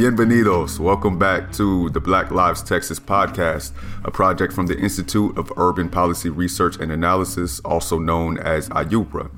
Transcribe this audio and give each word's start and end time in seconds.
Bienvenidos. 0.00 0.80
Welcome 0.80 1.18
back 1.18 1.52
to 1.52 1.90
the 1.90 2.00
Black 2.00 2.30
Lives 2.30 2.62
Texas 2.62 2.98
podcast, 2.98 3.72
a 4.02 4.10
project 4.10 4.50
from 4.50 4.66
the 4.66 4.78
Institute 4.78 5.36
of 5.36 5.52
Urban 5.58 5.90
Policy 5.90 6.30
Research 6.30 6.78
and 6.78 6.90
Analysis, 6.90 7.60
also 7.66 7.98
known 7.98 8.38
as 8.38 8.70
IUPRA. 8.70 9.30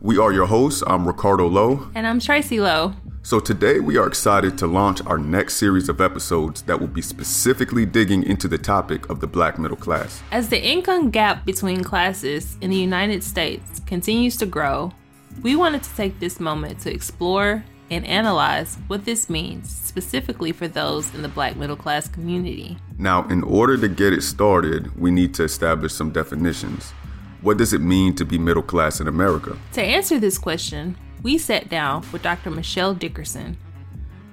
We 0.00 0.16
are 0.16 0.32
your 0.32 0.46
hosts. 0.46 0.84
I'm 0.86 1.04
Ricardo 1.04 1.48
Lowe. 1.48 1.90
And 1.96 2.06
I'm 2.06 2.20
Tracy 2.20 2.60
Lowe. 2.60 2.94
So 3.24 3.40
today 3.40 3.80
we 3.80 3.96
are 3.96 4.06
excited 4.06 4.56
to 4.58 4.68
launch 4.68 5.04
our 5.04 5.18
next 5.18 5.54
series 5.54 5.88
of 5.88 6.00
episodes 6.00 6.62
that 6.62 6.78
will 6.78 6.86
be 6.86 7.02
specifically 7.02 7.84
digging 7.84 8.22
into 8.22 8.46
the 8.46 8.56
topic 8.56 9.10
of 9.10 9.18
the 9.18 9.26
black 9.26 9.58
middle 9.58 9.76
class. 9.76 10.22
As 10.30 10.48
the 10.48 10.64
income 10.64 11.10
gap 11.10 11.44
between 11.44 11.82
classes 11.82 12.56
in 12.60 12.70
the 12.70 12.76
United 12.76 13.24
States 13.24 13.80
continues 13.84 14.36
to 14.36 14.46
grow, 14.46 14.92
we 15.42 15.56
wanted 15.56 15.82
to 15.82 15.92
take 15.96 16.20
this 16.20 16.38
moment 16.38 16.78
to 16.82 16.92
explore 16.92 17.64
and 17.90 18.06
analyze 18.06 18.76
what 18.86 19.04
this 19.04 19.28
means 19.28 19.70
specifically 19.70 20.52
for 20.52 20.66
those 20.66 21.14
in 21.14 21.22
the 21.22 21.28
black 21.28 21.56
middle 21.56 21.76
class 21.76 22.08
community. 22.08 22.76
Now, 22.98 23.28
in 23.28 23.42
order 23.42 23.76
to 23.78 23.88
get 23.88 24.12
it 24.12 24.22
started, 24.22 24.98
we 24.98 25.10
need 25.10 25.34
to 25.34 25.44
establish 25.44 25.92
some 25.92 26.10
definitions. 26.10 26.90
What 27.42 27.58
does 27.58 27.72
it 27.72 27.80
mean 27.80 28.14
to 28.16 28.24
be 28.24 28.38
middle 28.38 28.62
class 28.62 29.00
in 29.00 29.06
America? 29.06 29.56
To 29.72 29.82
answer 29.82 30.18
this 30.18 30.38
question, 30.38 30.96
we 31.22 31.38
sat 31.38 31.68
down 31.68 32.04
with 32.12 32.22
Dr. 32.22 32.50
Mechele 32.50 32.98
Dickerson. 32.98 33.56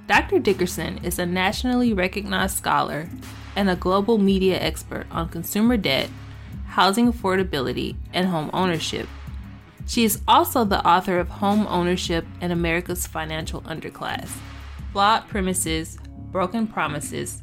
Dr. 0.06 0.38
Dickerson 0.38 0.98
is 1.04 1.18
a 1.18 1.26
nationally 1.26 1.92
recognized 1.92 2.56
scholar 2.56 3.08
and 3.54 3.70
a 3.70 3.76
global 3.76 4.18
media 4.18 4.58
expert 4.60 5.06
on 5.10 5.28
consumer 5.28 5.76
debt, 5.76 6.08
housing 6.66 7.12
affordability, 7.12 7.96
and 8.12 8.28
home 8.28 8.50
ownership. 8.52 9.08
She 9.86 10.04
is 10.04 10.20
also 10.28 10.64
the 10.64 10.86
author 10.86 11.18
of 11.18 11.28
Home 11.28 11.66
Ownership 11.66 12.24
and 12.40 12.52
America's 12.52 13.06
Financial 13.06 13.62
Underclass, 13.62 14.30
Flawed 14.92 15.28
Premises, 15.28 15.98
Broken 16.30 16.66
Promises, 16.66 17.42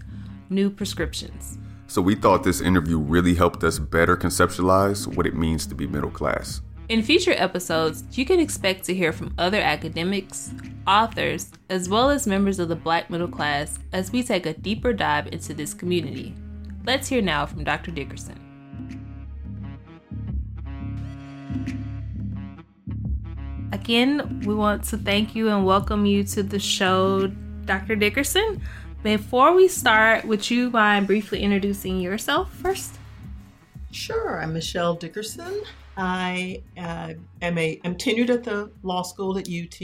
New 0.49 0.69
Prescriptions. 0.69 1.57
So 1.87 2.01
we 2.01 2.15
thought 2.15 2.43
this 2.43 2.61
interview 2.61 2.97
really 2.97 3.35
helped 3.35 3.63
us 3.63 3.79
better 3.79 4.15
conceptualize 4.15 5.07
what 5.07 5.25
it 5.25 5.35
means 5.35 5.65
to 5.67 5.75
be 5.75 5.87
middle 5.87 6.11
class. 6.11 6.61
In 6.87 7.03
future 7.03 7.35
episodes, 7.37 8.03
you 8.17 8.25
can 8.25 8.39
expect 8.39 8.83
to 8.85 8.95
hear 8.95 9.11
from 9.11 9.33
other 9.37 9.59
academics, 9.59 10.51
authors, 10.87 11.51
as 11.69 11.87
well 11.87 12.09
as 12.09 12.25
members 12.25 12.57
of 12.57 12.67
the 12.67 12.75
black 12.75 13.11
middle 13.11 13.27
class 13.27 13.77
as 13.91 14.11
we 14.11 14.23
take 14.23 14.47
a 14.47 14.53
deeper 14.53 14.91
dive 14.91 15.27
into 15.27 15.53
this 15.53 15.73
community. 15.73 16.33
Let's 16.85 17.07
hear 17.07 17.21
now 17.21 17.45
from 17.45 17.63
Dr. 17.63 17.91
Dickerson. 17.91 18.49
Again, 23.71 24.41
we 24.47 24.55
want 24.55 24.83
to 24.85 24.97
thank 24.97 25.35
you 25.35 25.49
and 25.49 25.63
welcome 25.63 26.03
you 26.03 26.23
to 26.23 26.41
the 26.41 26.57
show, 26.57 27.27
Dr. 27.65 27.95
Dickerson. 27.95 28.61
Before 29.03 29.53
we 29.53 29.67
start, 29.67 30.25
would 30.25 30.49
you 30.49 30.71
mind 30.71 31.05
briefly 31.05 31.43
introducing 31.43 31.99
yourself 31.99 32.51
first? 32.51 32.97
Sure. 33.91 34.41
I'm 34.41 34.55
Mechele 34.55 34.99
Dickerson. 34.99 35.61
I 35.95 36.63
uh, 36.79 37.13
am 37.43 37.57
a 37.59 37.79
am 37.83 37.93
tenured 37.93 38.29
at 38.29 38.43
the 38.43 38.71
law 38.81 39.03
school 39.03 39.37
at 39.37 39.47
UT, 39.47 39.79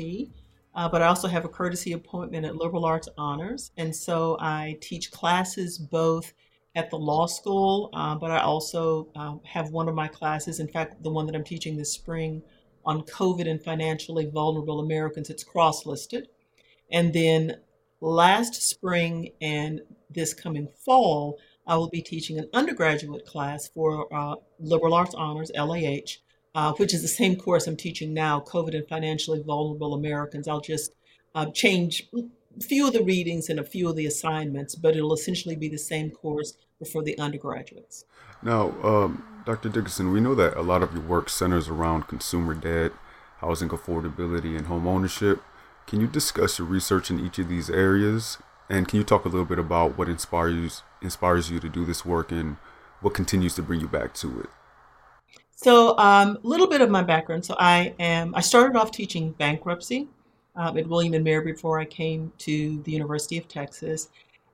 uh, 0.73 0.89
but 0.89 1.03
I 1.03 1.05
also 1.05 1.27
have 1.27 1.45
a 1.45 1.49
courtesy 1.49 1.91
appointment 1.91 2.43
at 2.43 2.55
Liberal 2.55 2.85
Arts 2.85 3.09
Honors, 3.19 3.71
and 3.77 3.95
so 3.95 4.35
I 4.39 4.79
teach 4.81 5.11
classes 5.11 5.77
both 5.77 6.33
at 6.75 6.89
the 6.89 6.97
law 6.97 7.27
school, 7.27 7.91
uh, 7.93 8.15
but 8.15 8.31
I 8.31 8.39
also 8.39 9.09
um, 9.15 9.41
have 9.43 9.69
one 9.69 9.87
of 9.87 9.93
my 9.93 10.07
classes. 10.07 10.59
In 10.59 10.67
fact, 10.67 11.03
the 11.03 11.11
one 11.11 11.27
that 11.27 11.35
I'm 11.35 11.43
teaching 11.43 11.77
this 11.77 11.91
spring 11.91 12.41
on 12.85 13.03
COVID 13.03 13.49
and 13.49 13.61
financially 13.61 14.25
vulnerable 14.25 14.79
Americans. 14.79 15.29
It's 15.29 15.43
cross 15.43 15.85
listed. 15.85 16.29
And 16.91 17.13
then 17.13 17.57
last 18.01 18.61
spring 18.61 19.31
and 19.41 19.81
this 20.09 20.33
coming 20.33 20.67
fall, 20.85 21.39
I 21.67 21.77
will 21.77 21.89
be 21.89 22.01
teaching 22.01 22.37
an 22.37 22.49
undergraduate 22.53 23.25
class 23.25 23.67
for 23.67 24.13
uh, 24.13 24.35
liberal 24.59 24.93
arts 24.93 25.15
honors, 25.15 25.51
LAH, 25.55 26.17
uh, 26.53 26.73
which 26.73 26.93
is 26.93 27.01
the 27.01 27.07
same 27.07 27.35
course 27.35 27.67
I'm 27.67 27.75
teaching 27.75 28.13
now, 28.13 28.39
COVID 28.39 28.75
and 28.75 28.87
financially 28.87 29.41
vulnerable 29.41 29.93
Americans. 29.95 30.47
I'll 30.47 30.61
just 30.61 30.91
uh, 31.33 31.47
change 31.47 32.07
a 32.15 32.63
few 32.63 32.87
of 32.87 32.93
the 32.93 33.03
readings 33.03 33.49
and 33.49 33.59
a 33.59 33.63
few 33.63 33.89
of 33.89 33.95
the 33.95 34.05
assignments, 34.05 34.75
but 34.75 34.95
it'll 34.95 35.13
essentially 35.13 35.55
be 35.55 35.67
the 35.67 35.77
same 35.77 36.11
course 36.11 36.55
for 36.91 37.03
the 37.03 37.17
undergraduates. 37.17 38.05
Now, 38.43 38.71
um, 38.83 39.34
Dr. 39.45 39.69
Dickerson, 39.69 40.11
we 40.11 40.19
know 40.19 40.33
that 40.33 40.57
a 40.57 40.61
lot 40.61 40.81
of 40.81 40.93
your 40.93 41.03
work 41.03 41.29
centers 41.29 41.67
around 41.67 42.07
consumer 42.07 42.55
debt, 42.55 42.91
housing 43.37 43.69
affordability, 43.69 44.57
and 44.57 44.65
home 44.65 44.87
ownership. 44.87 45.43
Can 45.85 46.01
you 46.01 46.07
discuss 46.07 46.57
your 46.57 46.67
research 46.67 47.11
in 47.11 47.23
each 47.23 47.37
of 47.37 47.47
these 47.47 47.69
areas? 47.69 48.39
And 48.69 48.87
can 48.87 48.97
you 48.97 49.03
talk 49.03 49.23
a 49.23 49.29
little 49.29 49.45
bit 49.45 49.59
about 49.59 49.97
what 49.97 50.09
inspires 50.09 50.81
inspires 50.99 51.51
you 51.51 51.59
to 51.59 51.69
do 51.69 51.85
this 51.85 52.03
work 52.03 52.31
and 52.31 52.57
what 53.01 53.13
continues 53.13 53.53
to 53.55 53.61
bring 53.61 53.79
you 53.79 53.87
back 53.87 54.15
to 54.15 54.39
it? 54.39 54.49
So, 55.55 55.91
a 55.91 55.97
um, 55.97 56.39
little 56.41 56.67
bit 56.67 56.81
of 56.81 56.89
my 56.89 57.03
background. 57.03 57.45
So, 57.45 57.55
I 57.59 57.93
am 57.99 58.33
I 58.33 58.41
started 58.41 58.75
off 58.75 58.89
teaching 58.89 59.31
bankruptcy 59.33 60.07
um, 60.55 60.75
at 60.75 60.87
William 60.87 61.13
and 61.13 61.23
Mary 61.23 61.51
before 61.51 61.79
I 61.79 61.85
came 61.85 62.33
to 62.39 62.81
the 62.81 62.91
University 62.91 63.37
of 63.37 63.47
Texas, 63.47 64.09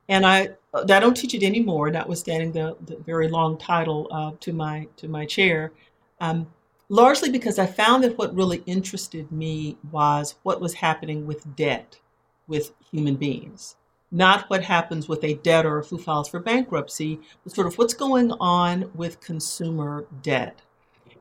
and 0.09 0.25
I 0.25 0.49
I 0.73 0.99
don't 0.99 1.15
teach 1.15 1.33
it 1.33 1.43
anymore, 1.43 1.89
notwithstanding 1.89 2.51
the, 2.51 2.77
the 2.85 2.97
very 2.97 3.27
long 3.27 3.57
title 3.57 4.07
uh, 4.11 4.31
to 4.39 4.53
my 4.53 4.87
to 4.97 5.07
my 5.07 5.25
chair. 5.25 5.71
Um, 6.19 6.47
largely 6.89 7.29
because 7.29 7.57
I 7.57 7.65
found 7.65 8.03
that 8.03 8.17
what 8.17 8.35
really 8.35 8.63
interested 8.65 9.31
me 9.31 9.77
was 9.91 10.35
what 10.43 10.61
was 10.61 10.73
happening 10.73 11.25
with 11.25 11.55
debt 11.55 11.99
with 12.47 12.73
human 12.91 13.15
beings, 13.15 13.77
not 14.11 14.49
what 14.49 14.63
happens 14.63 15.07
with 15.07 15.23
a 15.23 15.35
debtor 15.35 15.81
who 15.83 15.97
files 15.97 16.27
for 16.27 16.39
bankruptcy, 16.39 17.19
but 17.43 17.53
sort 17.53 17.67
of 17.67 17.77
what's 17.77 17.93
going 17.93 18.31
on 18.33 18.91
with 18.93 19.21
consumer 19.21 20.05
debt. 20.21 20.61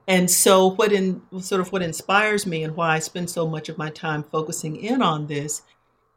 And 0.09 0.29
so, 0.29 0.71
what 0.71 0.93
in 0.93 1.23
sort 1.41 1.61
of 1.61 1.71
what 1.71 1.83
inspires 1.83 2.47
me 2.47 2.65
and 2.65 2.75
why 2.75 2.97
I 2.97 2.99
spend 2.99 3.31
so 3.31 3.47
much 3.47 3.69
of 3.69 3.79
my 3.79 3.91
time 3.91 4.25
focusing 4.25 4.77
in 4.77 5.03
on 5.03 5.29
this 5.29 5.63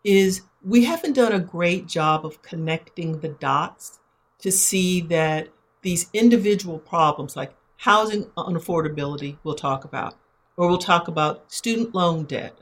is 0.04 0.42
we 0.64 0.86
haven't 0.86 1.14
done 1.14 1.32
a 1.32 1.40
great 1.40 1.88
job 1.88 2.26
of 2.26 2.42
connecting 2.42 3.20
the 3.20 3.30
dots 3.30 4.00
to 4.40 4.52
see 4.52 5.02
that 5.02 5.50
these 5.82 6.10
individual 6.14 6.80
problems 6.80 7.36
like 7.36 7.54
housing 7.78 8.26
unaffordability 8.38 9.38
we'll 9.44 9.56
talk 9.56 9.84
about 9.84 10.16
or 10.56 10.68
we'll 10.68 10.78
talk 10.78 11.08
about 11.08 11.52
student 11.52 11.94
loan 11.94 12.24
debt 12.24 12.58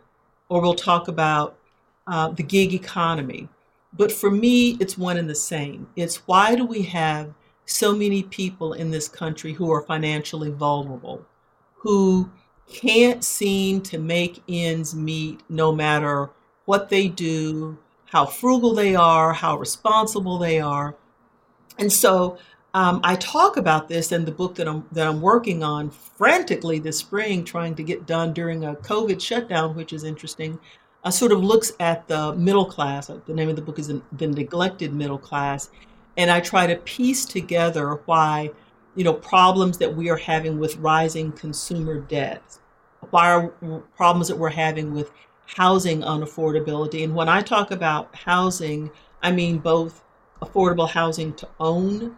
or 0.50 0.62
we'll 0.62 0.74
talk 0.74 1.08
about 1.08 1.58
uh, 2.08 2.30
the 2.30 2.44
gig 2.44 2.74
economy. 2.74 3.48
But 3.94 4.12
for 4.12 4.32
me 4.32 4.78
it's 4.80 4.98
one 4.98 5.18
and 5.18 5.30
the 5.30 5.36
same. 5.36 5.88
It's 5.96 6.28
why 6.28 6.56
do 6.56 6.66
we 6.66 6.84
have 6.84 7.34
so 7.66 7.96
many 7.96 8.24
people 8.24 8.74
in 8.74 8.92
this 8.92 9.08
country 9.08 9.54
who 9.54 9.72
are 9.72 9.82
financially 9.82 10.50
vulnerable 10.50 11.26
who 11.76 12.30
can't 12.68 13.24
seem 13.24 13.82
to 13.82 13.98
make 13.98 14.44
ends 14.48 14.94
meet 14.96 15.42
no 15.50 15.72
matter 15.72 16.30
what 16.72 16.88
they 16.88 17.10
do 17.10 17.78
how 18.06 18.26
frugal 18.26 18.74
they 18.74 18.96
are, 18.96 19.34
how 19.34 19.58
responsible 19.58 20.38
they 20.38 20.60
are. 20.60 20.96
And 21.80 21.92
so 21.92 22.38
um, 22.74 23.02
I 23.04 23.16
talk 23.16 23.58
about 23.58 23.88
this 23.90 24.14
in 24.14 24.24
the 24.24 24.32
book 24.32 24.56
that 24.56 24.68
I'm 24.70 24.86
that 24.94 25.06
I'm 25.06 25.22
working 25.22 25.64
on 25.64 25.90
frantically 25.90 26.80
this 26.80 26.98
spring, 26.98 27.44
trying 27.44 27.76
to 27.76 27.84
get 27.84 28.06
done 28.06 28.32
during 28.32 28.64
a 28.64 28.76
COVID 28.76 29.20
shutdown, 29.22 29.76
which 29.76 29.92
is 29.92 30.06
interesting. 30.06 30.60
Uh, 31.04 31.12
sort 31.12 31.32
of 31.34 31.44
looks 31.44 31.74
at 31.80 32.08
the 32.08 32.34
middle 32.36 32.66
class. 32.66 33.10
Uh, 33.10 33.20
the 33.26 33.34
name 33.34 33.50
of 33.50 33.58
the 33.58 33.62
book 33.62 33.80
is 33.80 33.88
the 33.88 34.28
neglected 34.28 34.94
middle 34.94 35.18
class, 35.18 35.72
and 36.16 36.30
I 36.32 36.40
try 36.40 36.68
to 36.68 36.76
piece 36.78 37.26
together 37.26 38.02
why 38.06 38.52
you 38.96 39.04
know 39.04 39.14
problems 39.14 39.78
that 39.80 39.94
we 39.94 40.10
are 40.10 40.22
having 40.32 40.58
with 40.58 40.78
rising 40.78 41.32
consumer 41.34 42.00
debt, 42.00 42.44
why 43.10 43.32
are 43.32 43.48
problems 43.96 44.28
that 44.30 44.38
we're 44.38 44.50
having 44.50 44.94
with 44.94 45.12
housing 45.56 46.02
unaffordability. 46.02 47.04
And 47.04 47.16
when 47.16 47.30
I 47.30 47.42
talk 47.42 47.72
about 47.72 48.16
housing, 48.16 48.90
I 49.22 49.32
mean 49.32 49.60
both 49.60 50.04
affordable 50.42 50.90
housing 50.90 51.34
to 51.34 51.48
own 51.60 52.16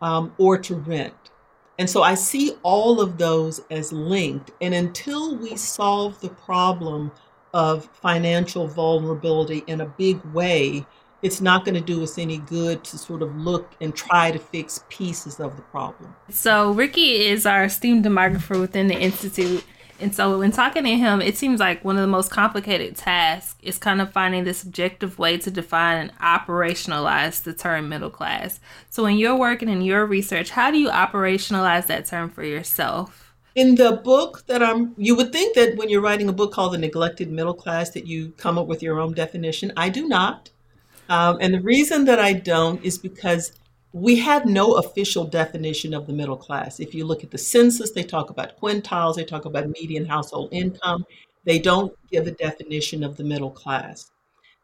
um, 0.00 0.34
or 0.38 0.58
to 0.58 0.74
rent. 0.74 1.14
And 1.78 1.88
so 1.88 2.02
I 2.02 2.14
see 2.14 2.52
all 2.62 3.00
of 3.00 3.18
those 3.18 3.60
as 3.70 3.92
linked. 3.92 4.50
And 4.60 4.74
until 4.74 5.36
we 5.36 5.56
solve 5.56 6.20
the 6.20 6.28
problem 6.28 7.12
of 7.54 7.88
financial 7.94 8.66
vulnerability 8.66 9.64
in 9.66 9.80
a 9.80 9.86
big 9.86 10.22
way, 10.26 10.86
it's 11.22 11.40
not 11.40 11.64
going 11.64 11.74
to 11.74 11.80
do 11.80 12.02
us 12.02 12.18
any 12.18 12.38
good 12.38 12.82
to 12.84 12.98
sort 12.98 13.22
of 13.22 13.34
look 13.36 13.72
and 13.80 13.94
try 13.94 14.30
to 14.32 14.38
fix 14.38 14.84
pieces 14.88 15.38
of 15.38 15.56
the 15.56 15.62
problem. 15.62 16.14
So, 16.30 16.72
Ricky 16.72 17.26
is 17.26 17.46
our 17.46 17.64
esteemed 17.64 18.04
demographer 18.04 18.58
within 18.58 18.88
the 18.88 18.98
Institute. 18.98 19.64
And 20.02 20.14
so 20.14 20.38
when 20.38 20.50
talking 20.50 20.82
to 20.82 20.96
him, 20.96 21.22
it 21.22 21.36
seems 21.36 21.60
like 21.60 21.84
one 21.84 21.96
of 21.96 22.02
the 22.02 22.08
most 22.08 22.30
complicated 22.30 22.96
tasks 22.96 23.54
is 23.62 23.78
kind 23.78 24.00
of 24.00 24.12
finding 24.12 24.42
the 24.42 24.52
subjective 24.52 25.18
way 25.18 25.38
to 25.38 25.50
define 25.50 25.98
and 25.98 26.18
operationalize 26.18 27.42
the 27.44 27.54
term 27.54 27.88
middle 27.88 28.10
class. 28.10 28.58
So 28.90 29.04
when 29.04 29.16
you're 29.16 29.36
working 29.36 29.68
in 29.68 29.80
your 29.80 30.04
research, 30.04 30.50
how 30.50 30.72
do 30.72 30.78
you 30.78 30.90
operationalize 30.90 31.86
that 31.86 32.06
term 32.06 32.30
for 32.30 32.42
yourself? 32.42 33.32
In 33.54 33.76
the 33.76 33.92
book 33.92 34.44
that 34.48 34.62
I'm, 34.62 34.94
you 34.96 35.14
would 35.14 35.30
think 35.30 35.54
that 35.54 35.76
when 35.76 35.88
you're 35.88 36.00
writing 36.00 36.28
a 36.28 36.32
book 36.32 36.52
called 36.52 36.72
The 36.72 36.78
Neglected 36.78 37.30
Middle 37.30 37.54
Class 37.54 37.90
that 37.90 38.06
you 38.06 38.32
come 38.38 38.58
up 38.58 38.66
with 38.66 38.82
your 38.82 38.98
own 38.98 39.12
definition. 39.12 39.72
I 39.76 39.88
do 39.88 40.08
not. 40.08 40.50
Um, 41.08 41.38
and 41.40 41.54
the 41.54 41.60
reason 41.60 42.06
that 42.06 42.18
I 42.18 42.32
don't 42.32 42.82
is 42.84 42.98
because 42.98 43.52
we 43.92 44.16
have 44.16 44.46
no 44.46 44.74
official 44.74 45.24
definition 45.24 45.92
of 45.92 46.06
the 46.06 46.12
middle 46.12 46.36
class. 46.36 46.80
If 46.80 46.94
you 46.94 47.04
look 47.04 47.22
at 47.22 47.30
the 47.30 47.38
census, 47.38 47.90
they 47.90 48.02
talk 48.02 48.30
about 48.30 48.58
quintiles, 48.58 49.16
they 49.16 49.24
talk 49.24 49.44
about 49.44 49.68
median 49.68 50.06
household 50.06 50.48
income. 50.52 51.04
They 51.44 51.58
don't 51.58 51.92
give 52.10 52.26
a 52.26 52.30
definition 52.30 53.04
of 53.04 53.16
the 53.16 53.24
middle 53.24 53.50
class. 53.50 54.10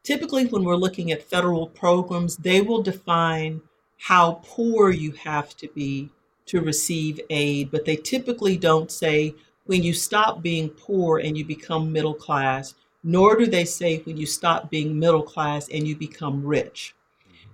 Typically, 0.03 0.47
when 0.47 0.65
we're 0.65 0.77
looking 0.77 1.13
at 1.13 1.23
federal 1.23 1.67
programs, 1.67 2.37
they 2.37 2.63
will 2.63 2.83
define 2.83 3.61
how 3.99 4.41
poor 4.45 4.91
you 4.91 5.13
have 5.13 5.55
to 5.57 5.69
be 5.75 6.09
to 6.47 6.61
receive 6.63 7.21
aid, 7.29 7.71
but 7.71 7.85
they 7.85 7.97
typically 7.97 8.57
don't 8.57 8.91
say 8.91 9.35
when 9.67 9.83
you 9.83 9.93
stop 9.93 10.41
being 10.41 10.71
poor 10.71 11.19
and 11.19 11.37
you 11.37 11.45
become 11.45 11.93
middle 11.93 12.15
class, 12.15 12.75
nor 13.05 13.37
do 13.37 13.45
they 13.47 13.67
say 13.67 13.99
when 13.99 14.17
you 14.17 14.25
stop 14.25 14.71
being 14.71 14.99
middle 14.99 15.23
class 15.23 15.69
and 15.69 15.87
you 15.87 15.95
become 15.95 16.43
rich. 16.43 16.95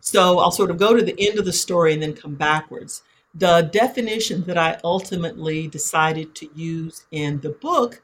So 0.06 0.38
I'll 0.38 0.50
sort 0.50 0.70
of 0.70 0.76
go 0.76 0.94
to 0.94 1.02
the 1.02 1.16
end 1.18 1.38
of 1.38 1.46
the 1.46 1.52
story 1.52 1.94
and 1.94 2.02
then 2.02 2.12
come 2.12 2.34
backwards. 2.34 3.02
The 3.34 3.62
definition 3.72 4.44
that 4.44 4.58
I 4.58 4.78
ultimately 4.84 5.66
decided 5.66 6.34
to 6.34 6.50
use 6.54 7.06
in 7.10 7.40
the 7.40 7.48
book 7.48 8.02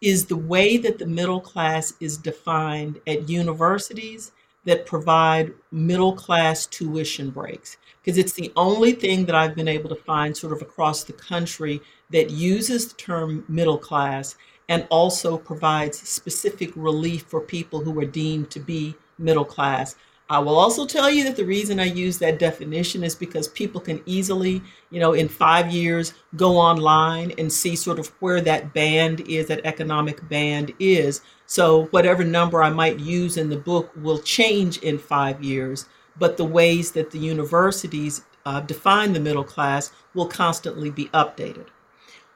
is 0.00 0.26
the 0.26 0.36
way 0.36 0.76
that 0.76 0.98
the 0.98 1.06
middle 1.06 1.40
class 1.40 1.92
is 1.98 2.16
defined 2.16 3.00
at 3.04 3.28
universities 3.28 4.30
that 4.64 4.86
provide 4.86 5.52
middle 5.72 6.12
class 6.12 6.66
tuition 6.66 7.30
breaks. 7.30 7.78
Because 8.00 8.16
it's 8.16 8.34
the 8.34 8.52
only 8.54 8.92
thing 8.92 9.26
that 9.26 9.34
I've 9.34 9.56
been 9.56 9.66
able 9.66 9.88
to 9.88 9.96
find 9.96 10.36
sort 10.36 10.52
of 10.52 10.62
across 10.62 11.02
the 11.02 11.14
country 11.14 11.80
that 12.10 12.30
uses 12.30 12.86
the 12.86 12.94
term 12.94 13.44
middle 13.48 13.78
class 13.78 14.36
and 14.68 14.86
also 14.88 15.36
provides 15.36 15.98
specific 16.08 16.70
relief 16.76 17.24
for 17.24 17.40
people 17.40 17.80
who 17.80 17.98
are 17.98 18.06
deemed 18.06 18.50
to 18.52 18.60
be 18.60 18.94
middle 19.18 19.44
class. 19.44 19.96
I 20.30 20.38
will 20.38 20.56
also 20.56 20.86
tell 20.86 21.10
you 21.10 21.24
that 21.24 21.34
the 21.34 21.44
reason 21.44 21.80
I 21.80 21.86
use 21.86 22.18
that 22.18 22.38
definition 22.38 23.02
is 23.02 23.16
because 23.16 23.48
people 23.48 23.80
can 23.80 24.00
easily, 24.06 24.62
you 24.90 25.00
know, 25.00 25.12
in 25.12 25.28
five 25.28 25.72
years 25.72 26.14
go 26.36 26.56
online 26.56 27.32
and 27.36 27.52
see 27.52 27.74
sort 27.74 27.98
of 27.98 28.06
where 28.20 28.40
that 28.42 28.72
band 28.72 29.22
is, 29.22 29.48
that 29.48 29.66
economic 29.66 30.26
band 30.28 30.72
is. 30.78 31.22
So 31.46 31.86
whatever 31.86 32.22
number 32.22 32.62
I 32.62 32.70
might 32.70 33.00
use 33.00 33.36
in 33.36 33.50
the 33.50 33.56
book 33.56 33.90
will 33.96 34.20
change 34.20 34.78
in 34.78 35.00
five 35.00 35.42
years, 35.42 35.86
but 36.16 36.36
the 36.36 36.44
ways 36.44 36.92
that 36.92 37.10
the 37.10 37.18
universities 37.18 38.22
uh, 38.46 38.60
define 38.60 39.12
the 39.12 39.20
middle 39.20 39.42
class 39.42 39.90
will 40.14 40.28
constantly 40.28 40.90
be 40.90 41.06
updated. 41.06 41.66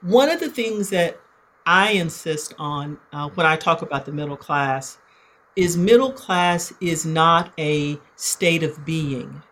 One 0.00 0.30
of 0.30 0.40
the 0.40 0.50
things 0.50 0.90
that 0.90 1.20
I 1.64 1.92
insist 1.92 2.54
on 2.58 2.98
uh, 3.12 3.28
when 3.30 3.46
I 3.46 3.54
talk 3.54 3.82
about 3.82 4.04
the 4.04 4.12
middle 4.12 4.36
class 4.36 4.98
is 5.56 5.76
middle 5.76 6.12
class 6.12 6.72
is 6.80 7.06
not 7.06 7.52
a 7.58 7.98
state 8.16 8.62
of 8.62 8.84
being. 8.84 9.42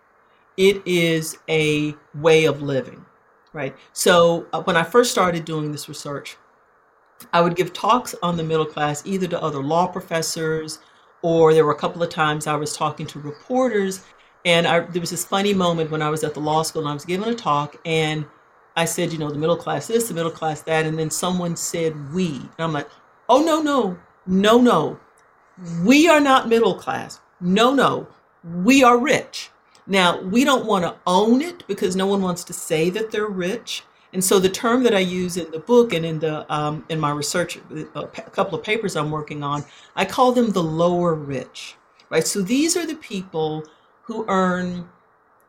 It 0.57 0.83
is 0.85 1.39
a 1.49 1.95
way 2.15 2.45
of 2.45 2.63
living, 2.63 3.05
right? 3.53 3.75
So 3.93 4.47
uh, 4.53 4.63
when 4.63 4.77
I 4.77 4.83
first 4.83 5.11
started 5.11 5.45
doing 5.45 5.73
this 5.73 5.89
research, 5.89 6.37
I 7.33 7.41
would 7.41 7.57
give 7.57 7.73
talks 7.73 8.15
on 8.23 8.37
the 8.37 8.43
middle 8.43 8.67
class 8.67 9.03
either 9.07 9.29
to 9.29 9.41
other 9.41 9.63
law 9.63 9.87
professors 9.87 10.81
or 11.23 11.55
there 11.55 11.65
were 11.65 11.73
a 11.73 11.79
couple 11.79 12.03
of 12.03 12.11
times 12.11 12.47
I 12.47 12.57
was 12.57 12.77
talking 12.77 13.07
to 13.07 13.21
reporters 13.21 14.05
and 14.45 14.67
I, 14.67 14.81
there 14.81 15.01
was 15.01 15.11
this 15.11 15.25
funny 15.25 15.55
moment 15.55 15.91
when 15.91 16.03
I 16.03 16.11
was 16.11 16.25
at 16.25 16.35
the 16.35 16.41
law 16.41 16.63
school 16.63 16.83
and 16.83 16.91
I 16.91 16.95
was 16.95 17.05
giving 17.05 17.29
a 17.29 17.35
talk 17.35 17.77
and 17.85 18.27
I 18.77 18.87
said, 18.87 19.13
you 19.13 19.19
know, 19.19 19.31
the 19.31 19.39
middle 19.39 19.57
class 19.57 19.87
this, 19.87 20.09
the 20.09 20.15
middle 20.15 20.31
class 20.31 20.63
that, 20.63 20.87
and 20.87 20.99
then 20.99 21.11
someone 21.11 21.57
said 21.57 22.13
we. 22.13 22.37
And 22.37 22.51
I'm 22.59 22.73
like, 22.73 22.89
oh 23.29 23.43
no, 23.43 23.63
no, 23.63 23.99
no, 24.27 24.61
no. 24.61 24.99
We 25.85 26.09
are 26.09 26.21
not 26.21 26.49
middle 26.49 26.75
class. 26.75 27.21
No, 27.41 27.75
no. 27.75 28.07
We 28.45 28.83
are 28.83 28.99
rich. 28.99 29.51
Now, 29.87 30.21
we 30.21 30.45
don't 30.45 30.67
want 30.67 30.85
to 30.85 30.97
own 31.07 31.43
it 31.43 31.67
because 31.67 31.97
no 31.97 32.07
one 32.07 32.23
wants 32.23 32.45
to 32.45 32.53
say 32.53 32.91
that 32.91 33.11
they're 33.11 33.27
rich. 33.27 33.85
And 34.13 34.23
so 34.23 34.39
the 34.39 34.49
term 34.49 34.83
that 34.83 34.95
I 34.95 35.01
use 35.01 35.37
in 35.37 35.51
the 35.51 35.59
book 35.59 35.95
and 35.95 36.05
in 36.05 36.19
the 36.19 36.51
um, 36.53 36.85
in 36.89 37.01
my 37.01 37.11
research, 37.11 37.59
a 37.95 38.07
couple 38.07 38.59
of 38.59 38.65
papers 38.65 38.95
I'm 38.95 39.11
working 39.11 39.43
on, 39.43 39.65
I 39.97 40.05
call 40.05 40.33
them 40.33 40.51
the 40.51 40.63
lower 40.63 41.15
rich, 41.15 41.77
right? 42.11 42.27
So 42.27 42.43
these 42.43 42.77
are 42.77 42.87
the 42.87 42.97
people 42.97 43.65
who 44.03 44.27
earn 44.29 44.89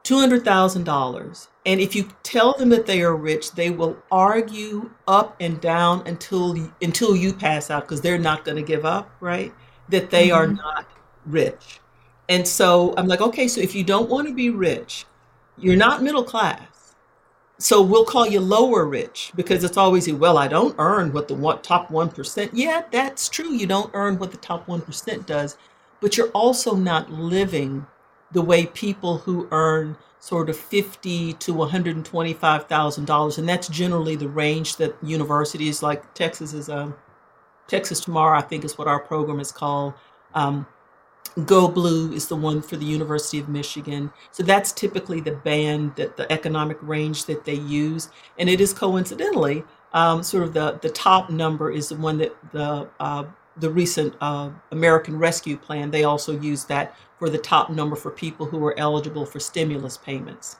two 0.03 0.17
hundred 0.17 0.45
thousand 0.45 0.85
dollars, 0.85 1.49
and 1.65 1.81
if 1.81 1.93
you 1.93 2.07
tell 2.23 2.53
them 2.53 2.69
that 2.69 2.85
they 2.85 3.01
are 3.01 3.15
rich, 3.15 3.51
they 3.51 3.69
will 3.69 3.97
argue 4.11 4.89
up 5.09 5.35
and 5.41 5.59
down 5.59 6.07
until 6.07 6.55
until 6.81 7.17
you 7.17 7.33
pass 7.33 7.69
out 7.69 7.83
because 7.83 7.99
they're 7.99 8.17
not 8.17 8.45
going 8.45 8.57
to 8.57 8.63
give 8.63 8.85
up, 8.85 9.11
right? 9.19 9.53
That 9.93 10.09
they 10.09 10.29
mm-hmm. 10.29 10.37
are 10.37 10.47
not 10.47 10.85
rich. 11.25 11.79
And 12.27 12.47
so 12.47 12.95
I'm 12.97 13.07
like, 13.07 13.21
okay, 13.21 13.47
so 13.47 13.61
if 13.61 13.75
you 13.75 13.83
don't 13.83 14.09
want 14.09 14.27
to 14.27 14.33
be 14.33 14.49
rich, 14.49 15.05
you're 15.57 15.75
not 15.75 16.01
middle 16.01 16.23
class. 16.23 16.95
So 17.59 17.81
we'll 17.81 18.05
call 18.05 18.25
you 18.25 18.39
lower 18.39 18.85
rich 18.85 19.31
because 19.35 19.63
it's 19.63 19.77
always, 19.77 20.11
well, 20.11 20.39
I 20.39 20.47
don't 20.47 20.75
earn 20.79 21.13
what 21.13 21.27
the 21.27 21.35
one, 21.35 21.61
top 21.61 21.89
1%. 21.89 22.49
Yeah, 22.53 22.83
that's 22.91 23.29
true. 23.29 23.53
You 23.53 23.67
don't 23.67 23.91
earn 23.93 24.17
what 24.17 24.31
the 24.31 24.37
top 24.37 24.65
1% 24.65 25.25
does, 25.27 25.57
but 26.01 26.17
you're 26.17 26.29
also 26.29 26.75
not 26.75 27.11
living 27.11 27.85
the 28.31 28.41
way 28.41 28.65
people 28.65 29.19
who 29.19 29.47
earn 29.51 29.95
sort 30.19 30.49
of 30.49 30.57
fifty 30.57 31.33
to 31.33 31.53
one 31.53 31.69
hundred 31.69 31.97
and 31.97 32.05
twenty-five 32.05 32.65
thousand 32.67 33.03
dollars, 33.05 33.37
and 33.37 33.47
that's 33.47 33.67
generally 33.67 34.15
the 34.15 34.27
range 34.29 34.77
that 34.77 34.95
universities 35.03 35.83
like 35.83 36.13
Texas 36.13 36.53
is 36.53 36.69
um, 36.69 36.95
Texas 37.73 37.99
Tomorrow, 37.99 38.37
I 38.37 38.41
think 38.41 38.63
is 38.63 38.77
what 38.77 38.87
our 38.87 38.99
program 38.99 39.39
is 39.39 39.51
called. 39.51 39.95
Um, 40.35 40.67
Go 41.45 41.67
Blue 41.67 42.13
is 42.13 42.27
the 42.27 42.35
one 42.35 42.61
for 42.61 42.77
the 42.77 42.85
University 42.85 43.39
of 43.39 43.49
Michigan. 43.49 44.11
So 44.31 44.43
that's 44.43 44.71
typically 44.71 45.21
the 45.21 45.31
band 45.31 45.95
that 45.95 46.15
the 46.15 46.31
economic 46.31 46.77
range 46.83 47.25
that 47.25 47.45
they 47.45 47.55
use. 47.55 48.09
And 48.37 48.47
it 48.47 48.61
is 48.61 48.73
coincidentally 48.73 49.63
um, 49.93 50.21
sort 50.21 50.43
of 50.43 50.53
the, 50.53 50.77
the 50.83 50.89
top 50.89 51.31
number 51.31 51.71
is 51.71 51.89
the 51.89 51.95
one 51.95 52.19
that 52.19 52.35
the 52.51 52.87
uh, 52.99 53.23
the 53.57 53.69
recent 53.69 54.15
uh, 54.21 54.49
American 54.71 55.17
Rescue 55.17 55.57
Plan, 55.57 55.89
they 55.89 56.03
also 56.03 56.39
use 56.39 56.65
that 56.65 56.95
for 57.17 57.29
the 57.29 57.37
top 57.37 57.69
number 57.71 57.95
for 57.95 58.11
people 58.11 58.45
who 58.45 58.63
are 58.65 58.77
eligible 58.79 59.25
for 59.25 59.39
stimulus 59.39 59.97
payments. 59.97 60.57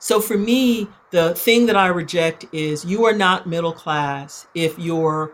So 0.00 0.20
for 0.20 0.36
me, 0.36 0.88
the 1.10 1.34
thing 1.34 1.66
that 1.66 1.76
I 1.76 1.86
reject 1.86 2.46
is 2.52 2.84
you 2.84 3.04
are 3.04 3.12
not 3.12 3.46
middle 3.46 3.72
class 3.72 4.48
if 4.54 4.76
you're 4.76 5.32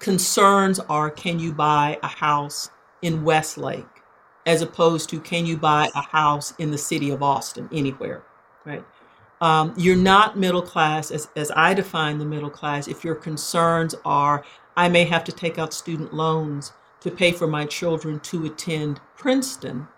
concerns 0.00 0.80
are 0.80 1.10
can 1.10 1.38
you 1.38 1.52
buy 1.52 1.98
a 2.02 2.08
house 2.08 2.70
in 3.02 3.22
Westlake 3.22 3.86
as 4.46 4.62
opposed 4.62 5.08
to 5.10 5.20
can 5.20 5.46
you 5.46 5.56
buy 5.56 5.88
a 5.94 6.02
house 6.02 6.52
in 6.58 6.70
the 6.70 6.78
city 6.78 7.10
of 7.10 7.22
Austin 7.22 7.68
anywhere, 7.70 8.22
right? 8.64 8.84
Um, 9.40 9.72
you're 9.76 9.96
not 9.96 10.38
middle 10.38 10.62
class 10.62 11.10
as, 11.10 11.28
as 11.36 11.52
I 11.54 11.72
define 11.72 12.18
the 12.18 12.24
middle 12.24 12.50
class 12.50 12.88
if 12.88 13.04
your 13.04 13.14
concerns 13.14 13.94
are 14.04 14.44
I 14.76 14.88
may 14.88 15.04
have 15.04 15.24
to 15.24 15.32
take 15.32 15.58
out 15.58 15.74
student 15.74 16.14
loans 16.14 16.72
to 17.00 17.10
pay 17.10 17.32
for 17.32 17.46
my 17.46 17.64
children 17.64 18.20
to 18.20 18.46
attend 18.46 19.00
Princeton, 19.16 19.88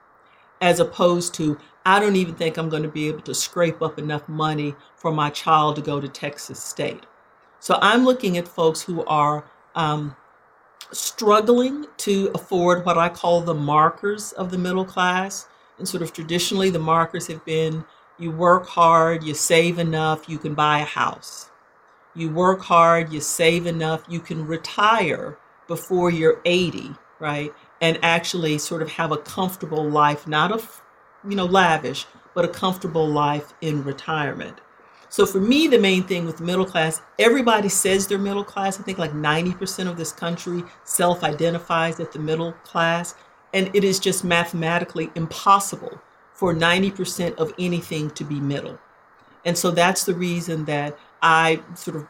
as 0.60 0.80
opposed 0.80 1.34
to 1.34 1.58
I 1.84 1.98
don't 1.98 2.16
even 2.16 2.34
think 2.34 2.56
I'm 2.56 2.68
going 2.68 2.84
to 2.84 2.88
be 2.88 3.08
able 3.08 3.22
to 3.22 3.34
scrape 3.34 3.82
up 3.82 3.98
enough 3.98 4.28
money 4.28 4.74
for 4.96 5.12
my 5.12 5.30
child 5.30 5.76
to 5.76 5.82
go 5.82 6.00
to 6.00 6.08
Texas 6.08 6.62
State. 6.62 7.06
So 7.58 7.78
I'm 7.80 8.04
looking 8.04 8.38
at 8.38 8.46
folks 8.46 8.82
who 8.82 9.04
are 9.04 9.44
um, 9.74 10.16
struggling 10.92 11.86
to 11.98 12.30
afford 12.34 12.84
what 12.84 12.98
I 12.98 13.08
call 13.08 13.40
the 13.40 13.54
markers 13.54 14.32
of 14.32 14.50
the 14.50 14.58
middle 14.58 14.84
class. 14.84 15.48
And 15.78 15.88
sort 15.88 16.02
of 16.02 16.12
traditionally, 16.12 16.70
the 16.70 16.78
markers 16.78 17.26
have 17.26 17.44
been 17.44 17.84
you 18.18 18.30
work 18.30 18.66
hard, 18.66 19.24
you 19.24 19.34
save 19.34 19.78
enough, 19.78 20.28
you 20.28 20.38
can 20.38 20.54
buy 20.54 20.80
a 20.80 20.84
house. 20.84 21.50
You 22.14 22.30
work 22.30 22.60
hard, 22.60 23.12
you 23.12 23.20
save 23.20 23.66
enough, 23.66 24.04
you 24.08 24.20
can 24.20 24.46
retire 24.46 25.38
before 25.66 26.10
you're 26.10 26.40
80, 26.44 26.90
right? 27.18 27.52
And 27.80 27.98
actually 28.02 28.58
sort 28.58 28.82
of 28.82 28.90
have 28.90 29.12
a 29.12 29.16
comfortable 29.16 29.88
life, 29.88 30.28
not 30.28 30.52
a, 30.52 30.62
you 31.28 31.34
know, 31.34 31.46
lavish, 31.46 32.06
but 32.34 32.44
a 32.44 32.48
comfortable 32.48 33.08
life 33.08 33.54
in 33.60 33.82
retirement. 33.82 34.60
So 35.12 35.26
for 35.26 35.40
me, 35.40 35.66
the 35.66 35.78
main 35.78 36.04
thing 36.04 36.24
with 36.24 36.40
middle 36.40 36.64
class, 36.64 37.02
everybody 37.18 37.68
says 37.68 38.06
they're 38.06 38.16
middle 38.16 38.42
class. 38.42 38.80
I 38.80 38.82
think 38.82 38.96
like 38.96 39.12
90% 39.12 39.86
of 39.86 39.98
this 39.98 40.10
country 40.10 40.64
self 40.84 41.22
identifies 41.22 42.00
as 42.00 42.08
the 42.08 42.18
middle 42.18 42.52
class. 42.64 43.14
And 43.52 43.68
it 43.74 43.84
is 43.84 43.98
just 43.98 44.24
mathematically 44.24 45.10
impossible 45.14 46.00
for 46.32 46.54
90% 46.54 47.34
of 47.34 47.52
anything 47.58 48.08
to 48.12 48.24
be 48.24 48.40
middle. 48.40 48.78
And 49.44 49.58
so 49.58 49.70
that's 49.70 50.04
the 50.04 50.14
reason 50.14 50.64
that 50.64 50.98
I 51.20 51.60
sort 51.74 51.98
of 51.98 52.08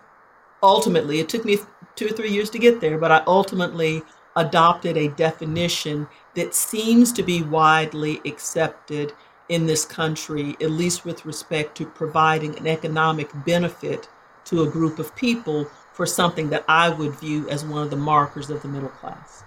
ultimately, 0.62 1.18
it 1.18 1.28
took 1.28 1.44
me 1.44 1.58
two 1.96 2.06
or 2.06 2.10
three 2.10 2.30
years 2.30 2.50
to 2.50 2.58
get 2.60 2.80
there, 2.80 2.98
but 2.98 3.10
I 3.10 3.24
ultimately 3.26 4.04
adopted 4.36 4.96
a 4.96 5.08
definition 5.08 6.06
that 6.36 6.54
seems 6.54 7.10
to 7.14 7.24
be 7.24 7.42
widely 7.42 8.20
accepted 8.24 9.12
in 9.48 9.66
this 9.66 9.84
country, 9.84 10.56
at 10.60 10.70
least 10.70 11.04
with 11.04 11.24
respect 11.24 11.76
to 11.78 11.86
providing 11.86 12.56
an 12.58 12.66
economic 12.66 13.30
benefit 13.44 14.08
to 14.44 14.62
a 14.62 14.70
group 14.70 14.98
of 14.98 15.14
people 15.14 15.68
for 15.92 16.06
something 16.06 16.50
that 16.50 16.64
I 16.68 16.88
would 16.88 17.12
view 17.12 17.48
as 17.48 17.64
one 17.64 17.82
of 17.82 17.90
the 17.90 17.96
markers 17.96 18.50
of 18.50 18.62
the 18.62 18.68
middle 18.68 18.88
class. 18.88 19.44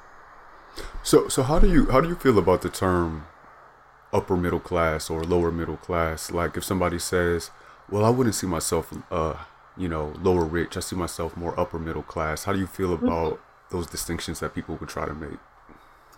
So, 1.03 1.27
so 1.27 1.43
how 1.43 1.59
do 1.59 1.69
you 1.69 1.89
how 1.89 2.01
do 2.01 2.07
you 2.07 2.15
feel 2.15 2.37
about 2.37 2.61
the 2.61 2.69
term 2.69 3.25
upper 4.13 4.35
middle 4.35 4.59
class 4.59 5.09
or 5.09 5.23
lower 5.23 5.51
middle 5.51 5.77
class? 5.77 6.31
Like 6.31 6.57
if 6.57 6.63
somebody 6.63 6.99
says, 6.99 7.51
"Well, 7.89 8.03
I 8.03 8.09
wouldn't 8.09 8.35
see 8.35 8.47
myself, 8.47 8.93
uh, 9.11 9.35
you 9.77 9.87
know, 9.87 10.13
lower 10.21 10.45
rich. 10.45 10.77
I 10.77 10.81
see 10.81 10.95
myself 10.95 11.37
more 11.37 11.57
upper 11.59 11.79
middle 11.79 12.03
class." 12.03 12.43
How 12.43 12.53
do 12.53 12.59
you 12.59 12.67
feel 12.67 12.95
mm-hmm. 12.95 13.07
about 13.07 13.33
mm-hmm. 13.33 13.77
those 13.77 13.87
distinctions 13.87 14.39
that 14.41 14.53
people 14.53 14.75
would 14.75 14.89
try 14.89 15.05
to 15.05 15.13
make? 15.13 15.39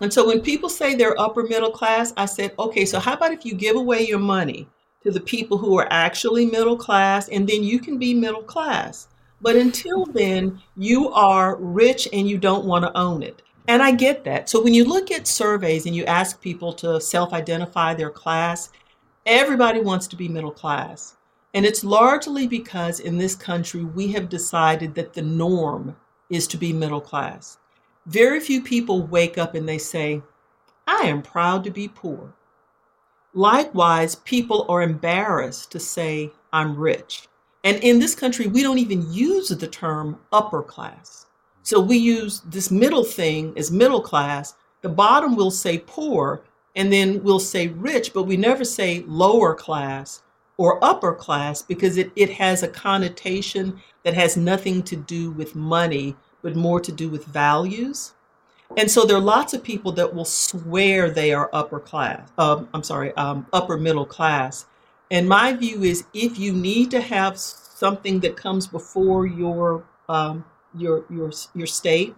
And 0.00 0.12
so 0.12 0.26
when 0.26 0.40
people 0.40 0.68
say 0.68 0.94
they're 0.94 1.20
upper 1.20 1.42
middle 1.42 1.70
class, 1.70 2.12
I 2.16 2.26
said, 2.26 2.52
okay, 2.58 2.84
so 2.84 3.00
how 3.00 3.14
about 3.14 3.32
if 3.32 3.44
you 3.44 3.54
give 3.54 3.76
away 3.76 4.06
your 4.06 4.18
money 4.18 4.68
to 5.02 5.10
the 5.10 5.20
people 5.20 5.58
who 5.58 5.78
are 5.78 5.88
actually 5.90 6.46
middle 6.46 6.76
class, 6.76 7.28
and 7.28 7.48
then 7.48 7.62
you 7.62 7.78
can 7.78 7.98
be 7.98 8.14
middle 8.14 8.42
class. 8.42 9.08
But 9.40 9.56
until 9.56 10.04
then, 10.06 10.60
you 10.76 11.10
are 11.10 11.56
rich 11.56 12.08
and 12.12 12.28
you 12.28 12.38
don't 12.38 12.64
want 12.64 12.84
to 12.84 12.98
own 12.98 13.22
it. 13.22 13.42
And 13.68 13.82
I 13.82 13.92
get 13.92 14.24
that. 14.24 14.48
So 14.48 14.62
when 14.62 14.74
you 14.74 14.84
look 14.84 15.10
at 15.10 15.28
surveys 15.28 15.86
and 15.86 15.94
you 15.94 16.04
ask 16.06 16.40
people 16.40 16.72
to 16.74 17.00
self 17.00 17.32
identify 17.32 17.94
their 17.94 18.10
class, 18.10 18.70
everybody 19.26 19.80
wants 19.80 20.06
to 20.08 20.16
be 20.16 20.28
middle 20.28 20.50
class. 20.50 21.16
And 21.54 21.64
it's 21.64 21.84
largely 21.84 22.46
because 22.46 23.00
in 23.00 23.18
this 23.18 23.34
country, 23.34 23.84
we 23.84 24.08
have 24.12 24.28
decided 24.28 24.94
that 24.94 25.12
the 25.12 25.22
norm 25.22 25.96
is 26.30 26.46
to 26.48 26.56
be 26.56 26.72
middle 26.72 27.00
class. 27.00 27.58
Very 28.08 28.40
few 28.40 28.62
people 28.62 29.02
wake 29.06 29.36
up 29.36 29.54
and 29.54 29.68
they 29.68 29.76
say, 29.76 30.22
I 30.86 31.02
am 31.02 31.20
proud 31.20 31.62
to 31.64 31.70
be 31.70 31.88
poor. 31.88 32.32
Likewise, 33.34 34.14
people 34.14 34.64
are 34.70 34.80
embarrassed 34.80 35.70
to 35.72 35.78
say, 35.78 36.32
I'm 36.50 36.74
rich. 36.74 37.28
And 37.64 37.76
in 37.84 37.98
this 37.98 38.14
country, 38.14 38.46
we 38.46 38.62
don't 38.62 38.78
even 38.78 39.12
use 39.12 39.48
the 39.48 39.66
term 39.66 40.18
upper 40.32 40.62
class. 40.62 41.26
So 41.62 41.78
we 41.78 41.98
use 41.98 42.40
this 42.46 42.70
middle 42.70 43.04
thing 43.04 43.52
as 43.58 43.70
middle 43.70 44.00
class. 44.00 44.54
The 44.80 44.88
bottom 44.88 45.36
will 45.36 45.50
say 45.50 45.76
poor, 45.86 46.40
and 46.76 46.90
then 46.90 47.22
we'll 47.22 47.38
say 47.38 47.68
rich, 47.68 48.14
but 48.14 48.22
we 48.22 48.38
never 48.38 48.64
say 48.64 49.04
lower 49.06 49.54
class 49.54 50.22
or 50.56 50.82
upper 50.82 51.14
class 51.14 51.60
because 51.60 51.98
it, 51.98 52.10
it 52.16 52.30
has 52.30 52.62
a 52.62 52.68
connotation 52.68 53.78
that 54.02 54.14
has 54.14 54.38
nothing 54.38 54.82
to 54.84 54.96
do 54.96 55.30
with 55.32 55.54
money, 55.54 56.16
but 56.42 56.56
more 56.56 56.80
to 56.80 56.92
do 56.92 57.08
with 57.08 57.24
values. 57.24 58.14
And 58.76 58.90
so 58.90 59.04
there 59.04 59.16
are 59.16 59.20
lots 59.20 59.54
of 59.54 59.62
people 59.62 59.92
that 59.92 60.14
will 60.14 60.24
swear 60.24 61.10
they 61.10 61.32
are 61.32 61.48
upper 61.52 61.80
class. 61.80 62.28
Um, 62.36 62.68
I'm 62.74 62.82
sorry, 62.82 63.14
um, 63.14 63.46
upper 63.52 63.78
middle 63.78 64.04
class. 64.04 64.66
And 65.10 65.28
my 65.28 65.54
view 65.54 65.82
is, 65.82 66.04
if 66.12 66.38
you 66.38 66.52
need 66.52 66.90
to 66.90 67.00
have 67.00 67.38
something 67.38 68.20
that 68.20 68.36
comes 68.36 68.66
before 68.66 69.26
your 69.26 69.84
um, 70.08 70.44
your 70.74 71.04
your 71.08 71.30
your 71.54 71.66
state, 71.66 72.14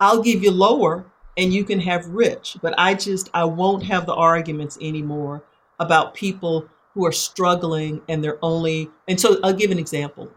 I'll 0.00 0.22
give 0.22 0.42
you 0.42 0.50
lower, 0.50 1.04
and 1.36 1.52
you 1.52 1.64
can 1.64 1.80
have 1.80 2.06
rich. 2.06 2.56
But 2.62 2.74
I 2.78 2.94
just 2.94 3.28
I 3.34 3.44
won't 3.44 3.82
have 3.84 4.06
the 4.06 4.14
arguments 4.14 4.78
anymore 4.80 5.42
about 5.78 6.14
people 6.14 6.66
who 6.94 7.06
are 7.06 7.12
struggling 7.12 8.02
and 8.08 8.24
they're 8.24 8.38
only. 8.42 8.90
And 9.06 9.20
so 9.20 9.38
I'll 9.42 9.52
give 9.52 9.70
an 9.70 9.78
example. 9.78 10.30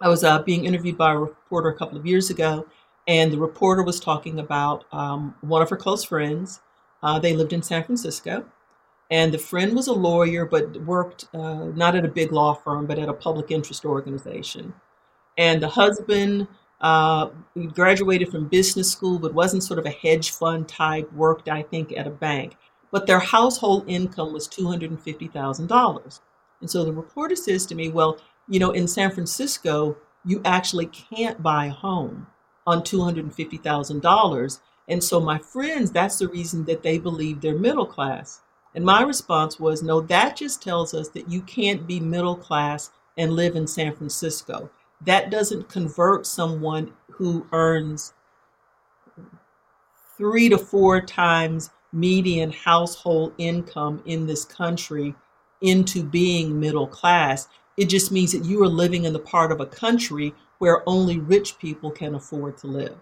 I 0.00 0.08
was 0.08 0.24
uh, 0.24 0.42
being 0.42 0.64
interviewed 0.64 0.96
by 0.96 1.12
a 1.12 1.18
reporter 1.18 1.68
a 1.68 1.76
couple 1.76 1.98
of 1.98 2.06
years 2.06 2.30
ago, 2.30 2.66
and 3.06 3.32
the 3.32 3.38
reporter 3.38 3.82
was 3.82 4.00
talking 4.00 4.38
about 4.38 4.84
um, 4.92 5.34
one 5.42 5.62
of 5.62 5.70
her 5.70 5.76
close 5.76 6.04
friends. 6.04 6.60
Uh, 7.02 7.18
they 7.18 7.34
lived 7.34 7.52
in 7.52 7.62
San 7.62 7.84
Francisco, 7.84 8.44
and 9.10 9.32
the 9.32 9.38
friend 9.38 9.74
was 9.74 9.88
a 9.88 9.92
lawyer, 9.92 10.46
but 10.46 10.76
worked 10.84 11.26
uh, 11.34 11.64
not 11.66 11.96
at 11.96 12.04
a 12.04 12.08
big 12.08 12.32
law 12.32 12.54
firm, 12.54 12.86
but 12.86 12.98
at 12.98 13.08
a 13.08 13.12
public 13.12 13.50
interest 13.50 13.84
organization. 13.84 14.72
And 15.36 15.62
the 15.62 15.68
husband 15.68 16.48
uh, 16.80 17.28
graduated 17.74 18.30
from 18.30 18.48
business 18.48 18.90
school, 18.90 19.18
but 19.18 19.34
wasn't 19.34 19.64
sort 19.64 19.78
of 19.78 19.86
a 19.86 19.90
hedge 19.90 20.30
fund 20.30 20.68
type, 20.68 21.12
worked, 21.12 21.48
I 21.48 21.62
think, 21.62 21.92
at 21.96 22.06
a 22.06 22.10
bank. 22.10 22.56
But 22.90 23.06
their 23.06 23.20
household 23.20 23.84
income 23.86 24.32
was 24.32 24.48
$250,000. 24.48 26.20
And 26.60 26.70
so 26.70 26.84
the 26.84 26.92
reporter 26.92 27.36
says 27.36 27.66
to 27.66 27.74
me, 27.74 27.88
Well, 27.88 28.18
you 28.50 28.60
know, 28.60 28.72
in 28.72 28.86
San 28.86 29.10
Francisco, 29.10 29.96
you 30.24 30.42
actually 30.44 30.86
can't 30.86 31.42
buy 31.42 31.66
a 31.66 31.70
home 31.70 32.26
on 32.66 32.82
$250,000. 32.82 34.60
And 34.88 35.02
so 35.02 35.20
my 35.20 35.38
friends, 35.38 35.90
that's 35.92 36.18
the 36.18 36.28
reason 36.28 36.64
that 36.66 36.82
they 36.82 36.98
believe 36.98 37.40
they're 37.40 37.58
middle 37.58 37.86
class. 37.86 38.42
And 38.74 38.84
my 38.84 39.02
response 39.02 39.58
was, 39.58 39.82
no, 39.82 40.00
that 40.02 40.36
just 40.36 40.62
tells 40.62 40.92
us 40.92 41.08
that 41.10 41.30
you 41.30 41.40
can't 41.42 41.86
be 41.86 42.00
middle 42.00 42.36
class 42.36 42.90
and 43.16 43.32
live 43.32 43.56
in 43.56 43.66
San 43.66 43.94
Francisco. 43.94 44.70
That 45.00 45.30
doesn't 45.30 45.68
convert 45.68 46.26
someone 46.26 46.92
who 47.08 47.46
earns 47.52 48.12
three 50.16 50.48
to 50.48 50.58
four 50.58 51.00
times 51.00 51.70
median 51.92 52.52
household 52.52 53.32
income 53.38 54.02
in 54.04 54.26
this 54.26 54.44
country 54.44 55.14
into 55.60 56.02
being 56.02 56.60
middle 56.60 56.86
class. 56.86 57.48
It 57.80 57.88
just 57.88 58.12
means 58.12 58.32
that 58.32 58.44
you 58.44 58.62
are 58.62 58.68
living 58.68 59.06
in 59.06 59.14
the 59.14 59.18
part 59.18 59.50
of 59.50 59.60
a 59.62 59.66
country 59.66 60.34
where 60.58 60.86
only 60.86 61.18
rich 61.18 61.58
people 61.58 61.90
can 61.90 62.14
afford 62.14 62.58
to 62.58 62.66
live. 62.66 62.94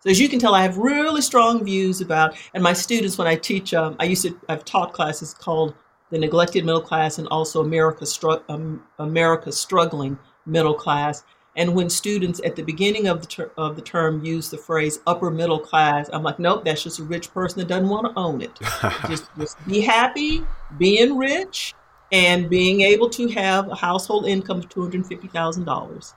So 0.00 0.08
as 0.08 0.18
you 0.18 0.26
can 0.30 0.38
tell, 0.38 0.54
I 0.54 0.62
have 0.62 0.78
really 0.78 1.20
strong 1.20 1.62
views 1.62 2.00
about, 2.00 2.34
and 2.54 2.62
my 2.62 2.72
students, 2.72 3.18
when 3.18 3.26
I 3.26 3.36
teach, 3.36 3.74
um, 3.74 3.94
I 4.00 4.04
used 4.04 4.22
to, 4.22 4.34
I've 4.48 4.64
taught 4.64 4.94
classes 4.94 5.34
called 5.34 5.74
the 6.08 6.18
neglected 6.18 6.64
middle 6.64 6.80
class 6.80 7.18
and 7.18 7.28
also 7.28 7.60
America, 7.60 8.06
stru- 8.06 8.42
um, 8.48 8.82
America 8.98 9.52
struggling 9.52 10.18
middle 10.46 10.72
class. 10.72 11.22
And 11.54 11.74
when 11.74 11.90
students 11.90 12.40
at 12.42 12.56
the 12.56 12.62
beginning 12.62 13.08
of 13.08 13.20
the, 13.20 13.26
ter- 13.26 13.50
of 13.58 13.76
the 13.76 13.82
term 13.82 14.24
use 14.24 14.48
the 14.48 14.56
phrase 14.56 14.98
upper 15.06 15.30
middle 15.30 15.60
class, 15.60 16.08
I'm 16.10 16.22
like, 16.22 16.38
nope, 16.38 16.64
that's 16.64 16.82
just 16.82 17.00
a 17.00 17.04
rich 17.04 17.34
person 17.34 17.58
that 17.58 17.68
doesn't 17.68 17.90
want 17.90 18.06
to 18.06 18.18
own 18.18 18.40
it. 18.40 18.58
just, 19.08 19.26
just 19.36 19.68
be 19.68 19.82
happy 19.82 20.42
being 20.78 21.18
rich 21.18 21.74
and 22.12 22.48
being 22.48 22.80
able 22.82 23.10
to 23.10 23.28
have 23.28 23.68
a 23.68 23.74
household 23.74 24.26
income 24.26 24.58
of 24.58 24.68
$250,000. 24.68 26.14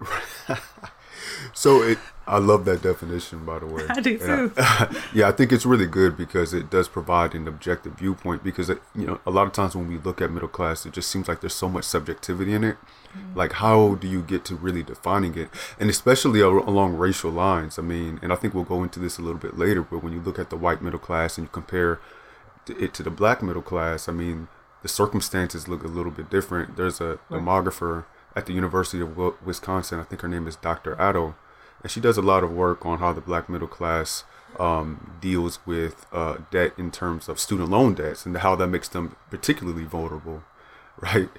so 1.54 1.82
it, 1.82 1.98
I 2.26 2.38
love 2.38 2.64
that 2.64 2.82
definition, 2.82 3.44
by 3.44 3.58
the 3.58 3.66
way. 3.66 3.84
I 3.88 4.00
do 4.00 4.18
too. 4.18 4.52
I, 4.56 5.02
yeah, 5.14 5.28
I 5.28 5.32
think 5.32 5.52
it's 5.52 5.66
really 5.66 5.86
good 5.86 6.16
because 6.16 6.54
it 6.54 6.70
does 6.70 6.88
provide 6.88 7.34
an 7.34 7.46
objective 7.46 7.94
viewpoint. 7.94 8.42
Because 8.42 8.70
it, 8.70 8.80
you 8.94 9.06
know, 9.06 9.20
a 9.26 9.30
lot 9.30 9.46
of 9.46 9.52
times 9.52 9.76
when 9.76 9.88
we 9.88 9.98
look 9.98 10.20
at 10.22 10.30
middle 10.30 10.48
class, 10.48 10.86
it 10.86 10.92
just 10.92 11.10
seems 11.10 11.28
like 11.28 11.40
there's 11.40 11.54
so 11.54 11.68
much 11.68 11.84
subjectivity 11.84 12.52
in 12.52 12.64
it. 12.64 12.76
Mm-hmm. 13.16 13.38
Like, 13.38 13.52
how 13.54 13.96
do 13.96 14.08
you 14.08 14.22
get 14.22 14.44
to 14.46 14.56
really 14.56 14.82
defining 14.82 15.36
it? 15.36 15.48
And 15.78 15.90
especially 15.90 16.40
along 16.40 16.96
racial 16.96 17.30
lines. 17.30 17.78
I 17.78 17.82
mean, 17.82 18.18
and 18.22 18.32
I 18.32 18.36
think 18.36 18.54
we'll 18.54 18.64
go 18.64 18.82
into 18.82 18.98
this 18.98 19.18
a 19.18 19.22
little 19.22 19.40
bit 19.40 19.58
later. 19.58 19.82
But 19.82 20.02
when 20.02 20.12
you 20.12 20.20
look 20.20 20.38
at 20.38 20.50
the 20.50 20.56
white 20.56 20.82
middle 20.82 21.00
class 21.00 21.36
and 21.36 21.46
you 21.46 21.50
compare 21.50 22.00
it 22.66 22.94
to 22.94 23.02
the 23.02 23.10
black 23.10 23.42
middle 23.42 23.62
class, 23.62 24.08
I 24.08 24.12
mean, 24.12 24.48
the 24.84 24.88
circumstances 24.88 25.66
look 25.66 25.82
a 25.82 25.88
little 25.88 26.12
bit 26.12 26.28
different. 26.28 26.76
There's 26.76 27.00
a 27.00 27.18
right. 27.30 27.40
demographer 27.40 28.04
at 28.36 28.44
the 28.44 28.52
University 28.52 29.00
of 29.00 29.16
Wisconsin. 29.42 29.98
I 29.98 30.02
think 30.02 30.20
her 30.20 30.28
name 30.28 30.46
is 30.46 30.56
Dr. 30.56 30.94
Addo, 30.96 31.34
and 31.82 31.90
she 31.90 32.00
does 32.00 32.18
a 32.18 32.22
lot 32.22 32.44
of 32.44 32.52
work 32.52 32.84
on 32.84 32.98
how 32.98 33.14
the 33.14 33.22
black 33.22 33.48
middle 33.48 33.66
class 33.66 34.24
um, 34.60 35.16
deals 35.22 35.58
with 35.64 36.04
uh, 36.12 36.36
debt 36.50 36.74
in 36.76 36.90
terms 36.90 37.30
of 37.30 37.40
student 37.40 37.70
loan 37.70 37.94
debts 37.94 38.26
and 38.26 38.36
how 38.36 38.54
that 38.56 38.66
makes 38.66 38.86
them 38.90 39.16
particularly 39.30 39.84
vulnerable, 39.84 40.44
right? 41.00 41.30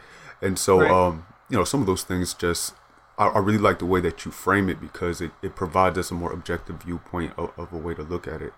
And 0.42 0.58
so, 0.58 0.80
right. 0.80 0.90
Um, 0.90 1.28
you 1.48 1.56
know, 1.56 1.66
some 1.66 1.82
of 1.82 1.86
those 1.86 2.04
things 2.04 2.34
just 2.34 2.74
I, 3.16 3.28
I, 3.28 3.40
really 3.40 3.60
like 3.60 3.78
the 3.78 3.86
way 3.86 4.02
that 4.02 4.26
you 4.26 4.32
frame 4.32 4.70
it 4.70 4.82
because 4.82 5.22
it, 5.22 5.30
it 5.44 5.56
provides 5.56 6.00
us 6.00 6.10
a 6.10 6.16
more 6.16 6.34
objective 6.34 6.82
viewpoint 6.82 7.34
of, 7.38 7.52
of 7.58 7.72
a 7.72 7.78
way 7.78 7.94
to 7.94 8.02
look 8.02 8.28
at 8.28 8.42
it. 8.42 8.54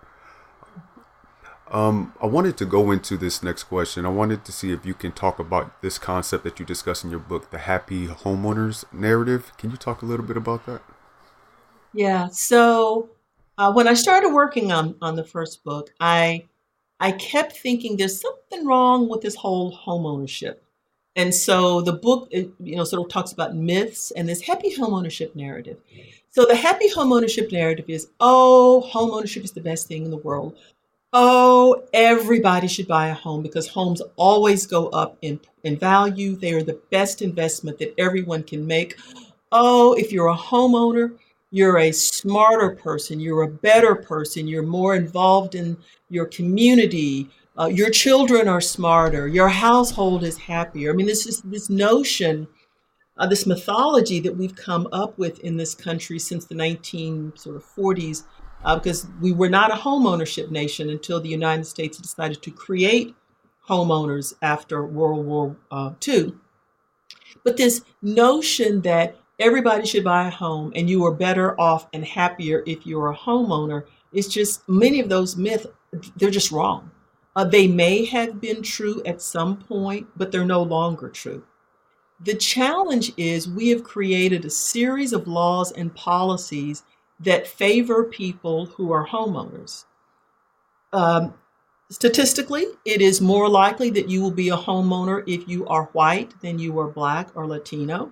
Um, 1.69 2.13
I 2.21 2.27
wanted 2.27 2.57
to 2.57 2.65
go 2.65 2.91
into 2.91 3.17
this 3.17 3.43
next 3.43 3.63
question. 3.63 4.05
I 4.05 4.09
wanted 4.09 4.45
to 4.45 4.51
see 4.51 4.71
if 4.71 4.85
you 4.85 4.93
can 4.93 5.11
talk 5.11 5.37
about 5.37 5.81
this 5.81 5.97
concept 5.97 6.43
that 6.45 6.59
you 6.59 6.65
discuss 6.65 7.03
in 7.03 7.09
your 7.09 7.19
book, 7.19 7.51
the 7.51 7.57
happy 7.57 8.07
homeowners 8.07 8.85
narrative. 8.93 9.51
Can 9.57 9.71
you 9.71 9.77
talk 9.77 10.01
a 10.01 10.05
little 10.05 10.25
bit 10.25 10.37
about 10.37 10.65
that? 10.65 10.81
Yeah. 11.93 12.27
So 12.31 13.09
uh, 13.57 13.73
when 13.73 13.87
I 13.87 13.95
started 13.95 14.29
working 14.29 14.71
on 14.71 14.95
on 15.01 15.15
the 15.15 15.23
first 15.23 15.63
book, 15.63 15.93
I 15.99 16.45
I 16.99 17.11
kept 17.11 17.57
thinking 17.57 17.97
there's 17.97 18.21
something 18.21 18.65
wrong 18.65 19.09
with 19.09 19.21
this 19.21 19.35
whole 19.35 19.77
homeownership. 19.77 20.57
And 21.17 21.33
so 21.33 21.81
the 21.81 21.93
book, 21.93 22.29
you 22.31 22.53
know, 22.59 22.83
sort 22.83 23.03
of 23.03 23.11
talks 23.11 23.31
about 23.31 23.55
myths 23.55 24.11
and 24.11 24.29
this 24.29 24.41
happy 24.41 24.73
homeownership 24.73 25.35
narrative. 25.35 25.77
So 26.29 26.45
the 26.45 26.55
happy 26.55 26.87
homeownership 26.89 27.51
narrative 27.51 27.85
is, 27.87 28.09
oh, 28.19 28.87
homeownership 28.93 29.43
is 29.43 29.51
the 29.51 29.61
best 29.61 29.87
thing 29.87 30.05
in 30.05 30.11
the 30.11 30.17
world 30.17 30.55
oh, 31.13 31.83
everybody 31.93 32.67
should 32.67 32.87
buy 32.87 33.07
a 33.07 33.13
home 33.13 33.41
because 33.41 33.67
homes 33.67 34.01
always 34.15 34.67
go 34.67 34.87
up 34.89 35.17
in, 35.21 35.39
in 35.63 35.77
value. 35.77 36.35
They 36.35 36.53
are 36.53 36.63
the 36.63 36.79
best 36.91 37.21
investment 37.21 37.79
that 37.79 37.93
everyone 37.97 38.43
can 38.43 38.65
make. 38.65 38.97
Oh, 39.51 39.93
if 39.93 40.11
you're 40.11 40.27
a 40.27 40.35
homeowner, 40.35 41.17
you're 41.51 41.77
a 41.77 41.91
smarter 41.91 42.75
person, 42.75 43.19
you're 43.19 43.43
a 43.43 43.47
better 43.47 43.95
person, 43.95 44.47
you're 44.47 44.63
more 44.63 44.95
involved 44.95 45.55
in 45.55 45.77
your 46.09 46.25
community. 46.25 47.29
Uh, 47.57 47.67
your 47.67 47.89
children 47.89 48.47
are 48.47 48.61
smarter, 48.61 49.27
your 49.27 49.49
household 49.49 50.23
is 50.23 50.37
happier. 50.37 50.91
I 50.91 50.93
mean, 50.93 51.07
this 51.07 51.25
is 51.25 51.41
this 51.41 51.69
notion, 51.69 52.47
uh, 53.17 53.25
this 53.25 53.47
mythology 53.47 54.19
that 54.19 54.35
we've 54.35 54.55
come 54.55 54.87
up 54.91 55.17
with 55.17 55.39
in 55.39 55.57
this 55.57 55.73
country 55.73 56.19
since 56.19 56.45
the 56.45 56.53
19 56.53 57.33
sort 57.35 57.55
of 57.55 57.65
40s 57.65 58.25
uh, 58.63 58.75
because 58.75 59.07
we 59.21 59.31
were 59.31 59.49
not 59.49 59.71
a 59.71 59.75
home 59.75 60.05
ownership 60.05 60.51
nation 60.51 60.89
until 60.89 61.19
the 61.19 61.29
United 61.29 61.65
States 61.65 61.97
decided 61.97 62.41
to 62.41 62.51
create 62.51 63.15
homeowners 63.67 64.33
after 64.41 64.85
World 64.85 65.25
War 65.25 65.55
uh, 65.71 65.91
II. 66.07 66.33
But 67.43 67.57
this 67.57 67.83
notion 68.01 68.81
that 68.81 69.15
everybody 69.39 69.85
should 69.85 70.03
buy 70.03 70.27
a 70.27 70.31
home 70.31 70.71
and 70.75 70.89
you 70.89 71.05
are 71.05 71.13
better 71.13 71.59
off 71.59 71.87
and 71.93 72.03
happier 72.03 72.63
if 72.65 72.85
you're 72.85 73.11
a 73.11 73.17
homeowner 73.17 73.83
is 74.11 74.27
just 74.27 74.67
many 74.67 74.99
of 74.99 75.09
those 75.09 75.35
myths, 75.35 75.67
they're 76.15 76.31
just 76.31 76.51
wrong. 76.51 76.91
Uh, 77.35 77.43
they 77.43 77.67
may 77.67 78.03
have 78.05 78.41
been 78.41 78.63
true 78.63 79.01
at 79.05 79.21
some 79.21 79.57
point, 79.57 80.07
but 80.15 80.31
they're 80.31 80.45
no 80.45 80.63
longer 80.63 81.07
true. 81.09 81.43
The 82.21 82.33
challenge 82.33 83.11
is 83.15 83.47
we 83.47 83.69
have 83.69 83.83
created 83.83 84.43
a 84.43 84.49
series 84.49 85.13
of 85.13 85.27
laws 85.27 85.71
and 85.71 85.93
policies 85.93 86.81
that 87.19 87.47
favor 87.47 88.03
people 88.03 88.67
who 88.67 88.91
are 88.91 89.07
homeowners. 89.07 89.85
Um, 90.93 91.33
statistically, 91.89 92.65
it 92.85 93.01
is 93.01 93.21
more 93.21 93.49
likely 93.49 93.89
that 93.91 94.09
you 94.09 94.21
will 94.21 94.31
be 94.31 94.49
a 94.49 94.57
homeowner 94.57 95.23
if 95.27 95.47
you 95.47 95.67
are 95.67 95.85
white 95.93 96.39
than 96.41 96.59
you 96.59 96.77
are 96.79 96.87
black 96.87 97.29
or 97.35 97.47
Latino. 97.47 98.11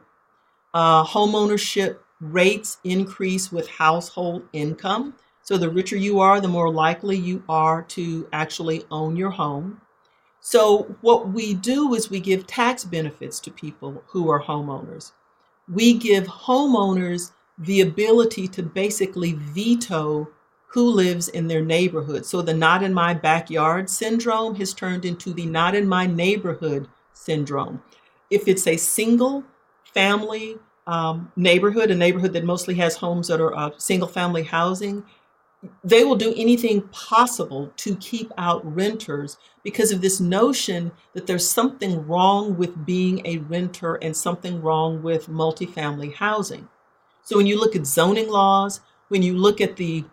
Uh, 0.74 1.04
homeownership 1.06 1.98
rates 2.20 2.80
increase 2.84 3.52
with 3.52 3.68
household 3.70 4.44
income. 4.54 5.16
So 5.42 5.58
the 5.58 5.70
richer 5.70 5.96
you 5.96 6.20
are, 6.20 6.42
the 6.42 6.48
more 6.48 6.72
likely 6.72 7.16
you 7.16 7.44
are 7.48 7.84
to 7.84 8.28
actually 8.34 8.84
own 8.90 9.16
your 9.16 9.30
home. 9.30 9.82
So 10.40 10.96
what 11.02 11.30
we 11.30 11.54
do 11.54 11.94
is 11.94 12.10
we 12.10 12.20
give 12.20 12.48
tax 12.48 12.84
benefits 12.84 13.40
to 13.42 13.52
people 13.52 14.04
who 14.08 14.30
are 14.30 14.42
homeowners. 14.42 15.12
We 15.72 15.94
give 15.94 16.26
homeowners 16.26 17.32
the 17.58 17.82
ability 17.82 18.48
to 18.50 18.64
basically 18.64 19.34
veto 19.34 20.30
who 20.68 20.90
lives 20.90 21.30
in 21.30 21.48
their 21.48 21.62
neighborhood. 21.62 22.26
So 22.26 22.42
the 22.42 22.54
not 22.54 22.84
in 22.84 22.94
my 22.94 23.14
backyard 23.14 23.90
syndrome 23.90 24.56
has 24.56 24.74
turned 24.74 25.06
into 25.06 25.34
the 25.34 25.46
not 25.46 25.74
in 25.74 25.88
my 25.88 26.06
neighborhood 26.06 26.90
syndrome. 27.14 27.82
If 28.30 28.48
it's 28.48 28.68
a 28.68 28.76
single 28.76 29.44
family 29.94 30.58
um, 30.86 31.32
neighborhood, 31.38 31.92
a 31.92 31.96
neighborhood 31.96 32.34
that 32.34 32.44
mostly 32.44 32.76
has 32.76 32.98
homes 32.98 33.30
that 33.30 33.40
are 33.40 33.56
uh, 33.56 33.72
single 33.78 34.10
family 34.10 34.44
housing, 34.44 35.04
they 35.84 36.04
will 36.04 36.16
do 36.16 36.34
anything 36.36 36.82
possible 36.90 37.72
to 37.78 37.96
keep 37.96 38.32
out 38.38 38.62
renters 38.76 39.38
because 39.64 39.92
of 39.92 40.02
this 40.02 40.20
notion 40.20 40.92
that 41.14 41.26
there's 41.26 41.50
something 41.50 42.06
wrong 42.06 42.58
with 42.58 42.86
being 42.86 43.26
a 43.26 43.38
renter 43.38 43.96
and 43.96 44.16
something 44.16 44.62
wrong 44.62 45.02
with 45.02 45.28
multifamily 45.28 46.14
housing. 46.14 46.68
So 47.25 47.38
when 47.38 47.48
you 47.48 47.60
look 47.60 47.75
at 47.75 47.86
zoning 47.86 48.29
laws, 48.29 48.82
when 49.10 49.22
you 49.24 49.36
look 49.38 49.60
at 49.60 49.75
the 49.75 50.05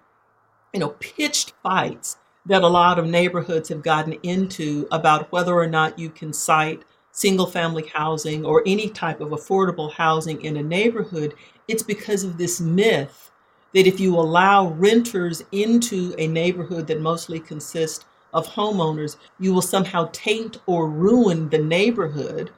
you 0.73 0.81
know 0.81 0.97
pitched 0.99 1.53
fights 1.63 2.17
that 2.47 2.63
a 2.63 2.69
lot 2.69 2.99
of 2.99 3.07
neighborhoods 3.07 3.69
have 3.69 3.83
gotten 3.83 4.15
into 4.23 4.89
about 4.91 5.31
whether 5.31 5.55
or 5.55 5.67
not 5.67 5.99
you 5.99 6.11
can 6.11 6.33
site 6.33 6.83
single 7.13 7.47
family 7.47 7.87
housing 7.93 8.45
or 8.45 8.63
any 8.67 8.89
type 8.89 9.21
of 9.21 9.29
affordable 9.29 9.93
housing 9.93 10.43
in 10.43 10.57
a 10.57 10.63
neighborhood, 10.63 11.35
it's 11.69 11.83
because 11.83 12.25
of 12.25 12.39
this 12.39 12.61
myth 12.61 13.31
that 13.75 13.87
if 13.87 14.01
you 14.01 14.17
allow 14.17 14.69
renters 14.69 15.45
into 15.53 16.15
a 16.19 16.27
neighborhood 16.27 16.87
that 16.87 17.01
mostly 17.01 17.39
consists 17.39 18.07
of 18.33 18.47
homeowners, 18.47 19.17
you 19.39 19.53
will 19.53 19.63
somehow 19.63 20.09
taint 20.13 20.59
or 20.67 20.89
ruin 20.89 21.51
the 21.51 21.59
neighborhood. 21.59 22.51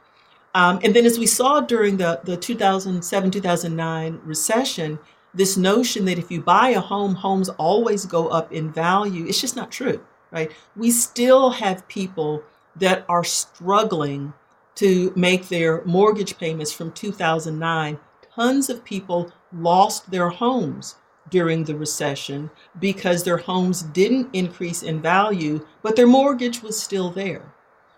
Um, 0.54 0.78
and 0.84 0.94
then, 0.94 1.04
as 1.04 1.18
we 1.18 1.26
saw 1.26 1.60
during 1.60 1.96
the, 1.96 2.20
the 2.24 2.36
2007 2.36 3.30
2009 3.30 4.20
recession, 4.24 4.98
this 5.34 5.56
notion 5.56 6.04
that 6.04 6.18
if 6.18 6.30
you 6.30 6.40
buy 6.40 6.70
a 6.70 6.80
home, 6.80 7.14
homes 7.16 7.48
always 7.50 8.06
go 8.06 8.28
up 8.28 8.52
in 8.52 8.70
value, 8.72 9.26
it's 9.26 9.40
just 9.40 9.56
not 9.56 9.72
true, 9.72 10.00
right? 10.30 10.52
We 10.76 10.92
still 10.92 11.50
have 11.50 11.88
people 11.88 12.42
that 12.76 13.04
are 13.08 13.24
struggling 13.24 14.32
to 14.76 15.12
make 15.16 15.48
their 15.48 15.84
mortgage 15.84 16.38
payments 16.38 16.72
from 16.72 16.92
2009. 16.92 17.98
Tons 18.34 18.70
of 18.70 18.84
people 18.84 19.32
lost 19.52 20.10
their 20.10 20.28
homes 20.28 20.96
during 21.30 21.64
the 21.64 21.74
recession 21.74 22.50
because 22.78 23.22
their 23.22 23.38
homes 23.38 23.82
didn't 23.82 24.28
increase 24.32 24.82
in 24.82 25.00
value, 25.00 25.64
but 25.82 25.96
their 25.96 26.06
mortgage 26.06 26.62
was 26.62 26.80
still 26.80 27.10
there. 27.10 27.53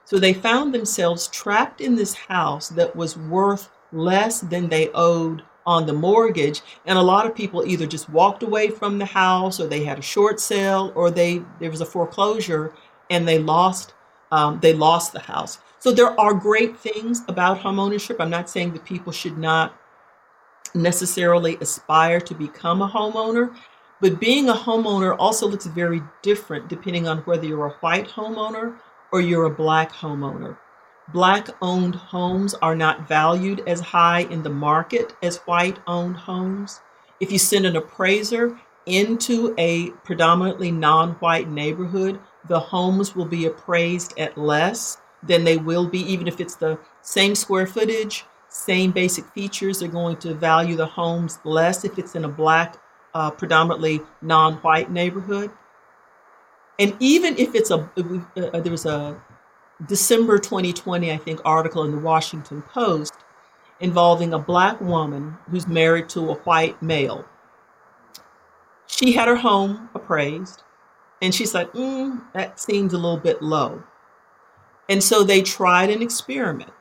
So 0.06 0.20
they 0.20 0.32
found 0.32 0.72
themselves 0.72 1.26
trapped 1.28 1.80
in 1.80 1.96
this 1.96 2.14
house 2.14 2.68
that 2.70 2.94
was 2.94 3.18
worth 3.18 3.68
less 3.92 4.40
than 4.40 4.68
they 4.68 4.88
owed 4.94 5.42
on 5.66 5.84
the 5.84 5.92
mortgage. 5.92 6.62
And 6.86 6.96
a 6.96 7.02
lot 7.02 7.26
of 7.26 7.34
people 7.34 7.66
either 7.66 7.86
just 7.86 8.08
walked 8.08 8.44
away 8.44 8.70
from 8.70 8.98
the 8.98 9.04
house 9.04 9.58
or 9.58 9.66
they 9.66 9.82
had 9.84 9.98
a 9.98 10.02
short 10.02 10.38
sale 10.38 10.92
or 10.94 11.10
they 11.10 11.42
there 11.58 11.72
was 11.72 11.80
a 11.80 11.86
foreclosure 11.86 12.72
and 13.10 13.26
they 13.26 13.40
lost 13.40 13.94
um, 14.30 14.60
they 14.60 14.72
lost 14.72 15.12
the 15.12 15.20
house. 15.20 15.58
So 15.80 15.90
there 15.90 16.18
are 16.20 16.34
great 16.34 16.78
things 16.78 17.22
about 17.26 17.58
homeownership. 17.58 18.16
I'm 18.20 18.30
not 18.30 18.48
saying 18.48 18.74
that 18.74 18.84
people 18.84 19.12
should 19.12 19.38
not 19.38 19.76
necessarily 20.72 21.56
aspire 21.60 22.20
to 22.20 22.34
become 22.34 22.80
a 22.80 22.88
homeowner. 22.88 23.56
But 24.00 24.20
being 24.20 24.50
a 24.50 24.54
homeowner 24.54 25.16
also 25.18 25.48
looks 25.48 25.66
very 25.66 26.02
different 26.22 26.68
depending 26.68 27.08
on 27.08 27.18
whether 27.18 27.46
you're 27.46 27.66
a 27.66 27.78
white 27.80 28.06
homeowner 28.06 28.76
or 29.12 29.20
you're 29.20 29.44
a 29.44 29.50
black 29.50 29.92
homeowner. 29.92 30.56
Black 31.12 31.48
owned 31.62 31.94
homes 31.94 32.54
are 32.54 32.74
not 32.74 33.06
valued 33.06 33.62
as 33.68 33.80
high 33.80 34.20
in 34.20 34.42
the 34.42 34.50
market 34.50 35.14
as 35.22 35.36
white 35.38 35.78
owned 35.86 36.16
homes. 36.16 36.80
If 37.20 37.30
you 37.30 37.38
send 37.38 37.64
an 37.64 37.76
appraiser 37.76 38.58
into 38.86 39.54
a 39.58 39.90
predominantly 40.04 40.70
non 40.70 41.12
white 41.14 41.48
neighborhood, 41.48 42.18
the 42.48 42.58
homes 42.58 43.14
will 43.14 43.24
be 43.24 43.46
appraised 43.46 44.18
at 44.18 44.36
less 44.36 44.98
than 45.22 45.44
they 45.44 45.56
will 45.56 45.86
be, 45.86 46.00
even 46.00 46.28
if 46.28 46.40
it's 46.40 46.56
the 46.56 46.78
same 47.02 47.34
square 47.34 47.66
footage, 47.66 48.24
same 48.48 48.92
basic 48.92 49.26
features. 49.26 49.80
They're 49.80 49.88
going 49.88 50.16
to 50.18 50.34
value 50.34 50.76
the 50.76 50.86
homes 50.86 51.38
less 51.44 51.84
if 51.84 51.98
it's 51.98 52.14
in 52.14 52.24
a 52.24 52.28
black, 52.28 52.76
uh, 53.14 53.30
predominantly 53.30 54.00
non-white 54.22 54.90
neighborhood. 54.90 55.50
And 56.78 56.94
even 57.00 57.36
if 57.38 57.54
it's 57.54 57.70
a, 57.70 57.90
uh, 57.96 58.40
uh, 58.40 58.60
there 58.60 58.72
was 58.72 58.86
a 58.86 59.20
December 59.86 60.38
2020, 60.38 61.12
I 61.12 61.16
think, 61.16 61.40
article 61.44 61.84
in 61.84 61.90
the 61.90 61.98
Washington 61.98 62.62
Post 62.62 63.14
involving 63.80 64.32
a 64.32 64.38
black 64.38 64.80
woman 64.80 65.36
who's 65.50 65.66
married 65.66 66.08
to 66.10 66.30
a 66.30 66.34
white 66.34 66.80
male. 66.82 67.24
She 68.86 69.12
had 69.12 69.28
her 69.28 69.36
home 69.36 69.90
appraised, 69.94 70.62
and 71.20 71.34
she's 71.34 71.54
like, 71.54 71.72
mm, 71.72 72.22
that 72.32 72.60
seems 72.60 72.92
a 72.92 72.98
little 72.98 73.18
bit 73.18 73.42
low. 73.42 73.82
And 74.88 75.02
so 75.02 75.24
they 75.24 75.42
tried 75.42 75.90
an 75.90 76.02
experiment. 76.02 76.72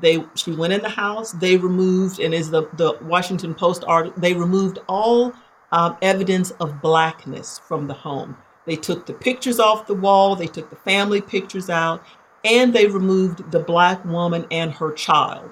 They 0.00 0.24
she 0.34 0.52
went 0.52 0.72
in 0.72 0.82
the 0.82 0.88
house. 0.88 1.32
They 1.32 1.56
removed, 1.56 2.18
and 2.18 2.34
as 2.34 2.50
the 2.50 2.68
the 2.74 2.98
Washington 3.02 3.54
Post 3.54 3.84
article, 3.86 4.20
they 4.20 4.34
removed 4.34 4.78
all 4.88 5.32
um, 5.70 5.96
evidence 6.02 6.50
of 6.52 6.80
blackness 6.82 7.58
from 7.58 7.86
the 7.86 7.94
home. 7.94 8.36
They 8.66 8.76
took 8.76 9.06
the 9.06 9.14
pictures 9.14 9.58
off 9.58 9.86
the 9.86 9.94
wall. 9.94 10.36
They 10.36 10.46
took 10.46 10.70
the 10.70 10.76
family 10.76 11.20
pictures 11.20 11.68
out, 11.68 12.02
and 12.44 12.72
they 12.72 12.86
removed 12.86 13.50
the 13.50 13.58
black 13.60 14.04
woman 14.04 14.46
and 14.50 14.72
her 14.72 14.92
child. 14.92 15.50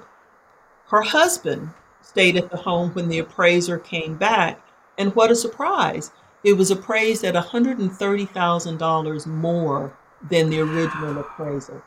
Her 0.88 1.02
husband 1.02 1.70
stayed 2.02 2.36
at 2.36 2.50
the 2.50 2.56
home 2.56 2.90
when 2.90 3.08
the 3.08 3.18
appraiser 3.18 3.78
came 3.78 4.16
back, 4.16 4.60
and 4.98 5.14
what 5.14 5.30
a 5.30 5.36
surprise! 5.36 6.10
It 6.42 6.54
was 6.54 6.70
appraised 6.70 7.24
at 7.24 7.34
$130,000 7.34 9.26
more 9.26 9.92
than 10.28 10.50
the 10.50 10.60
original 10.60 11.18
appraisal. 11.18 11.82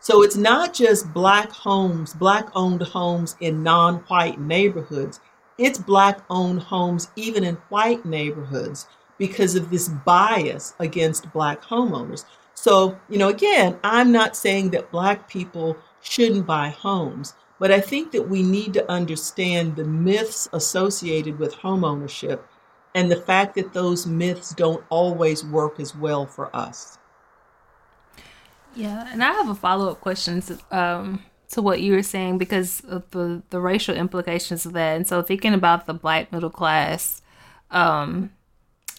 So 0.00 0.22
it's 0.22 0.36
not 0.36 0.74
just 0.74 1.14
black 1.14 1.50
homes, 1.50 2.12
black 2.12 2.48
owned 2.54 2.82
homes 2.82 3.36
in 3.40 3.62
non 3.62 3.96
white 4.08 4.38
neighborhoods, 4.38 5.20
it's 5.56 5.78
black 5.78 6.20
owned 6.28 6.60
homes 6.62 7.10
even 7.16 7.44
in 7.44 7.54
white 7.68 8.04
neighborhoods 8.04 8.86
because 9.18 9.54
of 9.54 9.70
this 9.70 9.88
bias 9.88 10.74
against 10.78 11.32
black 11.32 11.62
homeowners. 11.62 12.24
So, 12.54 12.98
you 13.08 13.18
know, 13.18 13.28
again, 13.28 13.78
I'm 13.84 14.12
not 14.12 14.36
saying 14.36 14.70
that 14.70 14.90
black 14.90 15.28
people 15.28 15.76
shouldn't 16.00 16.46
buy 16.46 16.68
homes, 16.68 17.34
but 17.58 17.70
I 17.70 17.80
think 17.80 18.12
that 18.12 18.28
we 18.28 18.42
need 18.42 18.72
to 18.74 18.90
understand 18.90 19.76
the 19.76 19.84
myths 19.84 20.48
associated 20.52 21.38
with 21.38 21.54
homeownership 21.54 22.40
and 22.94 23.10
the 23.10 23.20
fact 23.20 23.56
that 23.56 23.72
those 23.72 24.06
myths 24.06 24.54
don't 24.54 24.84
always 24.88 25.44
work 25.44 25.80
as 25.80 25.96
well 25.96 26.26
for 26.26 26.54
us. 26.54 26.98
Yeah, 28.76 29.08
and 29.12 29.22
I 29.22 29.32
have 29.32 29.48
a 29.48 29.54
follow 29.54 29.90
up 29.90 30.00
question 30.00 30.40
to, 30.42 30.58
um, 30.70 31.22
to 31.50 31.62
what 31.62 31.80
you 31.80 31.92
were 31.92 32.02
saying 32.02 32.38
because 32.38 32.80
of 32.80 33.08
the 33.10 33.42
the 33.50 33.60
racial 33.60 33.94
implications 33.94 34.66
of 34.66 34.72
that. 34.72 34.96
And 34.96 35.06
so 35.06 35.22
thinking 35.22 35.54
about 35.54 35.86
the 35.86 35.94
black 35.94 36.32
middle 36.32 36.50
class, 36.50 37.22
um, 37.70 38.32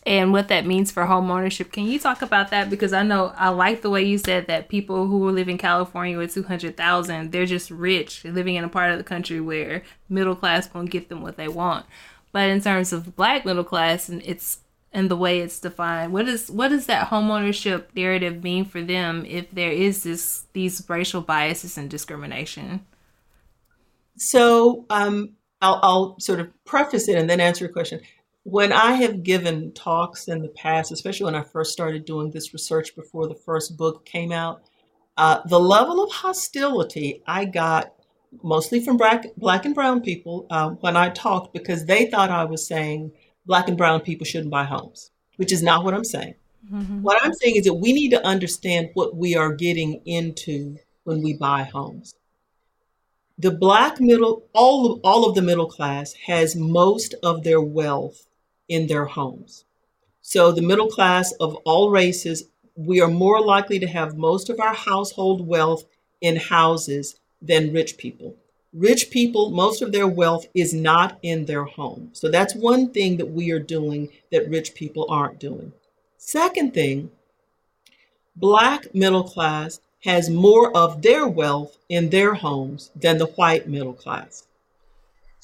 and 0.05 0.31
what 0.31 0.49
that 0.49 0.65
means 0.65 0.91
for 0.91 1.05
home 1.05 1.31
ownership. 1.31 1.71
Can 1.71 1.85
you 1.85 1.97
talk 1.97 2.21
about 2.21 2.51
that? 2.51 2.69
Because 2.69 2.93
I 2.93 3.03
know 3.03 3.33
I 3.37 3.49
like 3.49 3.81
the 3.81 3.89
way 3.89 4.03
you 4.03 4.17
said 4.17 4.47
that 4.47 4.69
people 4.69 5.07
who 5.07 5.29
live 5.29 5.49
in 5.49 5.57
California 5.57 6.17
with 6.17 6.33
two 6.33 6.43
hundred 6.43 6.77
thousand, 6.77 7.31
they're 7.31 7.45
just 7.45 7.71
rich, 7.71 8.23
living 8.23 8.55
in 8.55 8.63
a 8.63 8.69
part 8.69 8.91
of 8.91 8.97
the 8.97 9.03
country 9.03 9.41
where 9.41 9.83
middle 10.09 10.35
class 10.35 10.71
won't 10.73 10.91
get 10.91 11.09
them 11.09 11.21
what 11.21 11.37
they 11.37 11.47
want. 11.47 11.85
But 12.31 12.49
in 12.49 12.61
terms 12.61 12.93
of 12.93 13.15
black 13.15 13.45
middle 13.45 13.63
class, 13.63 14.09
and 14.09 14.21
it's 14.23 14.59
and 14.93 15.09
the 15.11 15.17
way 15.17 15.41
it's 15.41 15.59
defined. 15.59 16.13
What 16.13 16.27
is 16.27 16.49
what 16.49 16.69
does 16.69 16.85
that 16.85 17.09
homeownership 17.09 17.87
narrative 17.95 18.43
mean 18.43 18.63
for 18.63 18.81
them 18.81 19.25
if 19.25 19.51
there 19.51 19.71
is 19.71 20.03
this 20.03 20.45
these 20.53 20.83
racial 20.87 21.21
biases 21.21 21.77
and 21.77 21.89
discrimination? 21.89 22.85
So 24.17 24.85
um, 24.89 25.31
I'll, 25.61 25.79
I'll 25.83 26.19
sort 26.19 26.39
of 26.39 26.49
preface 26.63 27.09
it 27.09 27.17
and 27.17 27.29
then 27.29 27.41
answer 27.41 27.65
your 27.65 27.73
question. 27.73 27.99
When 28.45 28.71
I 28.71 28.91
have 28.91 29.23
given 29.23 29.71
talks 29.71 30.27
in 30.27 30.43
the 30.43 30.49
past, 30.49 30.91
especially 30.91 31.25
when 31.25 31.36
I 31.36 31.41
first 31.41 31.73
started 31.73 32.05
doing 32.05 32.29
this 32.29 32.53
research 32.53 32.95
before 32.95 33.27
the 33.27 33.34
first 33.34 33.75
book 33.75 34.05
came 34.05 34.31
out, 34.31 34.62
uh, 35.17 35.41
the 35.45 35.60
level 35.60 36.03
of 36.03 36.12
hostility 36.12 37.23
I 37.25 37.45
got 37.45 37.95
mostly 38.43 38.79
from 38.79 38.97
black, 38.97 39.25
black 39.36 39.65
and 39.65 39.73
brown 39.73 40.01
people 40.01 40.45
uh, 40.51 40.69
when 40.69 40.95
I 40.95 41.10
talked 41.10 41.53
because 41.53 41.86
they 41.86 42.05
thought 42.05 42.29
I 42.29 42.43
was 42.43 42.67
saying 42.67 43.13
black 43.47 43.67
and 43.67 43.77
brown 43.77 44.01
people 44.01 44.25
shouldn't 44.25 44.51
buy 44.51 44.65
homes, 44.65 45.10
which 45.38 45.51
is 45.51 45.63
not 45.63 45.84
what 45.84 45.95
I'm 45.95 46.03
saying. 46.03 46.36
Mm-hmm. 46.71 47.01
What 47.01 47.23
I'm 47.23 47.34
saying 47.34 47.55
is 47.55 47.65
that 47.65 47.73
we 47.73 47.93
need 47.93 48.10
to 48.10 48.23
understand 48.23 48.89
what 48.93 49.15
we 49.15 49.36
are 49.36 49.53
getting 49.53 50.01
into 50.05 50.77
when 51.03 51.23
we 51.23 51.34
buy 51.34 51.63
homes. 51.63 52.13
The 53.39 53.51
black 53.51 53.99
middle, 53.99 54.45
all 54.53 54.93
of, 54.93 54.99
all 55.03 55.27
of 55.27 55.34
the 55.36 55.41
middle 55.41 55.67
class 55.67 56.13
has 56.27 56.55
most 56.55 57.15
of 57.23 57.43
their 57.43 57.60
wealth 57.60 58.24
in 58.67 58.88
their 58.88 59.06
homes. 59.06 59.65
So 60.21 60.51
the 60.51 60.62
middle 60.62 60.88
class 60.88 61.32
of 61.34 61.56
all 61.65 61.91
races, 61.91 62.45
we 62.75 62.99
are 62.99 63.08
more 63.08 63.41
likely 63.41 63.80
to 63.80 63.88
have 63.88 64.17
most 64.17 64.49
of 64.49 64.60
our 64.60 64.73
household 64.73 65.47
wealth 65.47 65.86
in 66.21 66.36
houses 66.36 67.19
than 67.41 67.73
rich 67.73 67.97
people. 67.97 68.36
Rich 68.73 69.10
people, 69.10 69.51
most 69.51 69.82
of 69.82 69.91
their 69.91 70.08
wealth 70.08 70.47
is 70.54 70.73
not 70.73 71.17
in 71.21 71.45
their 71.45 71.63
home. 71.63 72.10
So 72.12 72.30
that's 72.30 72.56
one 72.56 72.91
thing 72.91 73.17
that 73.17 73.32
we 73.32 73.51
are 73.51 73.60
doing 73.60 74.10
that 74.32 74.49
rich 74.49 74.73
people 74.73 75.06
aren't 75.10 75.39
doing. 75.39 75.71
Second 76.17 76.73
thing, 76.73 77.12
black 78.36 78.93
middle 78.93 79.23
class 79.23 79.80
has 80.04 80.30
more 80.30 80.75
of 80.75 81.01
their 81.01 81.28
wealth 81.28 81.78
in 81.88 82.10
their 82.10 82.34
homes 82.34 82.91
than 82.95 83.17
the 83.17 83.28
white 83.28 83.69
middle 83.69 83.93
class. 83.93 84.45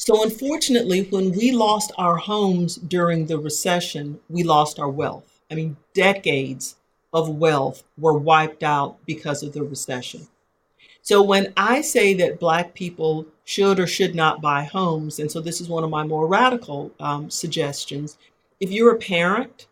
So, 0.04 0.24
unfortunately, 0.24 1.04
when 1.12 1.32
we 1.32 1.52
lost 1.52 1.92
our 1.96 2.18
homes 2.18 2.78
during 2.78 3.28
the 3.28 3.38
recession, 3.38 4.20
we 4.30 4.42
lost 4.42 4.80
our 4.80 4.90
wealth. 4.90 5.40
I 5.52 5.54
mean, 5.54 5.78
decades 5.94 6.78
of 7.14 7.30
wealth 7.30 7.84
were 8.00 8.18
wiped 8.18 8.64
out 8.64 8.98
because 9.06 9.44
of 9.44 9.54
the 9.54 9.62
recession. 9.62 10.28
So 11.04 11.22
when 11.22 11.54
I 11.56 11.82
say 11.82 12.16
that 12.16 12.40
Black 12.40 12.74
people 12.74 13.28
should 13.46 13.80
or 13.80 13.86
should 13.86 14.16
not 14.16 14.42
buy 14.42 14.64
homes, 14.64 15.20
and 15.20 15.32
so 15.32 15.40
this 15.40 15.62
is 15.62 15.70
one 15.70 15.84
of 15.84 15.92
my 15.92 16.04
more 16.04 16.26
radical 16.26 16.92
um, 17.00 17.30
suggestions, 17.30 18.18
if 18.60 18.72
you're 18.72 18.96
a 18.96 18.98
parent 18.98 19.68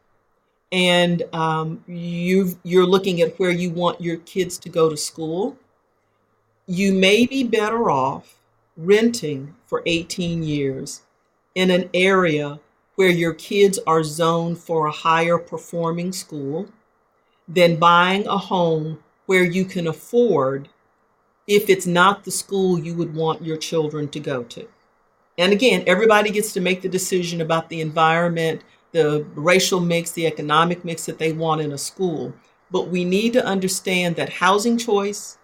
and 0.72 1.24
um, 1.34 1.84
you 1.88 2.56
you're 2.62 2.86
looking 2.86 3.20
at 3.22 3.39
where 3.39 3.50
you 3.50 3.72
want 3.72 4.00
your 4.00 4.18
kids 4.18 4.60
to 4.60 4.70
go 4.70 4.92
to 4.92 4.98
school, 4.98 5.58
you 6.68 6.94
may 6.94 7.26
be 7.26 7.44
better 7.44 7.89
off 7.89 8.38
renting 8.80 9.54
for 9.65 9.84
18 9.86 10.42
years 10.42 11.02
in 11.54 11.70
an 11.70 11.89
area 11.94 12.60
where 12.96 13.10
your 13.10 13.34
kids 13.34 13.78
are 13.86 14.04
zoned 14.04 14.58
for 14.58 14.88
a 14.88 14.92
higher 14.92 15.38
performing 15.38 16.13
school 16.13 16.68
than 17.48 17.76
buying 17.76 18.26
a 18.28 18.38
home 18.38 19.00
where 19.26 19.44
you 19.44 19.65
can 19.65 19.88
afford 19.88 20.70
if 21.46 21.70
it's 21.70 21.88
not 21.88 22.24
the 22.24 22.32
school 22.32 22.80
you 22.80 22.94
would 22.94 23.13
want 23.13 23.44
your 23.44 23.58
children 23.58 24.08
to 24.08 24.20
go 24.20 24.44
to. 24.44 24.68
And 25.38 25.52
again, 25.52 25.84
everybody 25.86 26.32
gets 26.32 26.54
to 26.54 26.62
make 26.62 26.82
the 26.82 26.89
decision 26.89 27.42
about 27.42 27.70
the 27.70 27.82
environment, 27.82 28.62
the 28.92 29.26
racial 29.36 29.80
mix, 29.80 30.12
the 30.12 30.28
economic 30.28 30.86
mix 30.86 31.06
that 31.06 31.20
they 31.20 31.34
want 31.34 31.62
in 31.62 31.72
a 31.72 31.78
school. 31.78 32.34
But 32.72 32.89
we 32.89 33.04
need 33.04 33.34
to 33.34 33.46
understand 33.46 34.15
that 34.15 34.30
housing 34.30 34.78
choice 34.78 35.38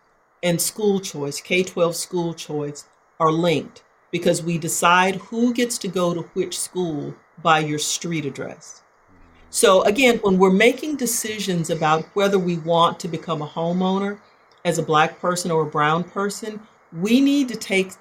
and 0.44 0.62
school 0.62 1.00
choice, 1.00 1.42
K 1.42 1.64
12 1.64 1.96
school 1.96 2.34
choice, 2.34 2.86
are 3.20 3.32
linked 3.32 3.84
because 4.12 4.44
we 4.44 4.58
decide 4.58 5.16
who 5.16 5.54
gets 5.54 5.78
to 5.80 5.88
go 5.88 6.14
to 6.14 6.22
which 6.34 6.60
school 6.60 7.16
by 7.42 7.60
your 7.60 7.80
street 7.80 8.26
address. 8.26 8.82
So, 9.50 9.84
again, 9.84 10.20
when 10.22 10.38
we're 10.38 10.52
making 10.52 10.98
decisions 10.98 11.70
about 11.70 12.06
whether 12.14 12.38
we 12.40 12.58
want 12.58 13.00
to 13.02 13.08
become 13.08 13.42
a 13.42 13.48
homeowner, 13.48 14.20
as 14.66 14.80
a 14.80 14.84
black 14.84 15.20
person 15.22 15.52
or 15.52 15.62
a 15.62 15.70
brown 15.70 16.04
person, 16.04 16.60
we 16.92 17.22
need 17.22 17.48
to 17.50 17.56
take 17.56 17.92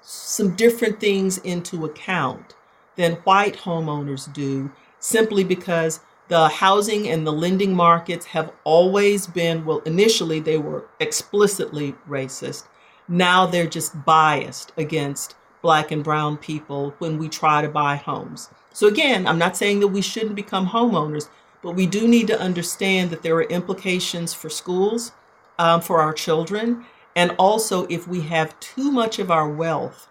some 0.00 0.56
different 0.56 0.98
things 0.98 1.38
into 1.38 1.84
account 1.84 2.54
than 2.96 3.12
white 3.24 3.56
homeowners 3.56 4.32
do 4.32 4.70
simply 4.98 5.44
because 5.44 6.00
the 6.28 6.48
housing 6.48 7.08
and 7.08 7.26
the 7.26 7.32
lending 7.32 7.74
markets 7.74 8.26
have 8.26 8.50
always 8.64 9.26
been, 9.26 9.64
well, 9.64 9.78
initially 9.80 10.40
they 10.40 10.58
were 10.58 10.88
explicitly 10.98 11.94
racist. 12.08 12.64
Now 13.08 13.46
they're 13.46 13.66
just 13.66 14.04
biased 14.04 14.72
against 14.76 15.36
black 15.62 15.90
and 15.90 16.04
brown 16.04 16.36
people 16.36 16.94
when 16.98 17.18
we 17.18 17.28
try 17.28 17.62
to 17.62 17.68
buy 17.68 17.96
homes. 17.96 18.50
So, 18.72 18.86
again, 18.86 19.26
I'm 19.26 19.38
not 19.38 19.56
saying 19.56 19.80
that 19.80 19.88
we 19.88 20.02
shouldn't 20.02 20.34
become 20.34 20.68
homeowners, 20.68 21.28
but 21.62 21.72
we 21.72 21.86
do 21.86 22.06
need 22.06 22.26
to 22.28 22.40
understand 22.40 23.10
that 23.10 23.22
there 23.22 23.34
are 23.36 23.44
implications 23.44 24.34
for 24.34 24.50
schools 24.50 25.12
um, 25.58 25.80
for 25.80 26.00
our 26.00 26.12
children. 26.12 26.84
And 27.14 27.34
also, 27.38 27.86
if 27.86 28.06
we 28.06 28.20
have 28.22 28.58
too 28.60 28.92
much 28.92 29.18
of 29.18 29.30
our 29.30 29.48
wealth 29.48 30.08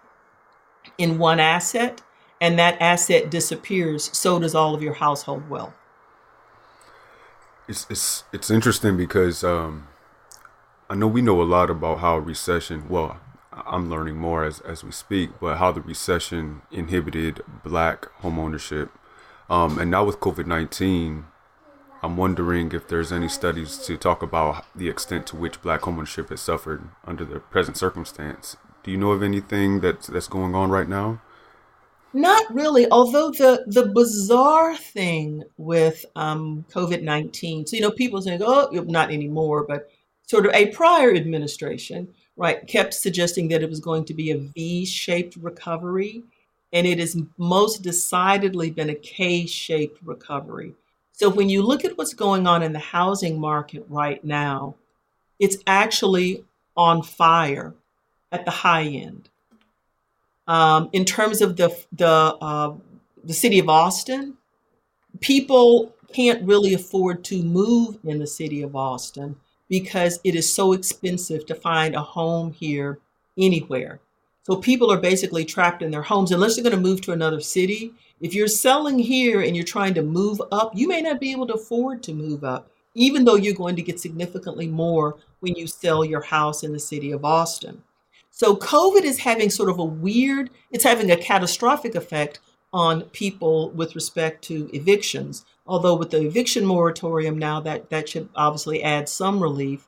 in 0.98 1.18
one 1.20 1.40
asset 1.40 2.02
and 2.42 2.58
that 2.60 2.82
asset 2.82 3.30
disappears, 3.30 4.10
so 4.18 4.40
does 4.40 4.56
all 4.56 4.74
of 4.74 4.82
your 4.82 4.96
household 4.96 5.50
wealth. 5.50 5.74
It's 7.68 7.88
it's 7.90 8.24
it's 8.32 8.52
interesting 8.52 8.98
because 8.98 9.44
um, 9.44 9.88
I 10.90 10.96
know 10.96 11.08
we 11.08 11.22
know 11.22 11.42
a 11.42 11.44
lot 11.44 11.70
about 11.70 12.00
how 12.00 12.18
recession. 12.18 12.88
Well, 12.88 13.20
I'm 13.52 13.90
learning 13.90 14.18
more 14.18 14.44
as 14.44 14.60
as 14.62 14.84
we 14.84 14.92
speak, 14.92 15.32
but 15.40 15.58
how 15.58 15.72
the 15.72 15.82
recession 15.82 16.62
inhibited 16.72 17.42
Black 17.64 18.08
homeownership, 18.22 18.90
um, 19.50 19.80
and 19.80 19.90
now 19.90 20.04
with 20.04 20.20
COVID 20.20 20.46
nineteen, 20.46 21.26
I'm 22.04 22.18
wondering 22.18 22.72
if 22.72 22.88
there's 22.88 23.12
any 23.12 23.28
studies 23.28 23.80
to 23.80 23.98
talk 23.98 24.22
about 24.22 24.66
the 24.76 24.90
extent 24.90 25.26
to 25.28 25.36
which 25.36 25.62
black 25.64 25.82
homeownership 25.82 26.30
has 26.30 26.40
suffered 26.40 26.84
under 27.04 27.26
the 27.26 27.40
present 27.40 27.78
circumstance. 27.78 28.58
Do 28.84 28.92
you 28.92 28.98
know 28.98 29.12
of 29.12 29.24
anything 29.24 29.80
that's 29.80 30.06
that's 30.06 30.28
going 30.28 30.54
on 30.54 30.70
right 30.70 30.88
now? 30.88 31.20
Not 32.14 32.54
really. 32.54 32.86
Although 32.92 33.32
the 33.32 33.66
the 33.66 33.88
bizarre 33.88 34.78
thing 34.78 35.46
with 35.58 36.06
um, 36.16 36.64
COVID 36.72 37.02
nineteen, 37.02 37.66
so 37.66 37.76
you 37.76 37.82
know, 37.82 37.90
people 37.90 38.22
saying, 38.22 38.42
"Oh, 38.44 38.70
not 38.72 39.12
anymore," 39.12 39.66
but 39.68 39.90
sort 40.26 40.46
of 40.46 40.54
a 40.54 40.68
prior 40.68 41.14
administration, 41.14 42.08
right, 42.36 42.66
kept 42.68 42.94
suggesting 42.94 43.48
that 43.50 43.64
it 43.64 43.70
was 43.70 43.80
going 43.80 44.06
to 44.06 44.14
be 44.14 44.32
a 44.32 44.38
V-shaped 44.38 45.36
recovery, 45.38 46.24
and 46.74 46.86
it 46.86 47.00
has 47.00 47.18
most 47.38 47.84
decidedly 47.84 48.72
been 48.72 48.90
a 48.90 48.96
K-shaped 48.96 50.00
recovery. 50.04 50.74
So 51.14 51.30
when 51.30 51.48
you 51.48 51.62
look 51.62 51.86
at 51.86 51.98
what's 51.98 52.14
going 52.14 52.46
on 52.46 52.64
in 52.64 52.74
the 52.74 52.80
housing 52.80 53.40
market 53.40 53.86
right 53.88 54.24
now, 54.24 54.76
it's 55.40 55.58
actually 55.68 56.44
on 56.76 57.02
fire 57.02 57.74
at 58.32 58.44
the 58.44 58.52
high 58.52 58.84
end. 58.84 59.30
Um, 60.48 60.90
in 60.92 61.06
terms 61.06 61.42
of 61.42 61.56
the 61.56 61.76
the 61.94 62.06
uh, 62.08 62.74
the 63.24 63.34
city 63.34 63.60
of 63.60 63.70
Austin, 63.70 64.36
people 65.20 65.94
can't 66.14 66.44
really 66.44 66.74
afford 66.74 67.24
to 67.26 67.42
move 67.44 67.98
in 68.04 68.20
the 68.20 68.28
city 68.28 68.62
of 68.62 68.76
Austin 68.76 69.36
because 69.70 70.20
it 70.24 70.36
is 70.36 70.52
so 70.52 70.74
expensive 70.74 71.46
to 71.46 71.56
find 71.56 71.96
a 71.96 72.02
home 72.02 72.52
here 72.54 73.00
anywhere. 73.38 74.00
So 74.44 74.56
people 74.56 74.92
are 74.92 75.00
basically 75.00 75.44
trapped 75.44 75.82
in 75.82 75.92
their 75.92 76.04
homes 76.04 76.32
unless 76.32 76.56
they're 76.56 76.64
going 76.64 76.76
to 76.76 76.82
move 76.82 77.02
to 77.02 77.12
another 77.12 77.42
city 77.42 77.94
if 78.22 78.34
you're 78.34 78.48
selling 78.48 78.98
here 78.98 79.42
and 79.42 79.56
you're 79.56 79.66
trying 79.66 79.94
to 79.96 80.02
move 80.02 80.42
up, 80.52 80.72
you 80.74 80.88
may 80.88 81.02
not 81.02 81.20
be 81.20 81.32
able 81.32 81.48
to 81.48 81.56
afford 81.56 82.02
to 82.04 82.14
move 82.14 82.44
up, 82.44 82.72
even 82.94 83.26
though 83.26 83.36
you're 83.36 83.54
going 83.54 83.76
to 83.76 83.82
get 83.82 84.00
significantly 84.00 84.68
more 84.68 85.18
when 85.42 85.56
you 85.56 85.68
sell 85.68 86.06
your 86.06 86.22
house 86.22 86.64
in 86.64 86.72
the 86.72 86.80
city 86.80 87.12
of 87.12 87.26
Austin. 87.26 87.84
So 88.32 88.56
COVID 88.56 89.04
is 89.04 89.20
having 89.20 89.50
sort 89.50 89.70
of 89.70 89.80
a 89.80 89.86
weird, 89.86 90.50
it's 90.72 90.84
having 90.84 91.12
a 91.12 91.18
catastrophic 91.18 91.96
effect 91.96 92.40
on 92.74 93.04
people 93.12 93.72
with 93.72 93.96
respect 93.96 94.44
to 94.46 94.70
evictions. 94.74 95.46
Although 95.68 95.96
with 95.96 96.12
the 96.12 96.26
eviction 96.26 96.66
moratorium 96.66 97.38
now, 97.38 97.60
that, 97.62 97.90
that 97.90 98.10
should 98.10 98.30
obviously 98.36 98.84
add 98.84 99.10
some 99.10 99.42
relief. 99.42 99.88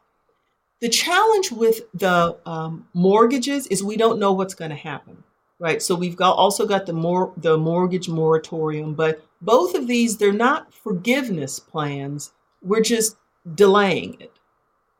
The 0.80 0.90
challenge 0.90 1.52
with 1.52 1.82
the 1.94 2.38
um, 2.46 2.88
mortgages 2.94 3.68
is 3.68 3.84
we 3.84 3.98
don't 3.98 4.20
know 4.20 4.34
what's 4.34 4.56
going 4.56 4.72
to 4.72 4.76
happen 4.76 5.24
right? 5.60 5.82
So 5.82 5.96
we've 5.96 6.16
got 6.16 6.34
also 6.34 6.66
got 6.66 6.86
the 6.86 6.94
more 6.94 7.34
the 7.38 7.58
mortgage 7.58 8.10
moratorium, 8.10 8.94
but 8.94 9.24
both 9.42 9.76
of 9.76 9.88
these 9.88 10.18
they're 10.18 10.32
not 10.32 10.74
forgiveness 10.74 11.60
plans. 11.60 12.32
We're 12.62 12.82
just 12.82 13.18
delaying 13.56 14.20
it. 14.20 14.34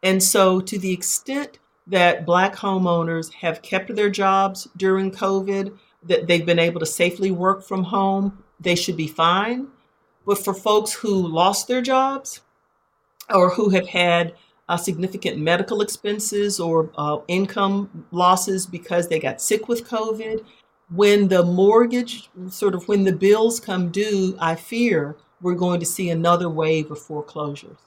And 0.04 0.22
so 0.22 0.62
to 0.62 0.78
the 0.78 0.94
extent 0.94 1.60
that 1.88 2.26
black 2.26 2.56
homeowners 2.56 3.34
have 3.34 3.62
kept 3.62 3.96
their 3.96 4.10
jobs 4.10 4.68
during 4.78 5.12
COVID, 5.12 5.78
that 6.04 6.28
they've 6.28 6.46
been 6.46 6.60
able 6.60 6.80
to 6.80 6.86
safely 6.86 7.32
work 7.32 7.63
from 7.63 7.84
home, 7.84 8.44
they 8.60 8.76
should 8.76 8.98
be 8.98 9.08
fine. 9.08 9.68
But 10.28 10.38
for 10.38 10.54
folks 10.54 10.92
who 10.92 11.26
lost 11.26 11.70
their 11.70 11.82
jobs 11.82 12.42
or 13.34 13.50
who 13.50 13.70
have 13.70 13.88
had 13.88 14.36
uh, 14.70 14.76
significant 14.76 15.40
medical 15.40 15.82
expenses 15.82 16.60
or 16.60 16.92
uh, 16.98 17.18
income 17.30 18.06
losses 18.12 18.66
because 18.66 19.08
they 19.08 19.20
got 19.20 19.42
sick 19.42 19.70
with 19.70 19.88
COVID, 19.88 20.44
when 20.94 21.30
the 21.30 21.44
mortgage, 21.44 22.30
sort 22.50 22.76
of 22.76 22.88
when 22.90 23.06
the 23.06 23.13
bills 23.13 23.62
come 23.62 23.90
due, 23.90 24.38
I 24.40 24.56
fear 24.56 25.16
we're 25.42 25.56
going 25.56 25.80
to 25.80 25.86
see 25.86 26.10
another 26.10 26.50
wave 26.50 26.92
of 26.92 27.00
foreclosures. 27.00 27.78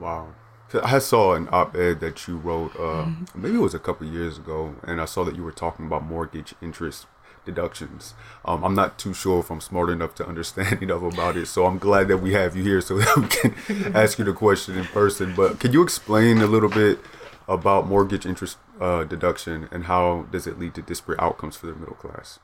Wow. 0.00 0.34
I 0.82 0.98
saw 0.98 1.34
an 1.34 1.48
op-ed 1.52 2.00
that 2.00 2.26
you 2.26 2.38
wrote, 2.38 2.74
uh, 2.76 3.04
mm-hmm. 3.04 3.42
maybe 3.42 3.56
it 3.56 3.60
was 3.60 3.74
a 3.74 3.78
couple 3.78 4.06
years 4.06 4.38
ago, 4.38 4.74
and 4.82 5.00
I 5.00 5.04
saw 5.04 5.24
that 5.24 5.36
you 5.36 5.42
were 5.42 5.52
talking 5.52 5.86
about 5.86 6.04
mortgage 6.04 6.54
interest 6.62 7.06
deductions. 7.46 8.12
Um, 8.44 8.62
I'm 8.62 8.74
not 8.74 8.98
too 8.98 9.14
sure 9.14 9.40
if 9.40 9.50
I'm 9.50 9.62
smart 9.62 9.88
enough 9.88 10.14
to 10.16 10.26
understand 10.26 10.82
enough 10.82 11.02
about 11.02 11.36
it, 11.36 11.46
so 11.46 11.64
I'm 11.64 11.78
glad 11.78 12.08
that 12.08 12.18
we 12.18 12.34
have 12.34 12.54
you 12.54 12.62
here 12.62 12.82
so 12.82 12.98
that 12.98 13.16
we 13.16 13.28
can 13.28 13.96
ask 13.96 14.18
you 14.18 14.24
the 14.24 14.34
question 14.34 14.76
in 14.76 14.84
person. 14.84 15.34
But 15.34 15.60
can 15.60 15.72
you 15.72 15.82
explain 15.82 16.38
a 16.38 16.46
little 16.46 16.68
bit 16.68 16.98
about 17.48 17.86
mortgage 17.86 18.26
interest 18.26 18.58
uh, 18.80 19.04
deduction 19.04 19.68
and 19.70 19.84
how 19.84 20.26
does 20.30 20.46
it 20.46 20.58
lead 20.58 20.74
to 20.74 20.82
disparate 20.82 21.20
outcomes 21.20 21.56
for 21.56 21.66
the 21.66 21.74
middle 21.74 21.94
class? 21.94 22.38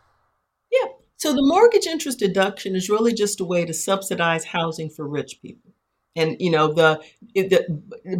Yeah. 0.70 0.88
So 1.16 1.32
the 1.32 1.42
mortgage 1.42 1.86
interest 1.86 2.18
deduction 2.18 2.74
is 2.74 2.88
really 2.88 3.12
just 3.12 3.40
a 3.40 3.44
way 3.44 3.64
to 3.64 3.74
subsidize 3.74 4.44
housing 4.44 4.90
for 4.90 5.06
rich 5.06 5.40
people. 5.42 5.72
And 6.14 6.36
you 6.40 6.50
know 6.50 6.70
the 6.70 7.00
the 7.34 7.64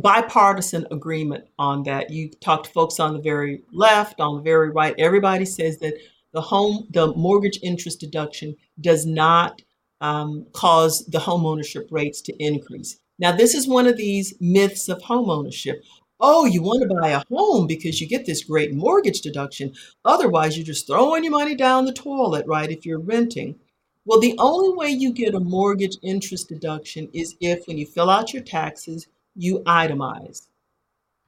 bipartisan 0.01 0.87
agreement 0.91 1.45
on 1.59 1.83
that. 1.83 2.09
You 2.11 2.31
talk 2.31 2.65
to 2.65 2.71
folks 2.71 2.99
on 2.99 3.13
the 3.13 3.21
very 3.21 3.63
left, 3.71 4.19
on 4.19 4.37
the 4.37 4.43
very 4.43 4.71
right. 4.71 4.95
Everybody 4.99 5.45
says 5.45 5.79
that 5.81 5.99
the 6.33 6.41
home, 6.41 6.87
the 6.91 7.15
mortgage 7.15 7.59
interest 7.63 8.01
deduction 8.01 8.57
does 8.81 9.07
not 9.07 9.63
um, 10.01 10.47
cause 10.53 11.05
the 11.07 11.21
home 11.21 11.47
ownership 11.47 11.89
rates 11.91 12.21
to 12.23 12.33
increase. 12.43 12.97
Now, 13.19 13.33
this 13.33 13.55
is 13.55 13.69
one 13.69 13.87
of 13.87 13.97
these 13.97 14.35
myths 14.41 14.89
of 14.89 15.03
home 15.03 15.31
ownership. 15.31 15.85
Oh, 16.19 16.45
you 16.45 16.63
want 16.63 16.83
to 16.83 16.95
buy 16.95 17.11
a 17.11 17.23
home 17.31 17.67
because 17.67 18.01
you 18.01 18.09
get 18.09 18.27
this 18.27 18.45
great 18.45 18.75
mortgage 18.75 19.21
deduction. 19.21 19.75
Otherwise, 20.05 20.57
you're 20.57 20.67
just 20.67 20.87
throwing 20.87 21.25
your 21.25 21.33
money 21.33 21.55
down 21.55 21.85
the 21.85 21.93
toilet, 21.93 22.47
right? 22.47 22.71
If 22.71 22.87
you're 22.87 23.01
renting. 23.01 23.57
Well, 24.05 24.21
the 24.21 24.35
only 24.39 24.77
way 24.77 24.89
you 24.89 25.13
get 25.13 25.35
a 25.35 25.41
mortgage 25.41 25.97
interest 26.03 26.49
deduction 26.49 27.09
is 27.13 27.37
if, 27.41 27.67
when 27.67 27.79
you 27.79 27.87
fill 27.87 28.11
out 28.11 28.33
your 28.33 28.43
taxes, 28.43 29.07
you 29.37 29.61
itemize. 29.61 30.47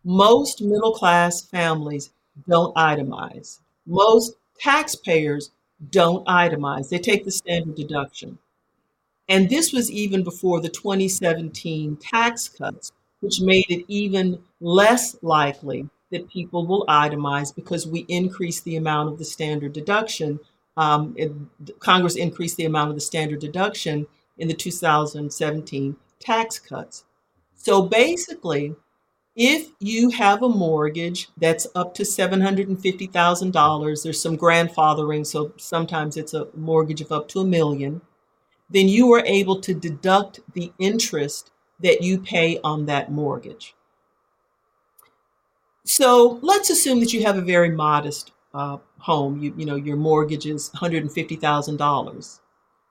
Most 0.03 0.63
middle 0.63 0.93
class 0.93 1.43
families 1.43 2.11
don't 2.49 2.75
itemize. 2.75 3.61
Most 3.87 4.35
taxpayers 4.65 5.51
don't 5.91 6.27
itemize, 6.27 6.89
they 6.89 6.99
take 6.99 7.25
the 7.25 7.31
standard 7.31 7.75
deduction. 7.75 8.39
And 9.29 9.49
this 9.49 9.73
was 9.73 9.91
even 9.91 10.25
before 10.25 10.61
the 10.61 10.69
2017 10.71 11.97
tax 11.97 12.49
cuts, 12.49 12.93
which 13.21 13.41
made 13.41 13.67
it 13.69 13.85
even 13.89 14.39
less 14.61 15.17
likely 15.23 15.89
that 16.11 16.29
people 16.29 16.67
will 16.67 16.87
itemize 16.87 17.55
because 17.55 17.87
we 17.87 18.01
increased 18.09 18.65
the 18.65 18.77
amount 18.77 19.11
of 19.11 19.19
the 19.19 19.25
standard 19.25 19.73
deduction. 19.73 20.41
Um, 20.77 21.15
it, 21.17 21.33
Congress 21.81 22.17
increased 22.17 22.57
the 22.57 22.65
amount 22.65 22.91
of 22.91 22.97
the 22.97 23.01
standard 23.01 23.41
deduction 23.41 24.07
in 24.39 24.49
the 24.49 24.55
2017 24.55 25.97
tax 26.21 26.59
cuts. 26.59 27.05
So 27.55 27.83
basically, 27.83 28.75
if 29.37 29.71
you 29.81 30.11
have 30.11 30.43
a 30.43 30.49
mortgage 30.49 31.29
that's 31.37 31.67
up 31.75 31.95
to 31.95 32.05
$750,000, 32.05 34.03
there's 34.03 34.21
some 34.21 34.39
grandfathering, 34.39 35.27
so 35.27 35.53
sometimes 35.57 36.17
it's 36.17 36.35
a 36.35 36.47
mortgage 36.55 37.01
of 37.01 37.11
up 37.11 37.27
to 37.29 37.41
a 37.41 37.45
million, 37.45 38.01
then 38.71 38.89
you 38.89 39.13
are 39.13 39.25
able 39.27 39.61
to 39.61 39.75
deduct 39.75 40.41
the 40.55 40.73
interest 40.79 41.51
that 41.81 42.03
you 42.03 42.19
pay 42.19 42.61
on 42.63 42.87
that 42.87 43.11
mortgage. 43.11 43.75
So 45.85 46.39
let's 46.41 46.71
assume 46.71 47.01
that 47.01 47.13
you 47.13 47.25
have 47.25 47.37
a 47.37 47.43
very 47.43 47.71
modest 47.71 48.33
uh, 48.55 48.79
home. 48.99 49.43
You, 49.43 49.53
you 49.57 49.67
know, 49.67 49.75
your 49.75 49.97
mortgage 49.97 50.47
is 50.47 50.71
$150,000. 50.71 52.41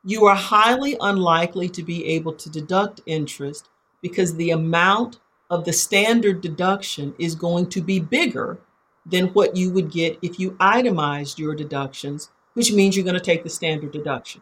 You 0.06 0.26
are 0.26 0.36
highly 0.36 0.98
unlikely 1.00 1.70
to 1.70 1.82
be 1.82 2.06
able 2.06 2.34
to 2.34 2.50
deduct 2.50 3.00
interest 3.06 3.70
because 4.02 4.36
the 4.36 4.52
amount 4.52 5.22
of 5.50 5.66
the 5.66 5.74
standard 5.74 6.42
deduction 6.42 7.14
is 7.20 7.36
going 7.36 7.70
to 7.70 7.82
be 7.82 8.00
bigger 8.00 8.58
than 9.06 9.28
what 9.30 9.56
you 9.56 9.72
would 9.72 9.92
get 9.92 10.18
if 10.22 10.40
you 10.40 10.56
itemized 10.60 11.38
your 11.38 11.56
deductions, 11.56 12.30
which 12.54 12.72
means 12.72 12.96
you're 12.96 13.04
going 13.04 13.14
to 13.14 13.20
take 13.20 13.44
the 13.44 13.50
standard 13.50 13.92
deduction. 13.92 14.42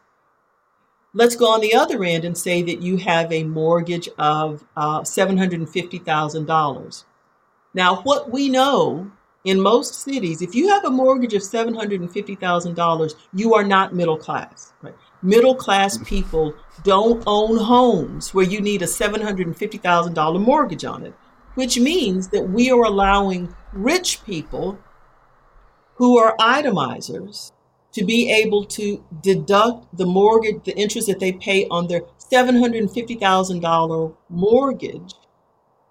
Let's 1.14 1.36
go 1.36 1.52
on 1.52 1.60
the 1.60 1.74
other 1.74 2.06
end 2.06 2.24
and 2.24 2.38
say 2.38 2.62
that 2.62 2.82
you 2.82 2.96
have 2.98 3.34
a 3.34 3.44
mortgage 3.44 4.08
of 4.18 4.64
uh, 4.78 5.02
$750,000. 5.02 7.04
Now, 7.74 7.96
what 8.04 8.32
we 8.32 8.48
know 8.48 9.12
in 9.44 9.60
most 9.60 9.96
cities, 9.96 10.42
if 10.42 10.56
you 10.56 10.70
have 10.70 10.86
a 10.86 10.90
mortgage 10.90 11.34
of 11.34 11.42
$750,000, 11.42 13.16
you 13.34 13.54
are 13.56 13.64
not 13.64 13.94
middle 13.94 14.18
class. 14.18 14.72
Right? 14.82 14.96
Middle 15.24 15.56
class 15.56 15.98
people 16.00 16.56
don't 16.84 17.24
own 17.28 17.58
homes 17.58 18.34
where 18.34 18.46
you 18.46 18.60
need 18.60 18.82
a 18.82 18.86
$750,000 18.86 20.42
mortgage 20.42 20.86
on 20.86 21.06
it, 21.06 21.14
which 21.56 21.80
means 21.80 22.30
that 22.30 22.50
we 22.50 22.72
are 22.72 22.84
allowing 22.84 23.54
rich 23.72 24.24
people 24.26 24.80
who 25.96 26.18
are 26.18 26.36
itemizers 26.38 27.52
to 27.92 28.04
be 28.04 28.32
able 28.32 28.66
to 28.66 29.04
deduct 29.22 29.96
the 29.96 30.06
mortgage, 30.06 30.64
the 30.64 30.76
interest 30.76 31.08
that 31.08 31.20
they 31.20 31.34
pay 31.34 31.68
on 31.68 31.88
their 31.88 32.02
$750,000 32.32 34.16
mortgage. 34.30 35.14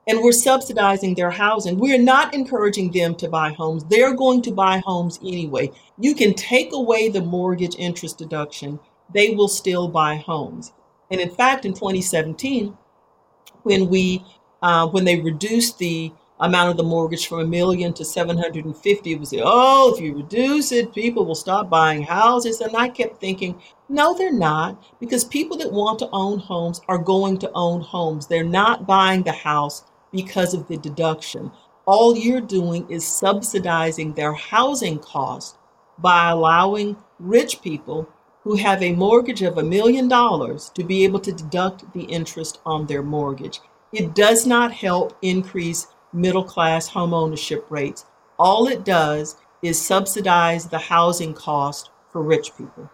And 0.09 0.23
we're 0.23 0.33
subsidizing 0.33 1.15
their 1.15 1.31
housing. 1.31 1.79
We're 1.79 2.03
not 2.03 2.35
encouraging 2.35 2.91
them 2.91 3.15
to 3.17 3.29
buy 3.29 3.53
homes. 3.53 3.85
They're 3.85 4.15
going 4.15 4.43
to 4.43 4.51
buy 4.51 4.83
homes 4.85 5.21
anyway. 5.23 5.71
You 5.99 6.17
can 6.17 6.35
take 6.35 6.73
away 6.73 7.11
the 7.11 7.21
mortgage 7.21 7.77
interest 7.79 8.19
deduction, 8.19 8.81
they 9.13 9.31
will 9.35 9.49
still 9.49 9.89
buy 9.89 10.17
homes. 10.17 10.73
And 11.11 11.21
in 11.21 11.31
fact, 11.31 11.65
in 11.65 11.73
2017, 11.73 12.77
when 13.63 13.89
we 13.89 14.25
uh, 14.63 14.87
when 14.89 15.05
they 15.05 15.21
reduced 15.21 15.79
the 15.79 16.13
amount 16.41 16.71
of 16.71 16.77
the 16.77 16.83
mortgage 16.83 17.27
from 17.27 17.41
a 17.41 17.47
million 17.47 17.93
to 17.93 18.05
750 18.05 19.13
it 19.13 19.21
was 19.21 19.35
oh 19.43 19.95
if 19.95 20.01
you 20.01 20.15
reduce 20.15 20.73
it 20.73 20.95
people 20.95 21.27
will 21.27 21.35
stop 21.35 21.69
buying 21.69 22.03
houses. 22.03 22.61
And 22.61 22.75
i 22.77 22.89
kept 22.89 23.21
thinking 23.21 23.61
no 23.89 24.15
they're 24.17 24.33
not 24.33 24.83
because 25.01 25.25
people 25.25 25.57
that 25.59 25.71
want 25.71 25.99
to 25.99 26.09
own 26.13 26.39
homes 26.39 26.81
are 26.89 26.99
going 26.99 27.39
to 27.39 27.51
own 27.55 27.81
homes. 27.81 28.27
They're 28.27 28.45
not 28.45 28.87
buying 28.87 29.23
the 29.23 29.33
house 29.33 29.85
because 30.13 30.55
of 30.55 30.67
the 30.69 30.77
deduction. 30.77 31.51
All 31.87 32.17
you're 32.17 32.41
doing 32.41 32.89
is 32.91 33.07
subsidizing 33.07 34.15
their 34.15 34.33
housing 34.33 34.99
cost 34.99 35.57
by 35.99 36.31
allowing 36.31 36.97
rich 37.19 37.61
people 37.63 38.09
who 38.43 38.57
have 38.57 38.83
a 38.83 38.95
mortgage 38.95 39.43
of 39.43 39.59
a 39.59 39.63
million 39.63 40.09
dollars 40.09 40.71
to 40.75 40.83
be 40.83 41.05
able 41.05 41.21
to 41.21 41.33
deduct 41.33 41.93
the 41.93 42.05
interest 42.05 42.61
on 42.65 42.87
their 42.87 43.03
mortgage. 43.03 43.61
It 43.93 44.15
does 44.15 44.47
not 44.47 44.73
help 44.73 45.17
increase 45.23 45.89
middle 46.13 46.45
class 46.45 46.89
home 46.89 47.13
ownership 47.13 47.67
rates. 47.69 48.07
All 48.39 48.69
it 48.69 48.85
does 48.85 49.37
is 49.63 49.81
subsidize 49.81 50.67
the 50.67 50.79
housing 50.79 51.35
cost 51.35 51.91
for 52.11 52.23
rich 52.23 52.57
people. 52.57 52.91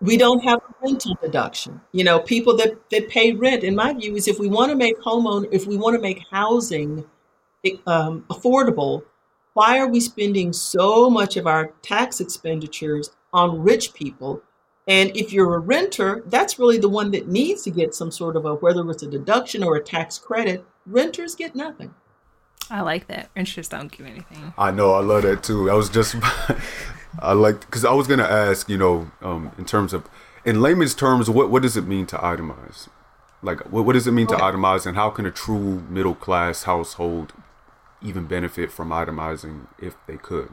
We 0.00 0.16
don't 0.16 0.42
have 0.44 0.60
a 0.60 0.74
rental 0.86 1.18
deduction. 1.20 1.80
You 1.92 2.04
know, 2.04 2.20
people 2.20 2.56
that, 2.56 2.88
that 2.90 3.08
pay 3.08 3.32
rent, 3.32 3.64
in 3.64 3.74
my 3.74 3.92
view, 3.92 4.14
is 4.14 4.28
if 4.28 4.38
we 4.38 4.48
want 4.48 4.70
to 4.70 4.76
make 4.76 4.98
homeowner, 5.00 5.48
if 5.50 5.66
we 5.66 5.76
want 5.76 5.96
to 5.96 6.00
make 6.00 6.22
housing 6.30 7.04
um, 7.86 8.24
affordable, 8.30 9.02
why 9.54 9.78
are 9.78 9.88
we 9.88 9.98
spending 9.98 10.52
so 10.52 11.10
much 11.10 11.36
of 11.36 11.48
our 11.48 11.72
tax 11.82 12.20
expenditures 12.20 13.10
on 13.32 13.62
rich 13.62 13.94
people. 13.94 14.42
And 14.86 15.14
if 15.14 15.32
you're 15.32 15.54
a 15.54 15.58
renter, 15.58 16.22
that's 16.26 16.58
really 16.58 16.78
the 16.78 16.88
one 16.88 17.10
that 17.10 17.28
needs 17.28 17.62
to 17.62 17.70
get 17.70 17.94
some 17.94 18.10
sort 18.10 18.36
of 18.36 18.46
a, 18.46 18.54
whether 18.54 18.88
it's 18.90 19.02
a 19.02 19.06
deduction 19.06 19.62
or 19.62 19.76
a 19.76 19.82
tax 19.82 20.18
credit, 20.18 20.64
renters 20.86 21.34
get 21.34 21.54
nothing. 21.54 21.94
I 22.70 22.80
like 22.80 23.06
that. 23.08 23.30
Renters 23.36 23.68
don't 23.68 23.90
get 23.90 24.06
anything. 24.06 24.52
I 24.56 24.70
know. 24.70 24.92
I 24.92 25.00
love 25.00 25.22
that 25.22 25.42
too. 25.42 25.70
I 25.70 25.74
was 25.74 25.88
just, 25.88 26.16
I 27.18 27.32
like, 27.32 27.60
because 27.60 27.84
I 27.84 27.92
was 27.92 28.06
going 28.06 28.20
to 28.20 28.30
ask, 28.30 28.68
you 28.68 28.78
know, 28.78 29.10
um, 29.20 29.52
in 29.58 29.64
terms 29.64 29.92
of, 29.92 30.06
in 30.44 30.60
layman's 30.60 30.94
terms, 30.94 31.28
what, 31.28 31.50
what 31.50 31.62
does 31.62 31.76
it 31.76 31.86
mean 31.86 32.06
to 32.06 32.16
itemize? 32.16 32.88
Like, 33.42 33.60
what, 33.70 33.84
what 33.84 33.92
does 33.92 34.06
it 34.06 34.12
mean 34.12 34.26
okay. 34.26 34.36
to 34.36 34.42
itemize, 34.42 34.86
and 34.86 34.96
how 34.96 35.10
can 35.10 35.24
a 35.26 35.30
true 35.30 35.80
middle 35.88 36.14
class 36.14 36.64
household 36.64 37.32
even 38.02 38.26
benefit 38.26 38.72
from 38.72 38.90
itemizing 38.90 39.66
if 39.78 39.94
they 40.06 40.16
could? 40.16 40.52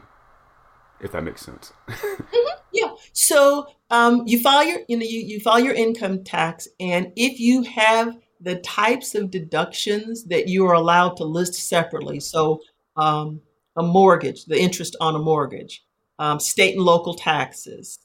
If 1.00 1.12
that 1.12 1.24
makes 1.24 1.42
sense. 1.42 1.72
mm-hmm. 1.88 2.22
Yeah. 2.72 2.90
So 3.14 3.68
um, 3.88 4.24
you 4.26 4.38
file 4.38 4.64
your, 4.64 4.80
you 4.86 4.98
know, 4.98 5.04
you, 5.04 5.20
you 5.20 5.40
file 5.40 5.60
your 5.60 5.72
income 5.72 6.22
tax, 6.24 6.68
and 6.78 7.10
if 7.16 7.40
you 7.40 7.62
have 7.62 8.18
the 8.38 8.56
types 8.56 9.14
of 9.14 9.30
deductions 9.30 10.24
that 10.24 10.46
you 10.46 10.66
are 10.66 10.74
allowed 10.74 11.16
to 11.16 11.24
list 11.24 11.54
separately, 11.54 12.20
so 12.20 12.60
um, 12.96 13.40
a 13.76 13.82
mortgage, 13.82 14.44
the 14.44 14.60
interest 14.60 14.94
on 15.00 15.14
a 15.14 15.18
mortgage, 15.18 15.84
um, 16.18 16.38
state 16.38 16.74
and 16.76 16.84
local 16.84 17.14
taxes, 17.14 17.98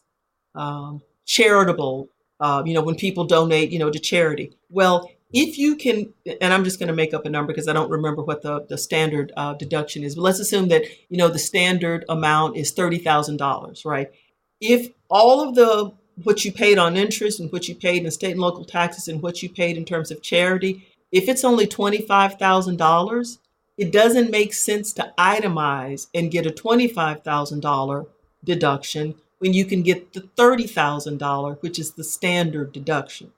um, 0.55 1.01
charitable 1.25 2.07
uh, 2.41 2.63
you 2.65 2.73
know, 2.73 2.81
when 2.81 2.95
people 2.95 3.23
donate, 3.23 3.71
you 3.71 3.79
know, 3.79 3.91
to 3.91 3.99
charity. 3.99 4.57
Well, 4.69 5.09
if 5.33 5.57
you 5.57 5.75
can, 5.75 6.13
and 6.41 6.53
I'm 6.53 6.63
just 6.63 6.79
going 6.79 6.87
to 6.87 6.93
make 6.93 7.13
up 7.13 7.25
a 7.25 7.29
number 7.29 7.53
because 7.53 7.67
I 7.67 7.73
don't 7.73 7.89
remember 7.89 8.21
what 8.21 8.41
the, 8.41 8.65
the 8.67 8.77
standard 8.77 9.31
uh, 9.37 9.53
deduction 9.53 10.03
is, 10.03 10.15
but 10.15 10.21
let's 10.21 10.39
assume 10.39 10.67
that, 10.69 10.83
you 11.09 11.17
know, 11.17 11.27
the 11.27 11.39
standard 11.39 12.05
amount 12.09 12.57
is 12.57 12.73
$30,000, 12.73 13.85
right? 13.85 14.11
If 14.59 14.89
all 15.09 15.47
of 15.47 15.55
the, 15.55 15.93
what 16.23 16.43
you 16.45 16.51
paid 16.51 16.77
on 16.77 16.97
interest 16.97 17.39
and 17.39 17.51
what 17.51 17.67
you 17.67 17.75
paid 17.75 18.03
in 18.03 18.11
state 18.11 18.31
and 18.31 18.41
local 18.41 18.65
taxes 18.65 19.07
and 19.07 19.21
what 19.21 19.41
you 19.41 19.49
paid 19.49 19.77
in 19.77 19.85
terms 19.85 20.11
of 20.11 20.21
charity, 20.21 20.87
if 21.11 21.27
it's 21.27 21.43
only 21.43 21.67
$25,000, 21.67 23.37
it 23.77 23.91
doesn't 23.91 24.31
make 24.31 24.53
sense 24.53 24.93
to 24.93 25.13
itemize 25.17 26.07
and 26.13 26.31
get 26.31 26.45
a 26.45 26.51
$25,000 26.51 28.07
deduction 28.43 29.15
when 29.39 29.53
you 29.53 29.65
can 29.65 29.81
get 29.81 30.13
the 30.13 30.21
$30,000, 30.21 31.61
which 31.61 31.79
is 31.79 31.93
the 31.93 32.03
standard 32.03 32.71
deduction. 32.71 33.31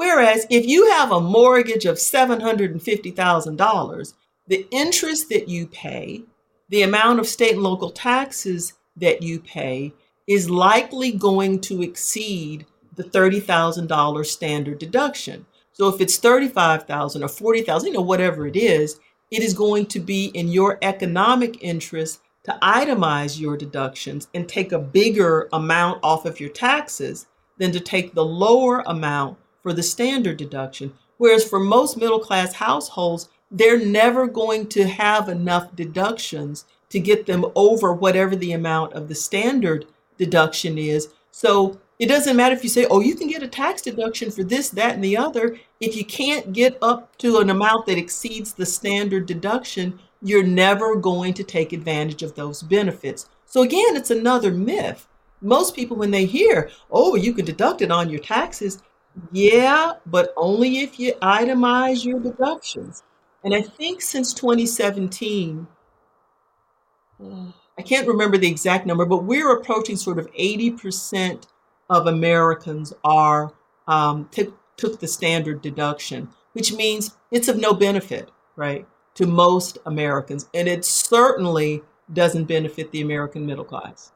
Whereas 0.00 0.46
if 0.48 0.64
you 0.64 0.88
have 0.92 1.12
a 1.12 1.20
mortgage 1.20 1.84
of 1.84 1.98
$750,000, 1.98 4.14
the 4.46 4.66
interest 4.70 5.28
that 5.28 5.46
you 5.46 5.66
pay, 5.66 6.22
the 6.70 6.80
amount 6.80 7.20
of 7.20 7.26
state 7.26 7.52
and 7.52 7.62
local 7.62 7.90
taxes 7.90 8.72
that 8.96 9.22
you 9.22 9.40
pay 9.40 9.92
is 10.26 10.48
likely 10.48 11.12
going 11.12 11.60
to 11.60 11.82
exceed 11.82 12.64
the 12.96 13.04
$30,000 13.04 14.24
standard 14.24 14.78
deduction. 14.78 15.44
So 15.72 15.88
if 15.88 16.00
it's 16.00 16.16
35,000 16.16 17.22
or 17.22 17.28
40,000, 17.28 17.88
you 17.88 17.92
know 17.92 18.00
whatever 18.00 18.46
it 18.46 18.56
is, 18.56 18.98
it 19.30 19.42
is 19.42 19.52
going 19.52 19.84
to 19.84 20.00
be 20.00 20.28
in 20.28 20.48
your 20.48 20.78
economic 20.80 21.62
interest 21.62 22.20
to 22.44 22.56
itemize 22.62 23.38
your 23.38 23.58
deductions 23.58 24.28
and 24.32 24.48
take 24.48 24.72
a 24.72 24.78
bigger 24.78 25.50
amount 25.52 26.00
off 26.02 26.24
of 26.24 26.40
your 26.40 26.48
taxes 26.48 27.26
than 27.58 27.70
to 27.72 27.80
take 27.80 28.14
the 28.14 28.24
lower 28.24 28.82
amount 28.86 29.36
for 29.62 29.72
the 29.72 29.82
standard 29.82 30.36
deduction. 30.36 30.92
Whereas 31.18 31.48
for 31.48 31.60
most 31.60 31.96
middle 31.96 32.20
class 32.20 32.54
households, 32.54 33.28
they're 33.50 33.84
never 33.84 34.26
going 34.26 34.68
to 34.68 34.86
have 34.86 35.28
enough 35.28 35.74
deductions 35.74 36.64
to 36.88 37.00
get 37.00 37.26
them 37.26 37.44
over 37.54 37.92
whatever 37.92 38.36
the 38.36 38.52
amount 38.52 38.92
of 38.94 39.08
the 39.08 39.14
standard 39.14 39.86
deduction 40.18 40.78
is. 40.78 41.08
So 41.30 41.80
it 41.98 42.06
doesn't 42.06 42.36
matter 42.36 42.54
if 42.54 42.62
you 42.62 42.70
say, 42.70 42.86
oh, 42.90 43.00
you 43.00 43.14
can 43.14 43.28
get 43.28 43.42
a 43.42 43.48
tax 43.48 43.82
deduction 43.82 44.30
for 44.30 44.42
this, 44.42 44.70
that, 44.70 44.94
and 44.94 45.04
the 45.04 45.16
other. 45.16 45.58
If 45.80 45.96
you 45.96 46.04
can't 46.04 46.52
get 46.52 46.78
up 46.80 47.16
to 47.18 47.38
an 47.38 47.50
amount 47.50 47.86
that 47.86 47.98
exceeds 47.98 48.54
the 48.54 48.66
standard 48.66 49.26
deduction, 49.26 49.98
you're 50.22 50.42
never 50.42 50.96
going 50.96 51.34
to 51.34 51.44
take 51.44 51.72
advantage 51.72 52.22
of 52.22 52.34
those 52.34 52.62
benefits. 52.62 53.28
So, 53.46 53.62
again, 53.62 53.96
it's 53.96 54.10
another 54.10 54.50
myth. 54.50 55.08
Most 55.42 55.74
people, 55.74 55.96
when 55.96 56.10
they 56.10 56.24
hear, 56.26 56.70
oh, 56.90 57.16
you 57.16 57.32
can 57.32 57.44
deduct 57.44 57.82
it 57.82 57.90
on 57.90 58.10
your 58.10 58.20
taxes, 58.20 58.82
yeah, 59.32 59.94
but 60.06 60.32
only 60.36 60.80
if 60.80 60.98
you 60.98 61.14
itemize 61.22 62.04
your 62.04 62.20
deductions. 62.20 63.02
And 63.44 63.54
I 63.54 63.62
think 63.62 64.02
since 64.02 64.34
2017, 64.34 65.66
I 67.78 67.82
can't 67.82 68.06
remember 68.08 68.38
the 68.38 68.48
exact 68.48 68.86
number, 68.86 69.04
but 69.04 69.24
we're 69.24 69.56
approaching 69.56 69.96
sort 69.96 70.18
of 70.18 70.30
80% 70.32 71.46
of 71.88 72.06
Americans 72.06 72.92
are 73.04 73.52
um, 73.88 74.28
t- 74.30 74.52
took 74.76 75.00
the 75.00 75.08
standard 75.08 75.60
deduction, 75.60 76.28
which 76.52 76.72
means 76.72 77.16
it's 77.30 77.48
of 77.48 77.58
no 77.58 77.74
benefit, 77.74 78.30
right? 78.56 78.86
to 79.14 79.26
most 79.26 79.78
Americans, 79.86 80.48
and 80.54 80.68
it 80.68 80.84
certainly 80.84 81.82
doesn't 82.12 82.44
benefit 82.44 82.90
the 82.90 83.00
American 83.00 83.44
middle 83.44 83.64
class. 83.64 84.12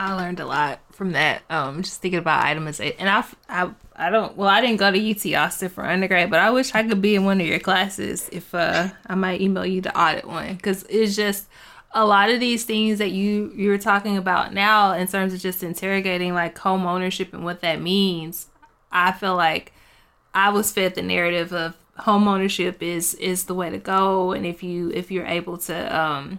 I 0.00 0.14
learned 0.14 0.40
a 0.40 0.46
lot 0.46 0.80
from 0.92 1.12
that. 1.12 1.42
Um, 1.50 1.82
just 1.82 2.00
thinking 2.00 2.20
about 2.20 2.42
itemization, 2.46 2.96
and 2.98 3.10
I, 3.10 3.22
I, 3.50 3.70
I 3.94 4.08
don't. 4.08 4.34
Well, 4.34 4.48
I 4.48 4.62
didn't 4.62 4.78
go 4.78 4.90
to 4.90 5.10
UT 5.10 5.34
Austin 5.34 5.68
for 5.68 5.84
undergrad, 5.84 6.30
but 6.30 6.40
I 6.40 6.50
wish 6.50 6.74
I 6.74 6.82
could 6.84 7.02
be 7.02 7.16
in 7.16 7.26
one 7.26 7.38
of 7.38 7.46
your 7.46 7.58
classes. 7.58 8.26
If 8.32 8.54
uh, 8.54 8.88
I 9.06 9.14
might 9.14 9.42
email 9.42 9.66
you 9.66 9.82
to 9.82 10.00
audit 10.00 10.24
one, 10.24 10.54
because 10.54 10.84
it's 10.84 11.14
just 11.16 11.48
a 11.92 12.06
lot 12.06 12.30
of 12.30 12.40
these 12.40 12.64
things 12.64 12.98
that 12.98 13.10
you 13.10 13.52
you're 13.54 13.76
talking 13.76 14.16
about 14.16 14.54
now 14.54 14.94
in 14.94 15.06
terms 15.06 15.34
of 15.34 15.40
just 15.40 15.62
interrogating 15.62 16.32
like 16.32 16.56
home 16.56 16.86
ownership 16.86 17.34
and 17.34 17.44
what 17.44 17.60
that 17.60 17.82
means. 17.82 18.46
I 18.90 19.12
feel 19.12 19.36
like 19.36 19.74
I 20.32 20.48
was 20.48 20.72
fed 20.72 20.94
the 20.94 21.02
narrative 21.02 21.52
of 21.52 21.76
home 21.98 22.26
ownership 22.26 22.82
is 22.82 23.12
is 23.16 23.44
the 23.44 23.54
way 23.54 23.68
to 23.68 23.76
go 23.76 24.32
and 24.32 24.46
if 24.46 24.62
you 24.62 24.90
if 24.92 25.10
you're 25.10 25.26
able 25.26 25.58
to 25.58 26.00
um 26.00 26.38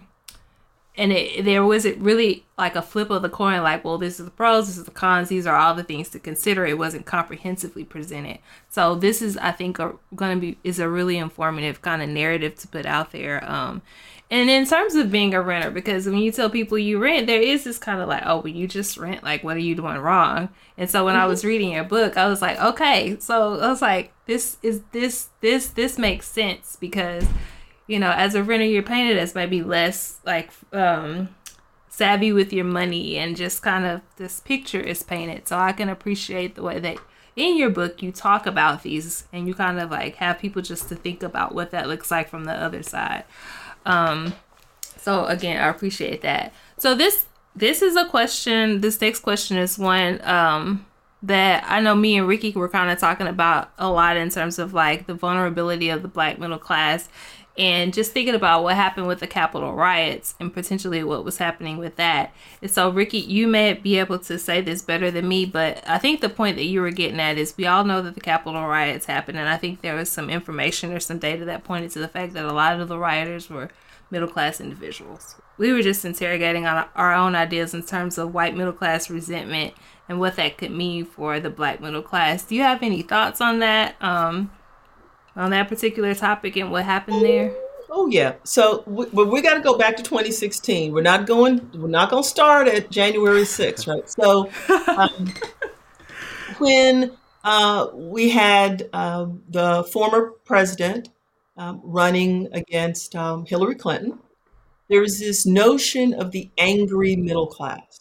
and 0.96 1.12
it 1.12 1.44
there 1.44 1.64
was 1.64 1.84
it 1.84 1.98
really 1.98 2.44
like 2.58 2.76
a 2.76 2.82
flip 2.82 3.10
of 3.10 3.22
the 3.22 3.28
coin 3.28 3.62
like 3.62 3.84
well 3.84 3.98
this 3.98 4.18
is 4.20 4.24
the 4.26 4.30
pros 4.30 4.66
this 4.66 4.76
is 4.76 4.84
the 4.84 4.90
cons 4.90 5.28
these 5.28 5.46
are 5.46 5.56
all 5.56 5.74
the 5.74 5.82
things 5.82 6.08
to 6.10 6.18
consider 6.18 6.66
it 6.66 6.76
wasn't 6.76 7.06
comprehensively 7.06 7.84
presented 7.84 8.38
so 8.68 8.94
this 8.94 9.22
is 9.22 9.36
i 9.38 9.50
think 9.50 9.78
going 9.78 10.36
to 10.36 10.40
be 10.40 10.58
is 10.62 10.78
a 10.78 10.88
really 10.88 11.16
informative 11.16 11.80
kind 11.80 12.02
of 12.02 12.08
narrative 12.08 12.54
to 12.54 12.68
put 12.68 12.84
out 12.84 13.10
there 13.12 13.42
um 13.50 13.80
and 14.32 14.48
in 14.48 14.64
terms 14.64 14.94
of 14.94 15.12
being 15.12 15.34
a 15.34 15.42
renter, 15.42 15.70
because 15.70 16.06
when 16.06 16.16
you 16.16 16.32
tell 16.32 16.48
people 16.48 16.78
you 16.78 16.98
rent, 16.98 17.26
there 17.26 17.42
is 17.42 17.64
this 17.64 17.76
kind 17.76 18.00
of 18.00 18.08
like, 18.08 18.22
oh, 18.24 18.40
but 18.40 18.52
you 18.52 18.66
just 18.66 18.96
rent. 18.96 19.22
Like, 19.22 19.44
what 19.44 19.58
are 19.58 19.60
you 19.60 19.74
doing 19.74 19.98
wrong? 19.98 20.48
And 20.78 20.90
so 20.90 21.04
when 21.04 21.16
mm-hmm. 21.16 21.24
I 21.24 21.26
was 21.26 21.44
reading 21.44 21.72
your 21.72 21.84
book, 21.84 22.16
I 22.16 22.28
was 22.28 22.40
like, 22.40 22.58
okay. 22.58 23.18
So 23.20 23.60
I 23.60 23.68
was 23.68 23.82
like, 23.82 24.10
this 24.24 24.56
is 24.62 24.80
this 24.92 25.28
this 25.42 25.66
this 25.66 25.98
makes 25.98 26.28
sense 26.28 26.78
because, 26.80 27.26
you 27.86 27.98
know, 27.98 28.10
as 28.10 28.34
a 28.34 28.42
renter, 28.42 28.64
you're 28.64 28.82
painted 28.82 29.18
as 29.18 29.34
maybe 29.34 29.62
less 29.62 30.18
like 30.24 30.50
um 30.72 31.28
savvy 31.88 32.32
with 32.32 32.52
your 32.54 32.64
money 32.64 33.18
and 33.18 33.36
just 33.36 33.62
kind 33.62 33.84
of 33.84 34.00
this 34.16 34.40
picture 34.40 34.80
is 34.80 35.02
painted. 35.02 35.46
So 35.46 35.58
I 35.58 35.72
can 35.72 35.90
appreciate 35.90 36.54
the 36.54 36.62
way 36.62 36.80
that 36.80 36.96
in 37.36 37.56
your 37.56 37.70
book 37.70 38.02
you 38.02 38.10
talk 38.12 38.46
about 38.46 38.82
these 38.82 39.26
and 39.32 39.46
you 39.46 39.54
kind 39.54 39.78
of 39.78 39.90
like 39.90 40.16
have 40.16 40.38
people 40.38 40.62
just 40.62 40.88
to 40.88 40.94
think 40.94 41.22
about 41.22 41.54
what 41.54 41.70
that 41.70 41.88
looks 41.88 42.10
like 42.10 42.28
from 42.28 42.44
the 42.44 42.52
other 42.52 42.82
side. 42.82 43.24
Um, 43.84 44.34
so 44.96 45.26
again, 45.26 45.60
I 45.60 45.68
appreciate 45.68 46.22
that. 46.22 46.54
So 46.78 46.94
this 46.94 47.26
this 47.54 47.82
is 47.82 47.96
a 47.96 48.06
question. 48.06 48.80
This 48.80 49.00
next 49.00 49.20
question 49.20 49.58
is 49.58 49.78
one 49.78 50.20
um, 50.26 50.86
that 51.22 51.64
I 51.68 51.80
know 51.80 51.94
me 51.94 52.16
and 52.16 52.26
Ricky 52.26 52.52
were 52.52 52.68
kind 52.68 52.90
of 52.90 52.98
talking 52.98 53.26
about 53.26 53.70
a 53.78 53.90
lot 53.90 54.16
in 54.16 54.30
terms 54.30 54.58
of 54.58 54.72
like 54.72 55.06
the 55.06 55.14
vulnerability 55.14 55.90
of 55.90 56.02
the 56.02 56.08
black 56.08 56.38
middle 56.38 56.58
class 56.58 57.08
and 57.58 57.92
just 57.92 58.12
thinking 58.12 58.34
about 58.34 58.62
what 58.62 58.76
happened 58.76 59.06
with 59.06 59.20
the 59.20 59.26
Capitol 59.26 59.74
riots 59.74 60.34
and 60.40 60.52
potentially 60.52 61.04
what 61.04 61.24
was 61.24 61.36
happening 61.36 61.76
with 61.76 61.96
that. 61.96 62.32
And 62.62 62.70
so, 62.70 62.88
Ricky, 62.90 63.18
you 63.18 63.46
may 63.46 63.74
be 63.74 63.98
able 63.98 64.18
to 64.20 64.38
say 64.38 64.60
this 64.60 64.80
better 64.80 65.10
than 65.10 65.28
me, 65.28 65.44
but 65.44 65.86
I 65.86 65.98
think 65.98 66.20
the 66.20 66.28
point 66.30 66.56
that 66.56 66.64
you 66.64 66.80
were 66.80 66.90
getting 66.90 67.20
at 67.20 67.36
is 67.36 67.54
we 67.56 67.66
all 67.66 67.84
know 67.84 68.00
that 68.02 68.14
the 68.14 68.20
Capitol 68.20 68.66
riots 68.66 69.06
happened, 69.06 69.38
and 69.38 69.48
I 69.48 69.58
think 69.58 69.82
there 69.82 69.96
was 69.96 70.10
some 70.10 70.30
information 70.30 70.92
or 70.92 71.00
some 71.00 71.18
data 71.18 71.44
that 71.44 71.64
pointed 71.64 71.90
to 71.92 71.98
the 71.98 72.08
fact 72.08 72.32
that 72.32 72.44
a 72.44 72.52
lot 72.52 72.80
of 72.80 72.88
the 72.88 72.98
rioters 72.98 73.50
were 73.50 73.68
middle 74.10 74.28
class 74.28 74.60
individuals. 74.60 75.36
We 75.58 75.72
were 75.72 75.82
just 75.82 76.04
interrogating 76.04 76.66
on 76.66 76.86
our 76.94 77.14
own 77.14 77.34
ideas 77.34 77.74
in 77.74 77.82
terms 77.82 78.18
of 78.18 78.34
white 78.34 78.56
middle 78.56 78.72
class 78.72 79.10
resentment 79.10 79.74
and 80.08 80.20
what 80.20 80.36
that 80.36 80.58
could 80.58 80.70
mean 80.70 81.04
for 81.04 81.40
the 81.40 81.50
black 81.50 81.80
middle 81.80 82.02
class. 82.02 82.44
Do 82.44 82.54
you 82.54 82.62
have 82.62 82.82
any 82.82 83.02
thoughts 83.02 83.40
on 83.40 83.58
that? 83.60 83.96
Um, 84.00 84.50
on 85.36 85.50
that 85.50 85.68
particular 85.68 86.14
topic 86.14 86.56
and 86.56 86.70
what 86.70 86.84
happened 86.84 87.22
there? 87.24 87.54
Oh 87.90 88.06
yeah. 88.06 88.34
So 88.44 88.82
we, 88.86 89.06
we 89.24 89.42
got 89.42 89.54
to 89.54 89.60
go 89.60 89.76
back 89.76 89.96
to 89.98 90.02
2016. 90.02 90.92
We're 90.92 91.02
not 91.02 91.26
going. 91.26 91.70
We're 91.74 91.88
not 91.88 92.10
going 92.10 92.22
to 92.22 92.28
start 92.28 92.66
at 92.66 92.90
January 92.90 93.42
6th, 93.42 93.86
right? 93.92 94.08
So 94.08 94.50
um, 94.96 95.32
when 96.58 97.12
uh, 97.44 97.88
we 97.92 98.30
had 98.30 98.88
uh, 98.92 99.26
the 99.50 99.84
former 99.92 100.32
president 100.44 101.10
um, 101.58 101.80
running 101.84 102.48
against 102.52 103.14
um, 103.14 103.44
Hillary 103.44 103.74
Clinton, 103.74 104.18
there 104.88 105.00
was 105.00 105.18
this 105.18 105.44
notion 105.44 106.14
of 106.14 106.30
the 106.30 106.50
angry 106.56 107.14
middle 107.16 107.46
class. 107.46 108.00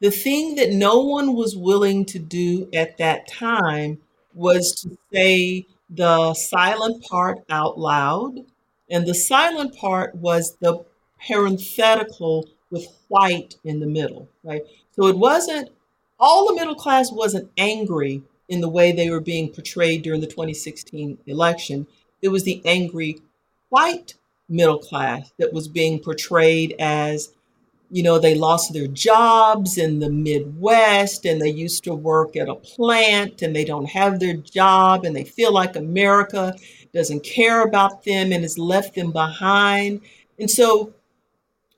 The 0.00 0.10
thing 0.10 0.54
that 0.56 0.70
no 0.70 1.00
one 1.00 1.34
was 1.34 1.56
willing 1.56 2.04
to 2.06 2.18
do 2.18 2.68
at 2.72 2.98
that 2.98 3.26
time 3.26 3.98
was 4.34 4.70
to 4.82 4.96
say 5.12 5.66
the 5.90 6.34
silent 6.34 7.04
part 7.04 7.38
out 7.50 7.78
loud. 7.78 8.44
And 8.90 9.06
the 9.06 9.14
silent 9.14 9.76
part 9.76 10.14
was 10.14 10.56
the 10.60 10.84
parenthetical 11.20 12.48
with 12.70 12.86
white 13.08 13.56
in 13.64 13.80
the 13.80 13.86
middle, 13.86 14.28
right? 14.42 14.62
So 14.92 15.06
it 15.06 15.16
wasn't, 15.16 15.70
all 16.18 16.48
the 16.48 16.54
middle 16.54 16.74
class 16.74 17.12
wasn't 17.12 17.50
angry 17.56 18.22
in 18.48 18.60
the 18.60 18.68
way 18.68 18.92
they 18.92 19.10
were 19.10 19.20
being 19.20 19.52
portrayed 19.52 20.02
during 20.02 20.20
the 20.20 20.26
2016 20.26 21.18
election. 21.26 21.86
It 22.22 22.28
was 22.28 22.44
the 22.44 22.62
angry 22.64 23.20
white 23.68 24.14
middle 24.48 24.78
class 24.78 25.30
that 25.38 25.52
was 25.52 25.68
being 25.68 26.00
portrayed 26.00 26.74
as 26.78 27.30
you 27.90 28.02
know, 28.02 28.18
they 28.18 28.34
lost 28.34 28.72
their 28.72 28.86
jobs 28.86 29.78
in 29.78 29.98
the 29.98 30.10
Midwest 30.10 31.24
and 31.24 31.40
they 31.40 31.50
used 31.50 31.84
to 31.84 31.94
work 31.94 32.36
at 32.36 32.48
a 32.48 32.54
plant 32.54 33.42
and 33.42 33.54
they 33.56 33.64
don't 33.64 33.86
have 33.86 34.20
their 34.20 34.34
job 34.34 35.04
and 35.04 35.16
they 35.16 35.24
feel 35.24 35.52
like 35.52 35.76
America 35.76 36.54
doesn't 36.92 37.24
care 37.24 37.62
about 37.62 38.04
them 38.04 38.32
and 38.32 38.42
has 38.42 38.58
left 38.58 38.94
them 38.94 39.12
behind. 39.12 40.00
And 40.38 40.50
so 40.50 40.92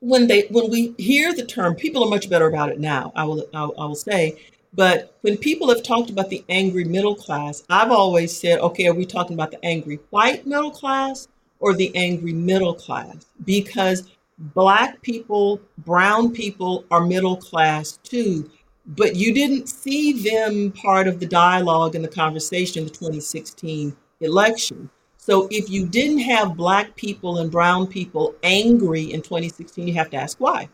when 0.00 0.26
they 0.26 0.42
when 0.50 0.70
we 0.70 0.94
hear 0.98 1.34
the 1.34 1.44
term, 1.44 1.74
people 1.74 2.02
are 2.04 2.10
much 2.10 2.28
better 2.30 2.48
about 2.48 2.70
it 2.70 2.80
now. 2.80 3.12
I 3.14 3.24
will 3.24 3.46
I, 3.54 3.64
I 3.64 3.84
will 3.86 3.94
say 3.94 4.38
But 4.72 5.16
when 5.22 5.36
people 5.36 5.68
have 5.68 5.82
talked 5.82 6.10
about 6.10 6.30
the 6.30 6.44
angry 6.48 6.84
middle 6.84 7.14
class, 7.14 7.62
I've 7.68 7.90
always 7.90 8.36
said, 8.36 8.60
okay, 8.60 8.86
are 8.86 8.94
we 8.94 9.04
talking 9.04 9.34
about 9.34 9.50
the 9.50 9.64
angry 9.64 9.98
white 10.10 10.46
middle 10.46 10.70
class 10.70 11.28
or 11.58 11.74
the 11.74 11.94
angry 11.96 12.32
middle 12.32 12.74
class? 12.74 13.26
Because 13.44 14.04
black 14.40 15.00
people, 15.02 15.60
brown 15.78 16.32
people 16.32 16.84
are 16.90 17.04
middle 17.04 17.36
class 17.36 17.98
too. 18.02 18.50
But 18.86 19.14
you 19.14 19.32
didn't 19.32 19.68
see 19.68 20.12
them 20.28 20.72
part 20.72 21.06
of 21.06 21.20
the 21.20 21.26
dialogue 21.26 21.94
and 21.94 22.04
the 22.04 22.08
conversation 22.08 22.80
in 22.80 22.84
the 22.86 22.90
2016 22.90 23.94
election. 24.20 24.90
So 25.18 25.46
if 25.50 25.68
you 25.68 25.86
didn't 25.86 26.20
have 26.20 26.56
black 26.56 26.96
people 26.96 27.38
and 27.38 27.50
brown 27.50 27.86
people 27.86 28.34
angry 28.42 29.12
in 29.12 29.20
2016, 29.20 29.86
you 29.86 29.94
have 29.94 30.10
to 30.10 30.16
ask 30.16 30.38
why. 30.40 30.68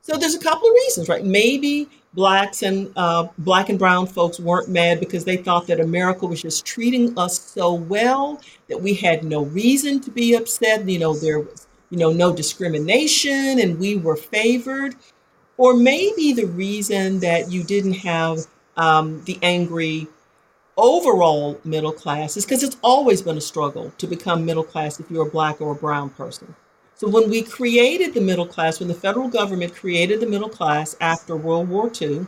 So 0.00 0.16
there's 0.16 0.34
a 0.34 0.40
couple 0.40 0.68
of 0.68 0.74
reasons, 0.74 1.08
right? 1.08 1.24
Maybe 1.24 1.88
blacks 2.14 2.62
and 2.62 2.90
uh, 2.96 3.28
black 3.38 3.68
and 3.68 3.78
brown 3.78 4.06
folks 4.06 4.40
weren't 4.40 4.68
mad 4.68 5.00
because 5.00 5.24
they 5.24 5.36
thought 5.36 5.66
that 5.66 5.80
America 5.80 6.26
was 6.26 6.42
just 6.42 6.64
treating 6.64 7.16
us 7.18 7.38
so 7.38 7.74
well 7.74 8.40
that 8.68 8.80
we 8.80 8.94
had 8.94 9.24
no 9.24 9.44
reason 9.44 10.00
to 10.00 10.10
be 10.10 10.34
upset. 10.34 10.88
You 10.88 10.98
know, 10.98 11.14
there 11.14 11.40
was, 11.40 11.66
you 11.94 12.00
know, 12.00 12.12
no 12.12 12.34
discrimination 12.34 13.60
and 13.60 13.78
we 13.78 13.94
were 13.94 14.16
favored. 14.16 14.96
Or 15.56 15.74
maybe 15.74 16.32
the 16.32 16.46
reason 16.46 17.20
that 17.20 17.52
you 17.52 17.62
didn't 17.62 17.92
have 17.92 18.48
um, 18.76 19.22
the 19.26 19.38
angry 19.42 20.08
overall 20.76 21.60
middle 21.62 21.92
class 21.92 22.36
is 22.36 22.44
because 22.44 22.64
it's 22.64 22.76
always 22.82 23.22
been 23.22 23.36
a 23.36 23.40
struggle 23.40 23.92
to 23.98 24.08
become 24.08 24.44
middle 24.44 24.64
class 24.64 24.98
if 24.98 25.08
you're 25.08 25.28
a 25.28 25.30
black 25.30 25.60
or 25.60 25.70
a 25.70 25.76
brown 25.76 26.10
person. 26.10 26.56
So 26.96 27.08
when 27.08 27.30
we 27.30 27.42
created 27.42 28.12
the 28.12 28.20
middle 28.20 28.46
class, 28.46 28.80
when 28.80 28.88
the 28.88 28.94
federal 28.94 29.28
government 29.28 29.72
created 29.72 30.18
the 30.18 30.26
middle 30.26 30.48
class 30.48 30.96
after 31.00 31.36
World 31.36 31.68
War 31.68 31.92
II, 32.02 32.26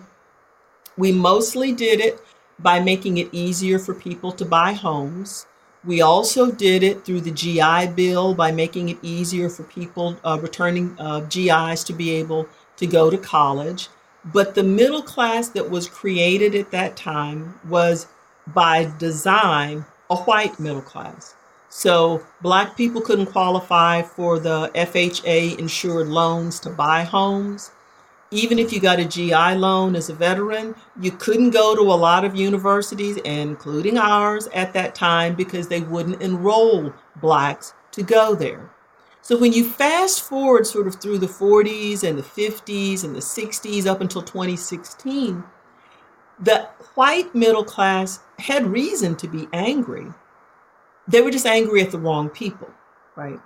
we 0.96 1.10
mostly 1.10 1.72
did 1.72 1.98
it 1.98 2.20
by 2.60 2.78
making 2.78 3.18
it 3.18 3.30
easier 3.32 3.80
for 3.80 3.94
people 3.94 4.30
to 4.30 4.44
buy 4.44 4.74
homes. 4.74 5.48
We 5.86 6.00
also 6.00 6.50
did 6.50 6.82
it 6.82 7.04
through 7.04 7.20
the 7.20 7.30
GI 7.30 7.94
Bill 7.94 8.34
by 8.34 8.50
making 8.50 8.88
it 8.88 8.98
easier 9.02 9.48
for 9.48 9.62
people 9.62 10.16
uh, 10.24 10.36
returning 10.42 10.96
uh, 10.98 11.20
GIs 11.20 11.84
to 11.84 11.92
be 11.92 12.10
able 12.10 12.48
to 12.78 12.86
go 12.88 13.08
to 13.08 13.16
college. 13.16 13.88
But 14.24 14.56
the 14.56 14.64
middle 14.64 15.02
class 15.02 15.48
that 15.50 15.70
was 15.70 15.88
created 15.88 16.56
at 16.56 16.72
that 16.72 16.96
time 16.96 17.60
was 17.68 18.08
by 18.48 18.92
design 18.98 19.84
a 20.10 20.16
white 20.16 20.58
middle 20.58 20.82
class. 20.82 21.36
So 21.68 22.24
black 22.42 22.76
people 22.76 23.00
couldn't 23.00 23.26
qualify 23.26 24.02
for 24.02 24.40
the 24.40 24.72
FHA 24.74 25.58
insured 25.58 26.08
loans 26.08 26.58
to 26.60 26.70
buy 26.70 27.04
homes. 27.04 27.70
Even 28.36 28.58
if 28.58 28.72
you 28.72 28.80
got 28.80 29.00
a 29.00 29.04
GI 29.04 29.54
loan 29.54 29.96
as 29.96 30.10
a 30.10 30.14
veteran, 30.14 30.74
you 31.00 31.10
couldn't 31.10 31.50
go 31.50 31.74
to 31.74 31.82
a 31.82 31.94
lot 31.94 32.24
of 32.24 32.36
universities, 32.36 33.16
including 33.18 33.96
ours 33.96 34.48
at 34.48 34.72
that 34.74 34.94
time, 34.94 35.34
because 35.34 35.68
they 35.68 35.80
wouldn't 35.80 36.20
enroll 36.20 36.92
blacks 37.16 37.72
to 37.92 38.02
go 38.02 38.34
there. 38.34 38.70
So 39.22 39.38
when 39.38 39.52
you 39.52 39.64
fast 39.64 40.22
forward 40.22 40.66
sort 40.66 40.86
of 40.86 40.96
through 41.00 41.18
the 41.18 41.26
40s 41.26 42.04
and 42.04 42.18
the 42.18 42.22
50s 42.22 43.04
and 43.04 43.14
the 43.14 43.20
60s 43.20 43.86
up 43.86 44.00
until 44.00 44.22
2016, 44.22 45.42
the 46.38 46.68
white 46.94 47.34
middle 47.34 47.64
class 47.64 48.20
had 48.38 48.66
reason 48.66 49.16
to 49.16 49.28
be 49.28 49.48
angry 49.52 50.12
they 51.08 51.22
were 51.22 51.30
just 51.30 51.46
angry 51.46 51.82
at 51.82 51.90
the 51.90 51.98
wrong 51.98 52.28
people, 52.28 52.68
right? 53.14 53.38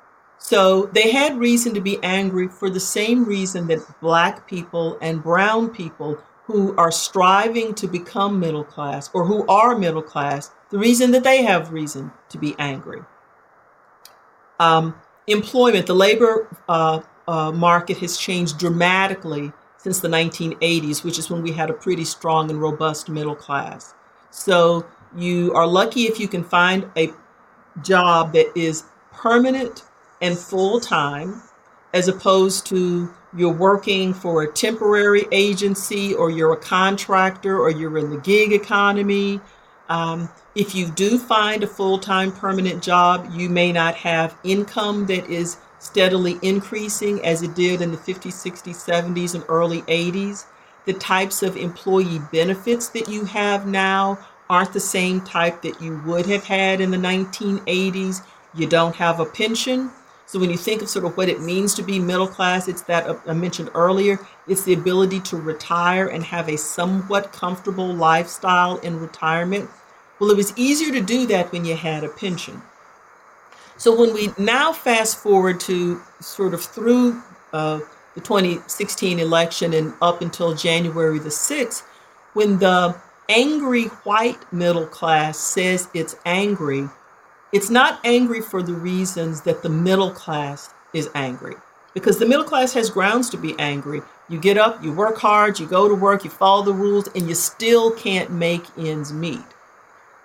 So 0.42 0.86
they 0.86 1.12
had 1.12 1.38
reason 1.38 1.74
to 1.74 1.80
be 1.80 1.98
angry 2.02 2.48
for 2.48 2.70
the 2.70 2.80
same 2.80 3.24
reason 3.26 3.66
that 3.68 4.00
black 4.00 4.48
people 4.48 4.98
and 5.02 5.22
brown 5.22 5.68
people 5.68 6.18
who 6.44 6.74
are 6.76 6.90
striving 6.90 7.74
to 7.74 7.86
become 7.86 8.40
middle 8.40 8.64
class 8.64 9.10
or 9.12 9.24
who 9.26 9.46
are 9.46 9.78
middle 9.78 10.02
class, 10.02 10.50
the 10.70 10.78
reason 10.78 11.10
that 11.12 11.24
they 11.24 11.42
have 11.44 11.72
reason 11.72 12.10
to 12.30 12.38
be 12.38 12.56
angry. 12.58 13.02
Um, 14.58 14.94
employment, 15.26 15.86
the 15.86 15.94
labor 15.94 16.48
uh, 16.68 17.00
uh, 17.28 17.52
market 17.52 17.98
has 17.98 18.16
changed 18.16 18.58
dramatically 18.58 19.52
since 19.76 20.00
the 20.00 20.08
1980s, 20.08 21.04
which 21.04 21.18
is 21.18 21.30
when 21.30 21.42
we 21.42 21.52
had 21.52 21.68
a 21.68 21.74
pretty 21.74 22.04
strong 22.04 22.50
and 22.50 22.60
robust 22.60 23.10
middle 23.10 23.36
class. 23.36 23.94
So 24.30 24.86
you 25.14 25.52
are 25.52 25.66
lucky 25.66 26.04
if 26.04 26.18
you 26.18 26.28
can 26.28 26.42
find 26.42 26.90
a 26.96 27.12
job 27.82 28.32
that 28.32 28.50
is 28.56 28.84
permanent 29.12 29.84
and 30.20 30.38
full 30.38 30.80
time, 30.80 31.42
as 31.92 32.08
opposed 32.08 32.66
to 32.66 33.12
you're 33.36 33.52
working 33.52 34.12
for 34.12 34.42
a 34.42 34.52
temporary 34.52 35.24
agency 35.30 36.14
or 36.14 36.30
you're 36.30 36.52
a 36.52 36.56
contractor 36.56 37.58
or 37.58 37.70
you're 37.70 37.96
in 37.98 38.10
the 38.10 38.18
gig 38.18 38.52
economy. 38.52 39.40
Um, 39.88 40.28
if 40.54 40.74
you 40.74 40.90
do 40.90 41.18
find 41.18 41.62
a 41.62 41.66
full 41.66 41.98
time 41.98 42.32
permanent 42.32 42.82
job, 42.82 43.30
you 43.32 43.48
may 43.48 43.72
not 43.72 43.94
have 43.96 44.36
income 44.42 45.06
that 45.06 45.28
is 45.28 45.58
steadily 45.78 46.38
increasing 46.42 47.24
as 47.24 47.42
it 47.42 47.54
did 47.54 47.80
in 47.80 47.90
the 47.90 47.96
50s, 47.96 48.34
60s, 48.34 48.76
70s, 48.76 49.34
and 49.34 49.44
early 49.48 49.82
80s. 49.82 50.44
The 50.86 50.92
types 50.94 51.42
of 51.42 51.56
employee 51.56 52.20
benefits 52.32 52.88
that 52.90 53.08
you 53.08 53.24
have 53.26 53.66
now 53.66 54.18
aren't 54.48 54.72
the 54.72 54.80
same 54.80 55.20
type 55.20 55.62
that 55.62 55.80
you 55.80 56.02
would 56.04 56.26
have 56.26 56.44
had 56.44 56.80
in 56.80 56.90
the 56.90 56.96
1980s. 56.96 58.22
You 58.54 58.66
don't 58.66 58.96
have 58.96 59.20
a 59.20 59.26
pension. 59.26 59.90
So 60.30 60.38
when 60.38 60.50
you 60.50 60.56
think 60.56 60.80
of 60.80 60.88
sort 60.88 61.04
of 61.04 61.16
what 61.16 61.28
it 61.28 61.40
means 61.40 61.74
to 61.74 61.82
be 61.82 61.98
middle 61.98 62.28
class, 62.28 62.68
it's 62.68 62.82
that 62.82 63.04
uh, 63.04 63.16
I 63.26 63.32
mentioned 63.32 63.68
earlier, 63.74 64.24
it's 64.46 64.62
the 64.62 64.74
ability 64.74 65.18
to 65.22 65.36
retire 65.36 66.06
and 66.06 66.22
have 66.22 66.48
a 66.48 66.56
somewhat 66.56 67.32
comfortable 67.32 67.92
lifestyle 67.92 68.76
in 68.76 69.00
retirement. 69.00 69.68
Well, 70.20 70.30
it 70.30 70.36
was 70.36 70.56
easier 70.56 70.92
to 70.92 71.00
do 71.00 71.26
that 71.26 71.50
when 71.50 71.64
you 71.64 71.74
had 71.74 72.04
a 72.04 72.08
pension. 72.08 72.62
So 73.76 73.98
when 73.98 74.14
we 74.14 74.28
now 74.38 74.72
fast 74.72 75.18
forward 75.18 75.58
to 75.62 76.00
sort 76.20 76.54
of 76.54 76.62
through 76.62 77.20
uh, 77.52 77.80
the 78.14 78.20
2016 78.20 79.18
election 79.18 79.74
and 79.74 79.94
up 80.00 80.22
until 80.22 80.54
January 80.54 81.18
the 81.18 81.30
6th, 81.30 81.82
when 82.34 82.60
the 82.60 82.94
angry 83.28 83.86
white 84.04 84.52
middle 84.52 84.86
class 84.86 85.40
says 85.40 85.88
it's 85.92 86.14
angry, 86.24 86.88
it's 87.52 87.70
not 87.70 88.00
angry 88.04 88.40
for 88.40 88.62
the 88.62 88.74
reasons 88.74 89.42
that 89.42 89.62
the 89.62 89.68
middle 89.68 90.10
class 90.10 90.72
is 90.92 91.08
angry. 91.14 91.54
Because 91.94 92.18
the 92.18 92.26
middle 92.26 92.44
class 92.44 92.72
has 92.74 92.88
grounds 92.88 93.28
to 93.30 93.36
be 93.36 93.58
angry. 93.58 94.00
You 94.28 94.38
get 94.38 94.56
up, 94.56 94.82
you 94.82 94.92
work 94.92 95.18
hard, 95.18 95.58
you 95.58 95.66
go 95.66 95.88
to 95.88 95.94
work, 95.94 96.22
you 96.22 96.30
follow 96.30 96.62
the 96.62 96.72
rules, 96.72 97.08
and 97.16 97.28
you 97.28 97.34
still 97.34 97.90
can't 97.90 98.30
make 98.30 98.62
ends 98.78 99.12
meet. 99.12 99.44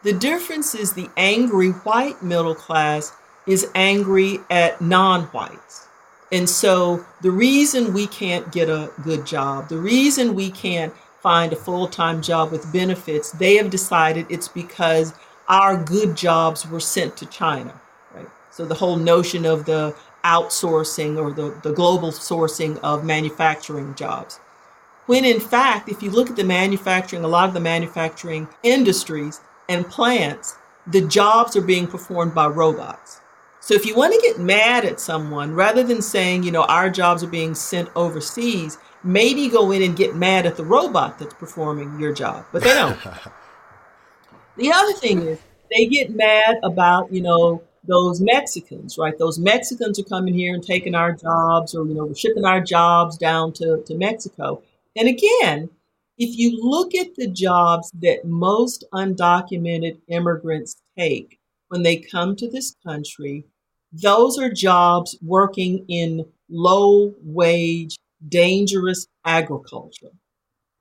The 0.04 0.14
difference 0.14 0.76
is 0.76 0.94
the 0.94 1.10
angry 1.18 1.70
white 1.70 2.22
middle 2.22 2.54
class 2.54 3.12
is 3.48 3.68
angry 3.74 4.40
at 4.52 4.80
non 4.80 5.24
whites. 5.26 5.88
And 6.32 6.48
so 6.48 7.04
the 7.22 7.32
reason 7.32 7.94
we 7.94 8.06
can't 8.08 8.52
get 8.52 8.70
a 8.70 8.92
good 9.04 9.26
job, 9.26 9.70
the 9.70 9.78
reason 9.80 10.36
we 10.36 10.52
can't 10.52 10.94
find 11.22 11.54
a 11.54 11.56
full 11.56 11.88
time 11.88 12.22
job 12.22 12.52
with 12.52 12.72
benefits, 12.72 13.32
they 13.32 13.56
have 13.56 13.72
decided 13.72 14.28
it's 14.30 14.48
because 14.48 15.14
our 15.48 15.78
good 15.78 16.16
jobs 16.16 16.68
were 16.68 16.80
sent 16.80 17.18
to 17.18 17.26
China. 17.28 17.80
Right? 18.14 18.28
So 18.52 18.66
the 18.66 18.76
whole 18.76 18.98
notion 18.98 19.46
of 19.46 19.66
the 19.66 19.96
outsourcing 20.24 21.18
or 21.18 21.32
the, 21.32 21.58
the 21.62 21.74
global 21.74 22.12
sourcing 22.12 22.80
of 22.80 23.06
manufacturing 23.06 23.94
jobs. 23.96 24.40
When 25.06 25.24
in 25.24 25.40
fact, 25.40 25.88
if 25.88 26.02
you 26.02 26.10
look 26.10 26.32
at 26.32 26.36
the 26.36 26.44
manufacturing, 26.44 27.24
a 27.24 27.28
lot 27.28 27.48
of 27.48 27.54
the 27.54 27.60
manufacturing 27.60 28.48
industries 28.64 29.40
and 29.70 29.88
plants, 29.88 30.56
the 30.88 31.02
jobs 31.02 31.56
are 31.56 31.62
being 31.62 31.86
performed 31.86 32.34
by 32.34 32.48
robots. 32.48 33.22
So 33.60 33.74
if 33.74 33.86
you 33.86 33.96
want 33.96 34.14
to 34.14 34.22
get 34.22 34.40
mad 34.40 34.86
at 34.86 35.00
someone, 35.00 35.54
rather 35.54 35.84
than 35.84 36.02
saying, 36.02 36.44
you 36.44 36.52
know, 36.52 36.64
our 36.64 36.90
jobs 36.90 37.24
are 37.24 37.28
being 37.28 37.56
sent 37.56 37.90
overseas, 37.96 38.78
maybe 39.04 39.48
go 39.48 39.72
in 39.72 39.82
and 39.82 39.96
get 39.96 40.16
mad 40.16 40.46
at 40.46 40.56
the 40.56 40.64
robot 40.64 41.18
that's 41.18 41.34
performing 41.36 42.00
your 42.00 42.14
job, 42.14 42.46
but 42.52 42.64
they 42.64 42.74
don't. 42.74 42.98
the 44.58 44.72
other 44.72 44.94
thing 44.94 45.22
is 45.22 45.40
they 45.72 45.86
get 45.86 46.16
mad 46.16 46.58
about, 46.64 47.12
you 47.12 47.22
know, 47.22 47.62
those 47.88 48.22
Mexicans, 48.22 48.98
right? 48.98 49.18
Those 49.18 49.38
Mexicans 49.38 50.00
are 50.00 50.04
coming 50.04 50.34
here 50.34 50.54
and 50.54 50.64
taking 50.64 50.96
our 50.96 51.12
jobs 51.12 51.76
or, 51.76 51.86
you 51.86 51.94
know, 51.94 52.14
shipping 52.14 52.46
our 52.46 52.62
jobs 52.62 53.18
down 53.18 53.54
to, 53.54 53.84
to 53.86 53.96
Mexico. 53.96 54.62
And 54.96 55.08
again, 55.08 55.70
if 56.18 56.38
you 56.38 56.58
look 56.62 56.96
at 56.96 57.16
the 57.16 57.28
jobs 57.28 57.92
that 58.02 58.26
most 58.26 58.86
undocumented 58.94 59.98
immigrants 60.08 60.78
take 60.98 61.40
when 61.68 61.84
they 61.84 61.98
come 61.98 62.36
to 62.38 62.50
this 62.50 62.76
country, 62.86 63.46
those 63.92 64.40
are 64.40 64.50
jobs 64.50 65.18
working 65.22 65.86
in 65.88 66.26
low 66.50 67.14
wage 67.22 67.98
dangerous 68.28 69.08
agriculture. 69.26 70.12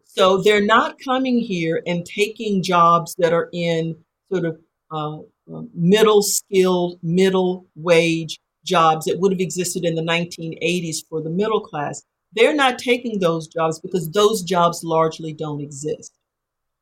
So 0.05 0.43
they're 0.43 0.65
not 0.65 0.99
coming 0.99 1.39
here 1.39 1.83
and 1.87 2.07
taking 2.07 2.63
jobs 2.63 3.15
that 3.19 3.33
are 3.33 3.49
in 3.53 3.97
sort 4.31 4.45
of 4.45 4.59
uh, 4.91 5.19
um, 5.53 5.71
middle 5.75 6.23
skilled, 6.23 6.99
middle 7.03 7.67
wage 7.75 8.39
jobs 8.65 9.07
that 9.07 9.19
would 9.19 9.33
have 9.33 9.41
existed 9.41 9.85
in 9.85 9.95
the 9.95 10.03
1980s 10.03 10.99
for 11.09 11.21
the 11.21 11.31
middle 11.31 11.61
class. 11.61 12.03
They're 12.33 12.55
not 12.55 12.79
taking 12.79 13.19
those 13.19 13.47
jobs 13.47 13.79
because 13.79 14.11
those 14.11 14.43
jobs 14.43 14.83
largely 14.83 15.33
don't 15.33 15.61
exist. 15.61 16.13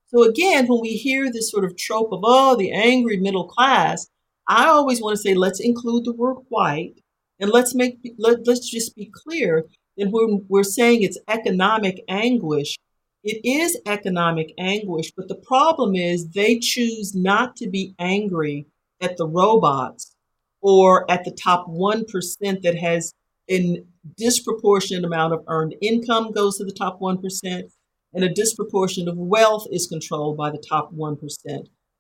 So 0.07 0.25
again, 0.25 0.67
when 0.67 0.81
we 0.81 0.91
hear 0.91 1.33
this 1.33 1.51
sort 1.51 1.65
of 1.65 1.77
trope 1.77 2.13
of, 2.13 2.21
oh, 2.23 2.57
the 2.57 2.71
angry 2.71 3.17
middle 3.17 3.49
class, 3.49 4.09
I 4.47 4.67
always 4.67 5.01
want 5.01 5.17
to 5.17 5.23
say, 5.23 5.35
let's 5.35 5.61
include 5.61 6.05
the 6.05 6.13
word 6.13 6.37
white 6.49 7.01
and 7.41 7.51
let's 7.51 7.75
make, 7.75 7.99
let, 8.19 8.47
let's 8.47 8.71
just 8.71 8.95
be 8.95 9.11
clear 9.13 9.65
that 9.97 10.11
when 10.11 10.45
we're 10.49 10.65
saying 10.65 11.03
it's 11.03 11.19
economic 11.29 12.03
anguish, 12.09 12.79
it 13.25 13.41
is 13.45 13.79
economic 13.87 14.53
anguish, 14.59 15.13
but 15.17 15.29
the 15.29 15.37
problem 15.37 15.95
is 15.95 16.29
they 16.29 16.59
choose 16.59 17.15
not 17.15 17.57
to 17.57 17.69
be 17.69 17.95
angry 17.99 18.67
at 19.01 19.17
the 19.17 19.27
robots 19.27 20.15
or 20.61 21.11
at 21.11 21.25
the 21.25 21.31
top 21.31 21.67
1% 21.69 22.63
that 22.63 22.77
has 22.77 23.15
a 23.51 23.83
disproportionate 24.17 25.05
amount 25.05 25.35
of 25.35 25.45
earned 25.49 25.75
income 25.81 26.33
goes 26.33 26.59
to 26.59 26.65
the 26.65 26.73
top 26.73 27.01
1% 27.01 27.71
and 28.15 28.25
a 28.25 28.29
disproportionate 28.29 29.09
of 29.09 29.17
wealth 29.17 29.67
is 29.71 29.87
controlled 29.87 30.37
by 30.37 30.51
the 30.51 30.63
top 30.69 30.93
1%. 30.93 31.19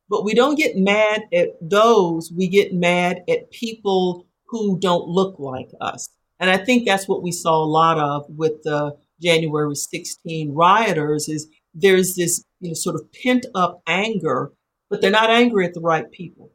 But 0.09 0.25
we 0.25 0.35
don't 0.35 0.59
get 0.59 0.77
mad 0.77 1.23
at 1.33 1.51
those, 1.61 2.33
we 2.37 2.49
get 2.49 2.75
mad 2.75 3.23
at 3.29 3.51
people 3.51 4.27
who 4.47 4.79
don't 4.79 5.09
look 5.09 5.39
like 5.39 5.71
us. 5.81 6.11
And 6.39 6.51
I 6.51 6.59
think 6.59 6.85
that's 6.85 7.09
what 7.09 7.23
we 7.23 7.33
saw 7.33 7.63
a 7.63 7.65
lot 7.65 7.99
of 7.99 8.27
with 8.29 8.63
the 8.63 8.97
January 9.23 9.75
16 9.75 10.53
rioters 10.53 11.29
is 11.29 11.49
there's 11.75 12.15
this 12.15 12.45
you 12.61 12.69
know, 12.69 12.75
sort 12.75 12.97
of 12.97 13.03
pent 13.23 13.47
up 13.55 13.81
anger, 13.87 14.53
but 14.91 15.01
they're 15.01 15.11
not 15.11 15.31
angry 15.31 15.65
at 15.65 15.75
the 15.75 15.81
right 15.81 16.11
people. 16.11 16.51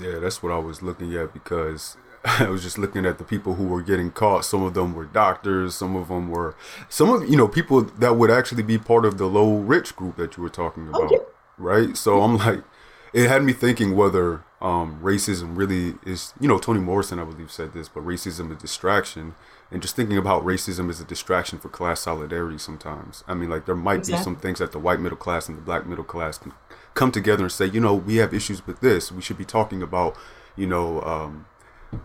Yeah, 0.00 0.18
that's 0.18 0.42
what 0.42 0.52
I 0.52 0.58
was 0.58 0.82
looking 0.82 1.14
at 1.14 1.32
because 1.32 1.96
I 2.24 2.48
was 2.48 2.62
just 2.62 2.78
looking 2.78 3.06
at 3.06 3.18
the 3.18 3.24
people 3.24 3.54
who 3.54 3.66
were 3.66 3.82
getting 3.82 4.10
caught. 4.10 4.44
Some 4.44 4.62
of 4.62 4.74
them 4.74 4.94
were 4.94 5.04
doctors. 5.04 5.74
Some 5.74 5.94
of 5.94 6.08
them 6.08 6.28
were 6.28 6.56
some 6.88 7.10
of 7.10 7.28
you 7.28 7.36
know 7.36 7.46
people 7.46 7.82
that 7.82 8.16
would 8.16 8.30
actually 8.30 8.62
be 8.62 8.78
part 8.78 9.04
of 9.04 9.18
the 9.18 9.26
low 9.26 9.58
rich 9.58 9.94
group 9.94 10.16
that 10.16 10.36
you 10.36 10.42
were 10.42 10.48
talking 10.48 10.88
about, 10.88 11.04
okay. 11.04 11.18
right? 11.56 11.96
So 11.96 12.22
I'm 12.22 12.36
like, 12.38 12.64
it 13.12 13.28
had 13.28 13.44
me 13.44 13.52
thinking 13.52 13.94
whether 13.94 14.44
um, 14.60 15.00
racism 15.02 15.56
really 15.56 15.94
is. 16.04 16.34
You 16.40 16.48
know, 16.48 16.58
Toni 16.58 16.80
Morrison, 16.80 17.18
I 17.18 17.24
believe, 17.24 17.52
said 17.52 17.72
this, 17.72 17.88
but 17.88 18.04
racism 18.04 18.50
is 18.50 18.58
distraction. 18.58 19.34
And 19.70 19.82
just 19.82 19.96
thinking 19.96 20.16
about 20.16 20.44
racism 20.44 20.88
as 20.90 21.00
a 21.00 21.04
distraction 21.04 21.58
for 21.58 21.68
class 21.68 22.00
solidarity 22.00 22.58
sometimes. 22.58 23.24
I 23.26 23.34
mean, 23.34 23.50
like 23.50 23.66
there 23.66 23.74
might 23.74 23.98
exactly. 23.98 24.20
be 24.20 24.24
some 24.24 24.36
things 24.36 24.60
that 24.60 24.70
the 24.70 24.78
white 24.78 25.00
middle 25.00 25.18
class 25.18 25.48
and 25.48 25.58
the 25.58 25.62
black 25.62 25.86
middle 25.86 26.04
class 26.04 26.38
can 26.38 26.52
come 26.94 27.10
together 27.10 27.44
and 27.44 27.52
say, 27.52 27.66
you 27.66 27.80
know, 27.80 27.94
we 27.94 28.16
have 28.16 28.32
issues 28.32 28.64
with 28.66 28.80
this. 28.80 29.10
We 29.10 29.22
should 29.22 29.38
be 29.38 29.44
talking 29.44 29.82
about, 29.82 30.16
you 30.54 30.68
know, 30.68 31.02
um, 31.02 31.46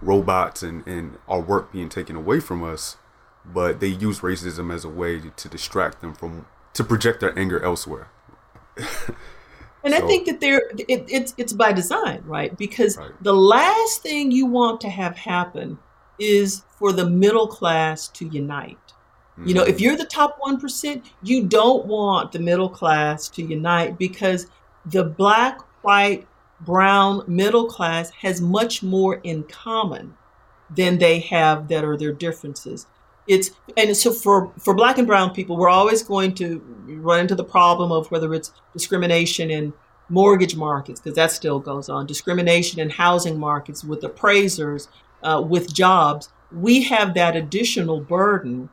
robots 0.01 0.63
and, 0.63 0.85
and 0.87 1.17
our 1.27 1.39
work 1.39 1.71
being 1.71 1.89
taken 1.89 2.15
away 2.15 2.39
from 2.39 2.63
us, 2.63 2.97
but 3.45 3.79
they 3.79 3.87
use 3.87 4.21
racism 4.21 4.73
as 4.73 4.83
a 4.83 4.89
way 4.89 5.19
to 5.35 5.49
distract 5.49 6.01
them 6.01 6.13
from 6.13 6.45
to 6.73 6.83
project 6.83 7.19
their 7.19 7.37
anger 7.37 7.63
elsewhere. 7.63 8.09
and 8.77 9.93
so, 9.93 9.95
I 9.95 10.01
think 10.01 10.25
that 10.27 10.39
they're 10.39 10.63
it, 10.77 11.05
it's 11.09 11.33
it's 11.37 11.53
by 11.53 11.73
design, 11.73 12.23
right? 12.25 12.55
Because 12.57 12.97
right. 12.97 13.11
the 13.21 13.33
last 13.33 14.01
thing 14.01 14.31
you 14.31 14.45
want 14.45 14.81
to 14.81 14.89
have 14.89 15.17
happen 15.17 15.79
is 16.21 16.63
for 16.77 16.93
the 16.93 17.09
middle 17.09 17.47
class 17.47 18.07
to 18.09 18.27
unite. 18.27 18.77
Mm-hmm. 18.77 19.47
You 19.47 19.53
know, 19.55 19.63
if 19.63 19.75
mm-hmm. 19.75 19.83
you're 19.83 19.97
the 19.97 20.05
top 20.05 20.39
1%, 20.39 21.03
you 21.23 21.47
don't 21.47 21.85
want 21.85 22.31
the 22.31 22.39
middle 22.39 22.69
class 22.69 23.27
to 23.29 23.43
unite 23.43 23.97
because 23.97 24.47
the 24.85 25.03
black, 25.03 25.59
white, 25.83 26.27
brown 26.61 27.23
middle 27.27 27.65
class 27.65 28.11
has 28.11 28.39
much 28.39 28.83
more 28.83 29.15
in 29.23 29.43
common 29.43 30.15
than 30.69 30.97
they 30.99 31.19
have 31.19 31.67
that 31.67 31.83
are 31.83 31.97
their 31.97 32.13
differences. 32.13 32.85
It's 33.27 33.51
and 33.77 33.95
so 33.95 34.11
for 34.11 34.51
for 34.59 34.73
black 34.73 34.97
and 34.97 35.07
brown 35.07 35.31
people, 35.31 35.57
we're 35.57 35.69
always 35.69 36.03
going 36.03 36.33
to 36.35 36.59
run 36.87 37.19
into 37.19 37.35
the 37.35 37.43
problem 37.43 37.91
of 37.91 38.09
whether 38.11 38.33
it's 38.33 38.51
discrimination 38.73 39.51
in 39.51 39.73
mortgage 40.09 40.55
markets 40.55 40.99
because 40.99 41.15
that 41.15 41.31
still 41.31 41.59
goes 41.59 41.87
on, 41.87 42.05
discrimination 42.05 42.79
in 42.79 42.89
housing 42.89 43.39
markets 43.39 43.83
with 43.83 44.03
appraisers, 44.03 44.87
uh, 45.23 45.43
with 45.47 45.73
jobs. 45.73 46.29
We 46.51 46.83
have 46.83 47.13
that 47.13 47.35
additional 47.35 48.01
burden, 48.01 48.69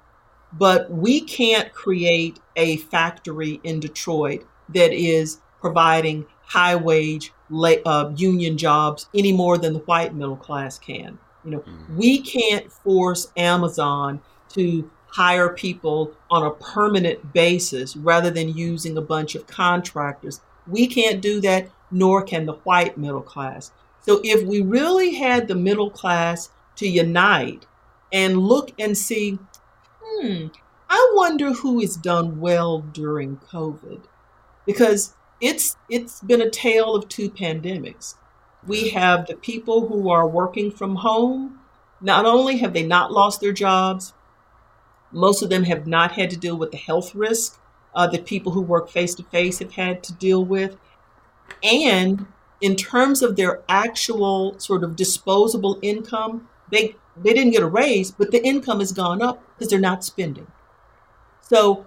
but 0.52 0.90
we 0.90 1.20
can't 1.20 1.72
create 1.72 2.40
a 2.56 2.78
factory 2.78 3.60
in 3.62 3.80
Detroit 3.80 4.46
that 4.70 4.92
is 4.92 5.38
providing 5.60 6.26
high 6.42 6.76
wage 6.76 7.32
uh, 7.52 8.12
union 8.16 8.58
jobs 8.58 9.08
any 9.14 9.32
more 9.32 9.58
than 9.58 9.72
the 9.74 9.78
white 9.80 10.14
middle 10.14 10.36
class 10.36 10.78
can. 10.78 11.18
You 11.44 11.50
know, 11.50 11.58
mm. 11.60 11.96
we 11.96 12.20
can't 12.20 12.70
force 12.70 13.30
Amazon 13.36 14.20
to 14.50 14.90
hire 15.08 15.48
people 15.48 16.12
on 16.30 16.44
a 16.44 16.50
permanent 16.50 17.32
basis 17.32 17.96
rather 17.96 18.30
than 18.30 18.48
using 18.48 18.96
a 18.96 19.02
bunch 19.02 19.34
of 19.34 19.46
contractors. 19.46 20.40
We 20.66 20.86
can't 20.86 21.20
do 21.20 21.40
that, 21.40 21.70
nor 21.90 22.22
can 22.22 22.46
the 22.46 22.52
white 22.52 22.98
middle 22.98 23.22
class. 23.22 23.72
So 24.08 24.22
if 24.24 24.42
we 24.46 24.62
really 24.62 25.16
had 25.16 25.48
the 25.48 25.54
middle 25.54 25.90
class 25.90 26.48
to 26.76 26.88
unite 26.88 27.66
and 28.10 28.38
look 28.38 28.72
and 28.78 28.96
see, 28.96 29.38
hmm, 30.02 30.46
I 30.88 31.12
wonder 31.14 31.52
who 31.52 31.80
has 31.80 31.94
done 31.94 32.40
well 32.40 32.78
during 32.78 33.36
COVID. 33.36 34.04
Because 34.64 35.14
it's 35.42 35.76
it's 35.90 36.22
been 36.22 36.40
a 36.40 36.48
tale 36.48 36.94
of 36.94 37.10
two 37.10 37.28
pandemics. 37.28 38.14
We 38.66 38.88
have 38.90 39.26
the 39.26 39.36
people 39.36 39.88
who 39.88 40.08
are 40.08 40.26
working 40.26 40.70
from 40.70 40.96
home. 40.96 41.58
Not 42.00 42.24
only 42.24 42.56
have 42.58 42.72
they 42.72 42.86
not 42.86 43.12
lost 43.12 43.42
their 43.42 43.52
jobs, 43.52 44.14
most 45.12 45.42
of 45.42 45.50
them 45.50 45.64
have 45.64 45.86
not 45.86 46.12
had 46.12 46.30
to 46.30 46.38
deal 46.38 46.56
with 46.56 46.70
the 46.70 46.78
health 46.78 47.14
risk 47.14 47.60
uh, 47.94 48.06
that 48.06 48.24
people 48.24 48.52
who 48.52 48.62
work 48.62 48.88
face 48.88 49.14
to 49.16 49.22
face 49.24 49.58
have 49.58 49.72
had 49.72 50.02
to 50.04 50.14
deal 50.14 50.42
with. 50.42 50.78
And 51.62 52.26
in 52.60 52.76
terms 52.76 53.22
of 53.22 53.36
their 53.36 53.62
actual 53.68 54.58
sort 54.58 54.82
of 54.82 54.96
disposable 54.96 55.78
income, 55.82 56.48
they 56.70 56.96
they 57.20 57.32
didn't 57.32 57.52
get 57.52 57.62
a 57.62 57.66
raise, 57.66 58.10
but 58.10 58.30
the 58.30 58.44
income 58.44 58.78
has 58.78 58.92
gone 58.92 59.20
up 59.20 59.42
because 59.54 59.70
they're 59.70 59.80
not 59.80 60.04
spending. 60.04 60.46
So 61.40 61.86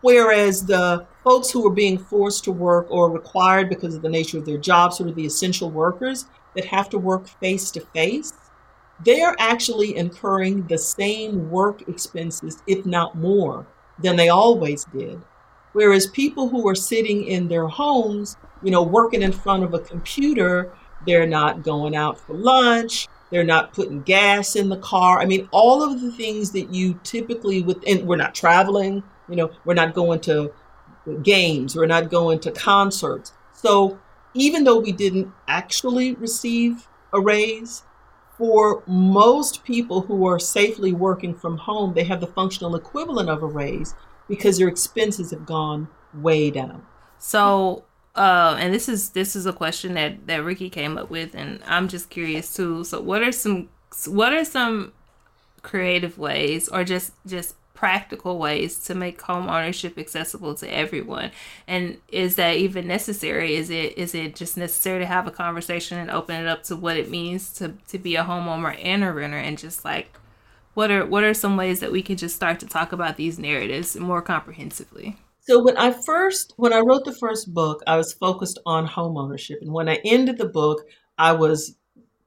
whereas 0.00 0.66
the 0.66 1.06
folks 1.22 1.50
who 1.50 1.66
are 1.66 1.74
being 1.74 1.98
forced 1.98 2.44
to 2.44 2.52
work 2.52 2.86
or 2.90 3.10
required 3.10 3.68
because 3.68 3.94
of 3.94 4.02
the 4.02 4.08
nature 4.08 4.38
of 4.38 4.46
their 4.46 4.58
job, 4.58 4.92
sort 4.92 5.08
of 5.08 5.16
the 5.16 5.26
essential 5.26 5.70
workers 5.70 6.26
that 6.54 6.64
have 6.66 6.88
to 6.90 6.98
work 6.98 7.28
face 7.40 7.70
to 7.72 7.80
face, 7.80 8.32
they 9.04 9.20
are 9.22 9.36
actually 9.38 9.96
incurring 9.96 10.66
the 10.66 10.78
same 10.78 11.50
work 11.50 11.86
expenses, 11.88 12.62
if 12.66 12.86
not 12.86 13.16
more, 13.16 13.66
than 13.98 14.16
they 14.16 14.28
always 14.28 14.84
did. 14.84 15.20
Whereas 15.74 16.06
people 16.06 16.48
who 16.48 16.66
are 16.68 16.74
sitting 16.74 17.24
in 17.24 17.48
their 17.48 17.66
homes, 17.66 18.36
you 18.62 18.70
know, 18.70 18.82
working 18.82 19.22
in 19.22 19.32
front 19.32 19.64
of 19.64 19.74
a 19.74 19.80
computer, 19.80 20.72
they're 21.06 21.26
not 21.26 21.62
going 21.62 21.94
out 21.94 22.18
for 22.18 22.34
lunch, 22.34 23.08
they're 23.30 23.44
not 23.44 23.74
putting 23.74 24.00
gas 24.02 24.54
in 24.56 24.68
the 24.68 24.76
car. 24.78 25.18
I 25.18 25.26
mean, 25.26 25.48
all 25.50 25.82
of 25.82 26.00
the 26.00 26.12
things 26.12 26.52
that 26.52 26.72
you 26.72 26.98
typically 27.02 27.62
with 27.62 27.82
and 27.86 28.06
we're 28.06 28.16
not 28.16 28.34
traveling, 28.34 29.02
you 29.28 29.36
know, 29.36 29.50
we're 29.64 29.74
not 29.74 29.94
going 29.94 30.20
to 30.20 30.52
games, 31.22 31.74
we're 31.74 31.86
not 31.86 32.08
going 32.08 32.38
to 32.40 32.52
concerts. 32.52 33.32
So 33.52 33.98
even 34.32 34.62
though 34.64 34.78
we 34.78 34.92
didn't 34.92 35.32
actually 35.48 36.14
receive 36.14 36.88
a 37.12 37.20
raise, 37.20 37.82
for 38.38 38.82
most 38.86 39.64
people 39.64 40.02
who 40.02 40.26
are 40.26 40.38
safely 40.38 40.92
working 40.92 41.34
from 41.34 41.56
home, 41.56 41.94
they 41.94 42.04
have 42.04 42.20
the 42.20 42.26
functional 42.26 42.74
equivalent 42.74 43.28
of 43.28 43.42
a 43.42 43.46
raise 43.46 43.94
because 44.28 44.58
your 44.58 44.68
expenses 44.68 45.30
have 45.30 45.46
gone 45.46 45.88
way 46.14 46.50
down. 46.50 46.84
So, 47.18 47.84
uh, 48.14 48.56
and 48.58 48.72
this 48.72 48.88
is 48.88 49.10
this 49.10 49.34
is 49.34 49.46
a 49.46 49.52
question 49.52 49.94
that 49.94 50.26
that 50.26 50.44
Ricky 50.44 50.70
came 50.70 50.98
up 50.98 51.10
with, 51.10 51.34
and 51.34 51.60
I'm 51.66 51.88
just 51.88 52.10
curious 52.10 52.54
too. 52.54 52.84
So, 52.84 53.00
what 53.00 53.22
are 53.22 53.32
some 53.32 53.68
what 54.06 54.32
are 54.32 54.44
some 54.44 54.92
creative 55.62 56.18
ways, 56.18 56.68
or 56.68 56.84
just 56.84 57.12
just 57.26 57.54
practical 57.74 58.38
ways 58.38 58.78
to 58.78 58.94
make 58.94 59.20
home 59.20 59.48
ownership 59.48 59.98
accessible 59.98 60.54
to 60.54 60.72
everyone 60.72 61.30
and 61.66 61.98
is 62.08 62.36
that 62.36 62.56
even 62.56 62.86
necessary 62.86 63.56
is 63.56 63.68
it 63.68 63.98
is 63.98 64.14
it 64.14 64.36
just 64.36 64.56
necessary 64.56 65.00
to 65.00 65.06
have 65.06 65.26
a 65.26 65.30
conversation 65.30 65.98
and 65.98 66.08
open 66.08 66.40
it 66.40 66.46
up 66.46 66.62
to 66.62 66.76
what 66.76 66.96
it 66.96 67.10
means 67.10 67.52
to 67.52 67.74
to 67.88 67.98
be 67.98 68.14
a 68.14 68.22
homeowner 68.22 68.78
and 68.82 69.02
a 69.02 69.12
renter 69.12 69.36
and 69.36 69.58
just 69.58 69.84
like 69.84 70.18
what 70.74 70.90
are 70.90 71.06
what 71.06 71.24
are 71.24 71.34
some 71.34 71.56
ways 71.56 71.80
that 71.80 71.92
we 71.92 72.02
can 72.02 72.16
just 72.16 72.36
start 72.36 72.60
to 72.60 72.66
talk 72.66 72.92
about 72.92 73.16
these 73.16 73.38
narratives 73.38 73.96
more 73.96 74.22
comprehensively 74.22 75.16
so 75.40 75.62
when 75.62 75.76
i 75.76 75.90
first 75.90 76.52
when 76.56 76.72
i 76.72 76.80
wrote 76.80 77.04
the 77.04 77.14
first 77.14 77.52
book 77.52 77.82
i 77.86 77.96
was 77.96 78.12
focused 78.12 78.58
on 78.66 78.86
home 78.86 79.16
ownership 79.16 79.58
and 79.60 79.72
when 79.72 79.88
i 79.88 79.98
ended 80.04 80.38
the 80.38 80.48
book 80.48 80.86
i 81.18 81.32
was 81.32 81.76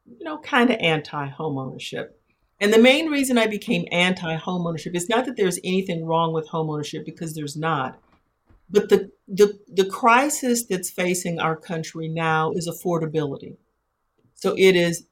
you 0.05 0.23
know 0.23 0.37
kind 0.39 0.69
of 0.69 0.77
anti 0.79 1.27
home 1.27 1.57
ownership 1.57 2.17
and 2.59 2.73
the 2.73 2.79
main 2.79 3.09
reason 3.09 3.37
I 3.37 3.47
became 3.47 3.85
anti 3.91 4.35
homeownership 4.35 4.95
is 4.95 5.09
not 5.09 5.25
that 5.25 5.37
there's 5.37 5.59
anything 5.63 6.05
wrong 6.05 6.33
with 6.33 6.49
homeownership 6.49 7.05
because 7.05 7.35
there's 7.35 7.55
not. 7.55 7.99
But 8.69 8.89
the, 8.89 9.11
the, 9.27 9.57
the 9.71 9.85
crisis 9.85 10.65
that's 10.65 10.89
facing 10.89 11.39
our 11.39 11.55
country 11.55 12.07
now 12.07 12.51
is 12.51 12.67
affordability. 12.67 13.55
So 14.33 14.55
it 14.57 14.75
is 14.75 15.05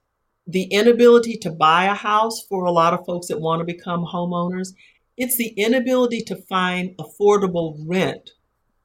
the 0.47 0.63
inability 0.65 1.37
to 1.37 1.51
buy 1.51 1.85
a 1.85 1.93
house 1.93 2.43
for 2.47 2.65
a 2.65 2.71
lot 2.71 2.93
of 2.93 3.05
folks 3.05 3.27
that 3.27 3.41
want 3.41 3.59
to 3.59 3.65
become 3.65 4.05
homeowners. 4.05 4.69
It's 5.17 5.37
the 5.37 5.53
inability 5.57 6.21
to 6.23 6.35
find 6.35 6.95
affordable 6.97 7.77
rent 7.85 8.31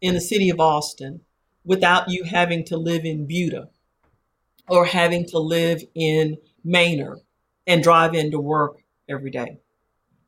in 0.00 0.14
the 0.14 0.20
city 0.20 0.48
of 0.48 0.61
Austin 0.61 1.20
without 1.64 2.08
you 2.08 2.24
having 2.24 2.64
to 2.64 2.76
live 2.76 3.04
in 3.04 3.26
Buda 3.26 3.68
or 4.68 4.86
having 4.86 5.26
to 5.26 5.38
live 5.38 5.82
in 5.94 6.38
Manor 6.64 7.18
and 7.66 7.82
drive 7.82 8.14
into 8.14 8.38
work 8.38 8.78
every 9.08 9.30
day. 9.30 9.58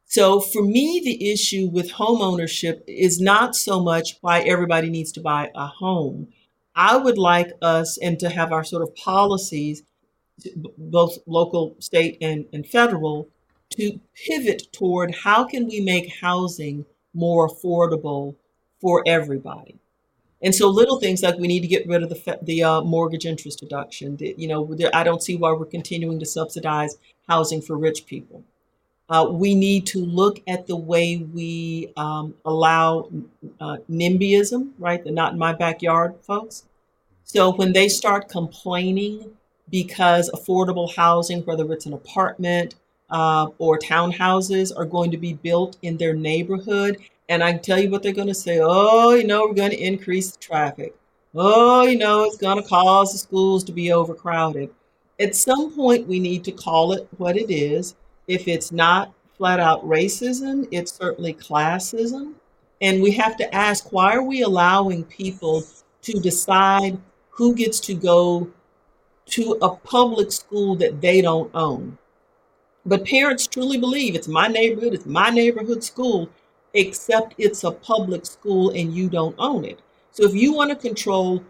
So 0.05 0.41
for 0.41 0.63
me, 0.63 1.01
the 1.03 1.33
issue 1.33 1.71
with 1.73 1.93
homeownership 1.93 2.83
is 2.87 3.19
not 3.21 3.55
so 3.57 3.81
much 3.81 4.19
why 4.21 4.41
everybody 4.41 4.91
needs 4.91 5.13
to 5.13 5.23
buy 5.23 5.51
a 5.55 5.67
home. 5.67 6.29
I 6.75 6.97
would 6.97 7.17
like 7.17 7.53
us 7.63 7.97
and 7.97 8.19
to 8.21 8.29
have 8.29 8.53
our 8.53 8.65
sort 8.65 8.83
of 8.83 8.95
policies, 8.95 9.83
both 10.79 11.19
local, 11.27 11.77
state, 11.79 12.19
and, 12.21 12.47
and 12.53 12.67
federal, 12.67 13.29
to 13.71 13.99
pivot 14.15 14.71
toward 14.73 15.15
how 15.15 15.45
can 15.45 15.67
we 15.67 15.81
make 15.81 16.15
housing 16.21 16.85
more 17.15 17.49
affordable 17.49 18.35
for 18.81 19.03
everybody. 19.07 19.77
And 20.43 20.55
so 20.55 20.69
little 20.69 20.99
things 20.99 21.23
like 21.23 21.39
we 21.39 21.47
need 21.47 21.61
to 21.61 21.69
get 21.69 21.87
rid 21.87 22.03
of 22.03 22.09
the 22.09 22.39
the 22.43 22.65
uh, 22.65 22.81
mortgage 22.83 23.27
interest 23.27 23.61
deduction. 23.61 24.17
The, 24.17 24.35
you 24.37 24.49
know, 24.49 24.77
I 24.93 25.05
don't 25.05 25.23
see 25.23 25.37
why 25.37 25.53
we're 25.53 25.67
continuing 25.67 26.19
to 26.19 26.27
subsidize 26.27 26.97
housing 27.29 27.63
for 27.63 27.79
rich 27.79 28.07
people. 28.07 28.43
Uh, 29.09 29.29
we 29.31 29.55
need 29.55 29.87
to 29.87 30.05
look 30.05 30.43
at 30.49 30.67
the 30.67 30.77
way 30.77 31.19
we 31.19 31.93
um, 31.97 32.35
allow 32.45 33.09
uh, 33.61 33.77
NIMBYism, 33.91 34.73
right? 34.79 35.05
The 35.05 35.11
not 35.13 35.35
in 35.35 35.39
my 35.39 35.53
backyard 35.53 36.15
folks. 36.23 36.65
So 37.25 37.53
when 37.53 37.73
they 37.73 37.89
start 37.89 38.29
complaining 38.29 39.37
because 39.71 40.31
affordable 40.31 40.95
housing, 40.95 41.43
whether 41.43 41.71
it's 41.73 41.87
an 41.87 41.93
apartment 41.93 42.75
uh, 43.11 43.49
or 43.59 43.79
townhouses, 43.79 44.73
are 44.77 44.85
going 44.85 45.11
to 45.11 45.17
be 45.17 45.35
built 45.35 45.77
in 45.83 45.97
their 45.97 46.15
neighborhood, 46.15 46.99
and 47.29 47.43
I 47.43 47.53
can 47.53 47.63
tell 47.63 47.79
you 47.81 47.91
what 47.91 48.03
they're 48.03 48.13
going 48.13 48.29
to 48.29 48.35
say. 48.35 48.61
Oh, 48.63 49.15
you 49.15 49.27
know, 49.27 49.47
we're 49.47 49.55
going 49.55 49.71
to 49.71 49.83
increase 49.83 50.33
the 50.33 50.39
traffic. 50.39 50.95
Oh, 51.35 51.85
you 51.85 51.97
know, 51.97 52.25
it's 52.25 52.37
going 52.37 52.63
to 52.63 52.69
cause 52.69 53.13
the 53.13 53.19
schools 53.19 53.65
to 53.65 53.73
be 53.73 53.93
overcrowded. 53.93 54.71
At 55.19 55.35
some 55.35 55.75
point, 55.75 56.07
we 56.07 56.21
need 56.21 56.45
to 56.45 56.53
call 56.53 56.93
it 56.93 57.09
what 57.17 57.37
it 57.37 57.51
is. 57.51 57.95
If 58.27 58.49
it's 58.49 58.71
not 58.73 59.15
flat 59.39 59.61
out 59.61 59.87
racism, 59.87 60.69
it's 60.71 60.93
certainly 60.93 61.33
classism. 61.35 62.35
And 62.81 63.03
we 63.03 63.13
have 63.13 63.37
to 63.39 63.55
ask 63.55 63.93
why 63.93 64.15
are 64.15 64.23
we 64.23 64.43
allowing 64.43 65.05
people 65.05 65.65
to 66.03 66.13
decide 66.21 66.99
who 67.31 67.55
gets 67.55 67.81
to 67.81 67.95
go 67.95 68.51
to 69.27 69.59
a 69.63 69.71
public 69.71 70.33
school 70.33 70.77
that 70.77 71.01
they 71.01 71.21
don't 71.21 71.51
own? 71.55 71.99
But 72.85 73.07
parents 73.07 73.47
truly 73.47 73.79
believe 73.79 74.15
it's 74.15 74.29
my 74.29 74.49
neighborhood, 74.49 74.95
it's 74.95 75.07
my 75.07 75.31
neighborhood 75.31 75.85
school, 75.85 76.29
except 76.75 77.35
it's 77.39 77.65
a 77.65 77.71
public 77.71 78.27
school 78.27 78.71
and 78.71 78.95
you 78.95 79.09
don't 79.09 79.37
own 79.39 79.65
it. 79.65 79.81
So 80.11 80.25
if 80.25 80.35
you 80.35 80.53
want 80.53 80.71
to 80.71 80.77
control 80.77 81.43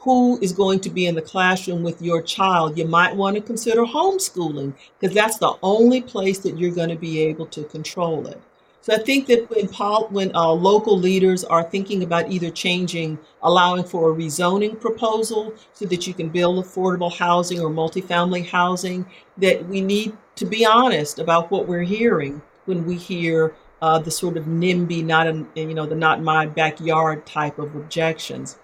who 0.00 0.38
is 0.40 0.52
going 0.52 0.80
to 0.80 0.90
be 0.90 1.06
in 1.06 1.14
the 1.14 1.22
classroom 1.22 1.82
with 1.82 2.00
your 2.02 2.22
child, 2.22 2.78
you 2.78 2.86
might 2.86 3.16
want 3.16 3.36
to 3.36 3.42
consider 3.42 3.84
homeschooling 3.84 4.74
because 4.98 5.14
that's 5.14 5.38
the 5.38 5.54
only 5.62 6.02
place 6.02 6.38
that 6.40 6.58
you're 6.58 6.74
going 6.74 6.90
to 6.90 6.96
be 6.96 7.20
able 7.20 7.46
to 7.46 7.64
control 7.64 8.26
it. 8.26 8.40
So 8.86 8.94
I 8.94 8.98
think 8.98 9.26
that 9.26 9.50
when, 9.50 9.66
when 10.12 10.36
uh, 10.36 10.52
local 10.52 10.96
leaders 10.96 11.42
are 11.42 11.64
thinking 11.64 12.04
about 12.04 12.30
either 12.30 12.50
changing, 12.50 13.18
allowing 13.42 13.82
for 13.82 14.12
a 14.12 14.14
rezoning 14.14 14.80
proposal 14.80 15.52
so 15.72 15.86
that 15.86 16.06
you 16.06 16.14
can 16.14 16.28
build 16.28 16.64
affordable 16.64 17.12
housing 17.12 17.58
or 17.58 17.68
multifamily 17.68 18.46
housing, 18.46 19.04
that 19.38 19.66
we 19.66 19.80
need 19.80 20.16
to 20.36 20.46
be 20.46 20.64
honest 20.64 21.18
about 21.18 21.50
what 21.50 21.66
we're 21.66 21.82
hearing 21.82 22.40
when 22.66 22.86
we 22.86 22.94
hear 22.94 23.56
uh, 23.82 23.98
the 23.98 24.10
sort 24.12 24.36
of 24.36 24.44
NIMBY, 24.44 25.04
not 25.04 25.26
in, 25.26 25.48
you 25.56 25.74
know, 25.74 25.86
the 25.86 25.96
not 25.96 26.22
my 26.22 26.46
backyard 26.46 27.26
type 27.26 27.58
of 27.58 27.74
objections. 27.74 28.56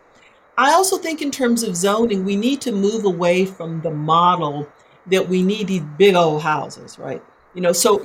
I 0.57 0.71
also 0.71 0.99
think 0.99 1.21
in 1.21 1.33
terms 1.33 1.65
of 1.65 1.75
zoning, 1.75 2.25
we 2.25 2.37
need 2.37 2.61
to 2.61 2.71
move 2.71 3.07
away 3.07 3.45
from 3.45 3.81
the 3.81 3.91
model 3.91 4.69
that 5.07 5.29
we 5.29 5.43
need 5.43 5.67
these 5.67 5.83
big 5.99 6.15
old 6.15 6.43
houses, 6.43 6.97
right? 6.97 7.21
You 7.55 7.61
know, 7.61 7.73
so 7.73 8.05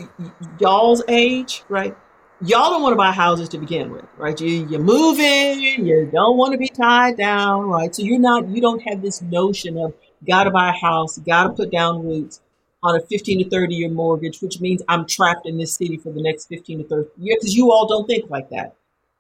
y'all's 0.59 1.03
age, 1.07 1.63
right? 1.69 1.95
Y'all 2.41 2.69
don't 2.69 2.83
want 2.83 2.93
to 2.93 2.97
buy 2.97 3.11
houses 3.11 3.49
to 3.49 3.57
begin 3.57 3.91
with, 3.91 4.05
right? 4.15 4.39
You 4.39 4.67
you 4.69 4.77
move 4.77 5.19
in, 5.19 5.59
you 5.59 6.05
don't 6.13 6.37
want 6.37 6.51
to 6.51 6.57
be 6.59 6.69
tied 6.69 7.17
down, 7.17 7.65
right? 7.65 7.93
So 7.95 8.03
you're 8.03 8.19
not 8.19 8.47
you 8.47 8.61
don't 8.61 8.79
have 8.83 9.01
this 9.01 9.23
notion 9.23 9.75
of 9.77 9.95
gotta 10.27 10.51
buy 10.51 10.69
a 10.69 10.71
house, 10.71 11.17
gotta 11.17 11.49
put 11.49 11.71
down 11.71 12.05
roots 12.05 12.41
on 12.83 12.95
a 12.95 13.01
15 13.01 13.43
to 13.43 13.49
30 13.49 13.73
year 13.73 13.89
mortgage, 13.89 14.39
which 14.41 14.61
means 14.61 14.83
I'm 14.87 15.07
trapped 15.07 15.47
in 15.47 15.57
this 15.57 15.73
city 15.73 15.97
for 15.97 16.11
the 16.11 16.21
next 16.21 16.45
15 16.45 16.79
to 16.79 16.87
30 16.87 17.09
years 17.17 17.37
because 17.39 17.55
you 17.55 17.71
all 17.71 17.87
don't 17.87 18.05
think 18.05 18.29
like 18.29 18.51
that. 18.51 18.75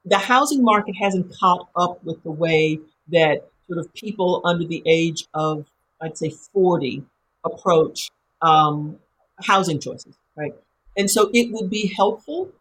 The 0.05 0.19
housing 0.19 0.63
market 0.63 0.95
hasn't 0.95 1.33
caught 1.39 1.69
up 1.75 2.03
with 2.03 2.21
the 2.21 2.31
way 2.31 2.79
that 3.09 3.49
sort 3.67 3.79
of 3.79 3.91
people 3.95 4.41
under 4.45 4.65
the 4.65 4.83
age 4.85 5.25
of, 5.33 5.65
I'd 6.01 6.17
say, 6.17 6.29
40 6.29 7.03
approach 7.43 8.11
um, 8.43 8.99
housing 9.41 9.79
choices, 9.79 10.15
right? 10.35 10.53
And 10.95 11.09
so 11.09 11.31
it 11.33 11.51
would 11.51 11.69
be 11.69 11.91
helpful 11.95 12.51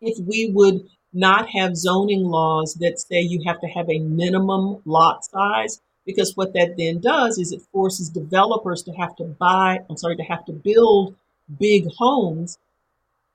if 0.00 0.18
we 0.26 0.50
would 0.54 0.88
not 1.12 1.48
have 1.48 1.76
zoning 1.76 2.24
laws 2.24 2.74
that 2.74 2.98
say 3.00 3.20
you 3.20 3.42
have 3.44 3.60
to 3.60 3.66
have 3.66 3.88
a 3.90 3.98
minimum 3.98 4.80
lot 4.84 5.24
size 5.24 5.80
because 6.06 6.36
what 6.36 6.52
that 6.54 6.76
then 6.76 7.00
does 7.00 7.38
is 7.38 7.52
it 7.52 7.62
forces 7.72 8.08
developers 8.08 8.82
to 8.82 8.92
have 8.92 9.14
to 9.16 9.24
buy, 9.24 9.78
I'm 9.88 9.96
sorry, 9.96 10.16
to 10.16 10.22
have 10.24 10.44
to 10.46 10.52
build 10.52 11.14
big 11.58 11.86
homes, 11.98 12.58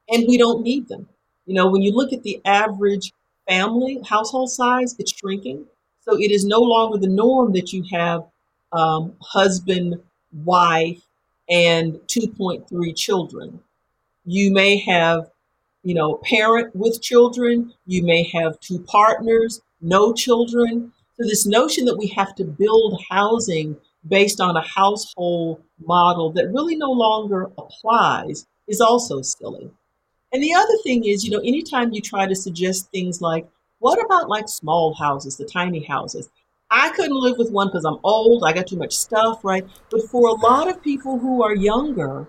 and 0.10 0.26
we 0.28 0.38
don't 0.38 0.64
need 0.64 0.88
them. 0.88 1.08
You 1.46 1.56
know, 1.56 1.70
when 1.70 1.82
you 1.82 1.92
look 1.92 2.14
at 2.14 2.24
the 2.24 2.42
average 2.46 3.14
family 3.48 4.00
household 4.08 4.50
size, 4.50 4.96
it's 5.00 5.14
shrinking. 5.14 5.66
So 6.02 6.18
it 6.20 6.32
is 6.32 6.46
no 6.46 6.60
longer 6.60 6.98
the 6.98 7.08
norm 7.08 7.54
that 7.54 7.74
you 7.74 7.84
have 7.92 8.26
um, 8.72 9.14
husband, 9.22 10.02
wife, 10.44 11.02
and 11.50 11.94
2.3 12.08 12.96
children. 12.96 13.60
You 14.26 14.52
may 14.52 14.78
have, 14.78 15.30
you 15.86 15.94
know, 15.94 16.16
parent 16.24 16.76
with 16.76 17.02
children. 17.02 17.72
You 17.86 18.04
may 18.04 18.24
have 18.32 18.60
two 18.60 18.80
partners, 18.80 19.62
no 19.82 20.14
children. 20.14 20.92
So 21.18 21.28
this 21.28 21.46
notion 21.46 21.86
that 21.86 21.98
we 21.98 22.08
have 22.08 22.36
to 22.36 22.44
build 22.44 23.02
housing 23.10 23.78
based 24.08 24.42
on 24.42 24.58
a 24.58 24.68
household 24.68 25.62
model 25.80 26.32
that 26.34 26.52
really 26.52 26.76
no 26.76 26.92
longer 26.92 27.52
applies 27.58 28.48
is 28.68 28.82
also 28.82 29.22
silly. 29.22 29.70
And 30.34 30.42
the 30.42 30.56
other 30.56 30.78
thing 30.84 31.06
is, 31.06 31.24
you 31.24 31.32
know, 31.32 31.40
anytime 31.40 31.94
you 31.94 32.02
try 32.02 32.26
to 32.26 32.36
suggest 32.36 32.90
things 32.90 33.22
like, 33.22 33.48
what 33.78 34.04
about 34.04 34.28
like 34.28 34.50
small 34.50 34.96
houses, 34.96 35.38
the 35.38 35.46
tiny 35.46 35.86
houses? 35.86 36.30
I 36.72 36.90
couldn't 36.90 37.16
live 37.16 37.38
with 37.38 37.52
one 37.52 37.68
because 37.68 37.86
I'm 37.86 38.00
old, 38.04 38.44
I 38.44 38.54
got 38.54 38.66
too 38.66 38.78
much 38.78 38.98
stuff, 38.98 39.46
right? 39.46 39.66
But 39.92 40.10
for 40.10 40.30
a 40.30 40.34
lot 40.34 40.68
of 40.68 40.82
people 40.82 41.20
who 41.20 41.44
are 41.44 41.56
younger, 41.56 42.28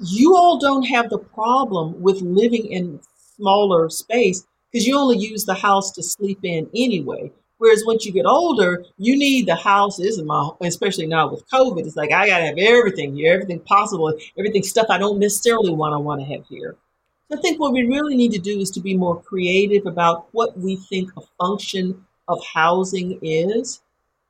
you 0.00 0.36
all 0.36 0.58
don't 0.58 0.84
have 0.84 1.10
the 1.10 1.18
problem 1.18 2.00
with 2.00 2.20
living 2.20 2.66
in 2.66 3.00
smaller 3.36 3.88
space 3.88 4.46
because 4.70 4.86
you 4.86 4.98
only 4.98 5.18
use 5.18 5.44
the 5.44 5.54
house 5.54 5.90
to 5.92 6.02
sleep 6.02 6.40
in 6.42 6.68
anyway. 6.74 7.30
Whereas 7.58 7.84
once 7.86 8.04
you 8.04 8.12
get 8.12 8.26
older, 8.26 8.84
you 8.98 9.16
need 9.16 9.46
the 9.46 9.54
house. 9.54 9.96
This 9.96 10.18
is 10.18 10.22
my, 10.22 10.50
especially 10.62 11.06
now 11.06 11.30
with 11.30 11.48
COVID. 11.48 11.86
It's 11.86 11.96
like 11.96 12.12
I 12.12 12.26
gotta 12.26 12.46
have 12.46 12.58
everything 12.58 13.14
here, 13.14 13.32
everything 13.32 13.60
possible, 13.60 14.12
everything 14.38 14.62
stuff 14.62 14.86
I 14.90 14.98
don't 14.98 15.18
necessarily 15.18 15.70
want 15.70 15.94
to 15.94 15.98
want 15.98 16.20
to 16.20 16.26
have 16.26 16.46
here. 16.48 16.76
So 17.30 17.38
I 17.38 17.40
think 17.40 17.58
what 17.58 17.72
we 17.72 17.86
really 17.86 18.14
need 18.14 18.32
to 18.32 18.38
do 18.38 18.58
is 18.60 18.70
to 18.72 18.80
be 18.80 18.96
more 18.96 19.20
creative 19.22 19.86
about 19.86 20.28
what 20.32 20.56
we 20.58 20.76
think 20.76 21.10
a 21.16 21.22
function 21.38 22.04
of 22.28 22.44
housing 22.44 23.18
is, 23.22 23.80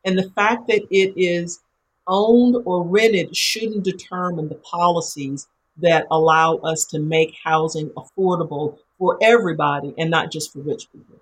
and 0.05 0.17
the 0.17 0.31
fact 0.31 0.69
that 0.69 0.87
it 0.91 1.13
is 1.17 1.61
owned 2.07 2.57
or 2.65 2.83
rented 2.83 3.37
shouldn't 3.37 3.85
determine 3.85 4.49
the 4.49 4.55
policies 4.57 5.49
that 5.79 6.07
allow 6.11 6.57
us 6.57 6.85
to 6.87 6.99
make 6.99 7.37
housing 7.45 7.91
affordable 7.91 8.79
for 8.99 9.19
everybody 9.21 9.95
and 9.99 10.11
not 10.11 10.31
just 10.31 10.53
for 10.53 10.61
rich 10.61 10.91
people. 10.93 11.17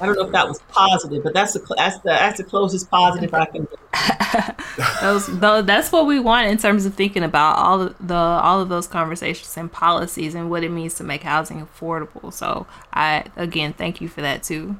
I 0.00 0.06
don't 0.06 0.16
know 0.16 0.26
if 0.26 0.32
that 0.32 0.48
was 0.48 0.60
positive, 0.70 1.22
but 1.22 1.34
that's 1.34 1.52
the 1.52 1.74
that's 1.76 1.98
the 1.98 2.08
that's 2.08 2.38
the 2.38 2.44
closest 2.44 2.90
positive 2.90 3.32
I 3.34 3.44
can. 3.44 3.68
those, 5.02 5.26
those, 5.40 5.66
that's 5.66 5.92
what 5.92 6.06
we 6.06 6.18
want 6.18 6.48
in 6.48 6.56
terms 6.58 6.86
of 6.86 6.94
thinking 6.94 7.22
about 7.22 7.58
all 7.58 7.82
of 7.82 7.94
the 8.06 8.14
all 8.14 8.60
of 8.60 8.68
those 8.70 8.86
conversations 8.86 9.56
and 9.56 9.70
policies 9.70 10.34
and 10.34 10.50
what 10.50 10.64
it 10.64 10.70
means 10.70 10.94
to 10.94 11.04
make 11.04 11.22
housing 11.22 11.64
affordable. 11.64 12.32
So 12.32 12.66
I 12.92 13.26
again 13.36 13.74
thank 13.74 14.00
you 14.00 14.08
for 14.08 14.22
that 14.22 14.42
too. 14.42 14.76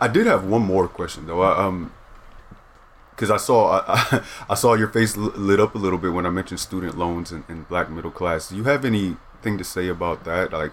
I 0.00 0.08
did 0.08 0.26
have 0.26 0.44
one 0.44 0.62
more 0.62 0.88
question 0.88 1.26
though. 1.26 1.42
I, 1.42 1.64
um, 1.64 1.92
because 3.10 3.30
I 3.30 3.38
saw 3.38 3.80
I, 3.86 4.22
I, 4.48 4.54
saw 4.56 4.74
your 4.74 4.88
face 4.88 5.16
lit 5.16 5.58
up 5.58 5.74
a 5.74 5.78
little 5.78 5.98
bit 5.98 6.12
when 6.12 6.26
I 6.26 6.30
mentioned 6.30 6.60
student 6.60 6.98
loans 6.98 7.32
and, 7.32 7.44
and 7.48 7.66
black 7.68 7.90
middle 7.90 8.10
class. 8.10 8.50
Do 8.50 8.56
you 8.56 8.64
have 8.64 8.84
anything 8.84 9.56
to 9.56 9.64
say 9.64 9.88
about 9.88 10.24
that? 10.24 10.52
Like 10.52 10.72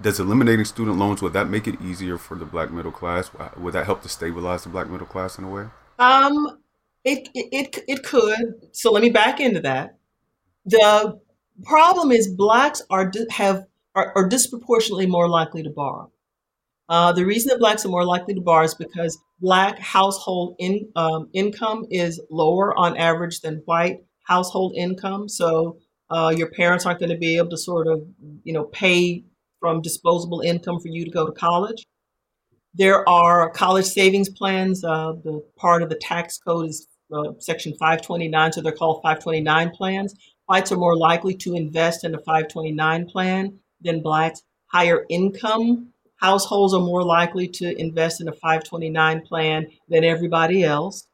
does 0.00 0.20
eliminating 0.20 0.64
student 0.64 0.98
loans 0.98 1.22
would 1.22 1.32
that 1.32 1.48
make 1.48 1.66
it 1.66 1.80
easier 1.80 2.18
for 2.18 2.36
the 2.36 2.44
black 2.44 2.70
middle 2.70 2.92
class? 2.92 3.30
Would 3.56 3.72
that 3.72 3.86
help 3.86 4.02
to 4.02 4.08
stabilize 4.08 4.64
the 4.64 4.68
black 4.68 4.88
middle 4.88 5.06
class 5.06 5.38
in 5.38 5.44
a 5.44 5.50
way? 5.50 5.66
Um, 5.98 6.58
it 7.04 7.28
it 7.34 7.84
it 7.88 8.04
could. 8.04 8.68
So 8.72 8.92
let 8.92 9.02
me 9.02 9.10
back 9.10 9.40
into 9.40 9.60
that. 9.60 9.96
The 10.66 11.18
problem 11.64 12.12
is 12.12 12.28
blacks 12.28 12.82
are 12.90 13.10
have 13.30 13.64
are, 13.94 14.12
are 14.14 14.28
disproportionately 14.28 15.06
more 15.06 15.28
likely 15.28 15.62
to 15.62 15.70
borrow. 15.70 16.10
Uh, 16.88 17.12
the 17.12 17.24
reason 17.24 17.48
that 17.48 17.58
blacks 17.58 17.84
are 17.84 17.88
more 17.88 18.04
likely 18.04 18.34
to 18.34 18.40
borrow 18.40 18.64
is 18.64 18.74
because 18.74 19.18
black 19.40 19.78
household 19.78 20.54
in, 20.58 20.88
um, 20.94 21.28
income 21.32 21.84
is 21.90 22.20
lower 22.30 22.76
on 22.76 22.96
average 22.96 23.40
than 23.40 23.62
white 23.64 24.04
household 24.24 24.74
income. 24.76 25.28
So 25.28 25.78
uh, 26.10 26.32
your 26.36 26.50
parents 26.50 26.86
aren't 26.86 27.00
going 27.00 27.10
to 27.10 27.16
be 27.16 27.36
able 27.36 27.50
to 27.50 27.56
sort 27.56 27.88
of, 27.88 28.06
you 28.44 28.52
know, 28.52 28.64
pay 28.64 29.24
from 29.60 29.82
disposable 29.82 30.40
income 30.40 30.78
for 30.80 30.88
you 30.88 31.04
to 31.04 31.10
go 31.10 31.26
to 31.26 31.32
college. 31.32 31.84
There 32.74 33.08
are 33.08 33.50
college 33.50 33.86
savings 33.86 34.28
plans. 34.28 34.84
Uh, 34.84 35.12
the 35.24 35.44
part 35.56 35.82
of 35.82 35.88
the 35.88 35.96
tax 35.96 36.38
code 36.38 36.68
is 36.68 36.86
uh, 37.12 37.32
Section 37.38 37.72
529, 37.72 38.52
so 38.52 38.60
they're 38.60 38.72
called 38.72 38.98
529 39.02 39.70
plans. 39.70 40.14
Whites 40.46 40.70
are 40.70 40.76
more 40.76 40.96
likely 40.96 41.34
to 41.38 41.54
invest 41.56 42.04
in 42.04 42.14
a 42.14 42.18
529 42.18 43.06
plan 43.06 43.58
than 43.80 44.02
blacks. 44.02 44.42
Higher 44.66 45.06
income 45.08 45.92
households 46.16 46.74
are 46.74 46.80
more 46.80 47.04
likely 47.04 47.48
to 47.48 47.78
invest 47.78 48.20
in 48.20 48.28
a 48.28 48.32
529 48.32 49.22
plan 49.22 49.66
than 49.88 50.04
everybody 50.04 50.64
else. 50.64 51.06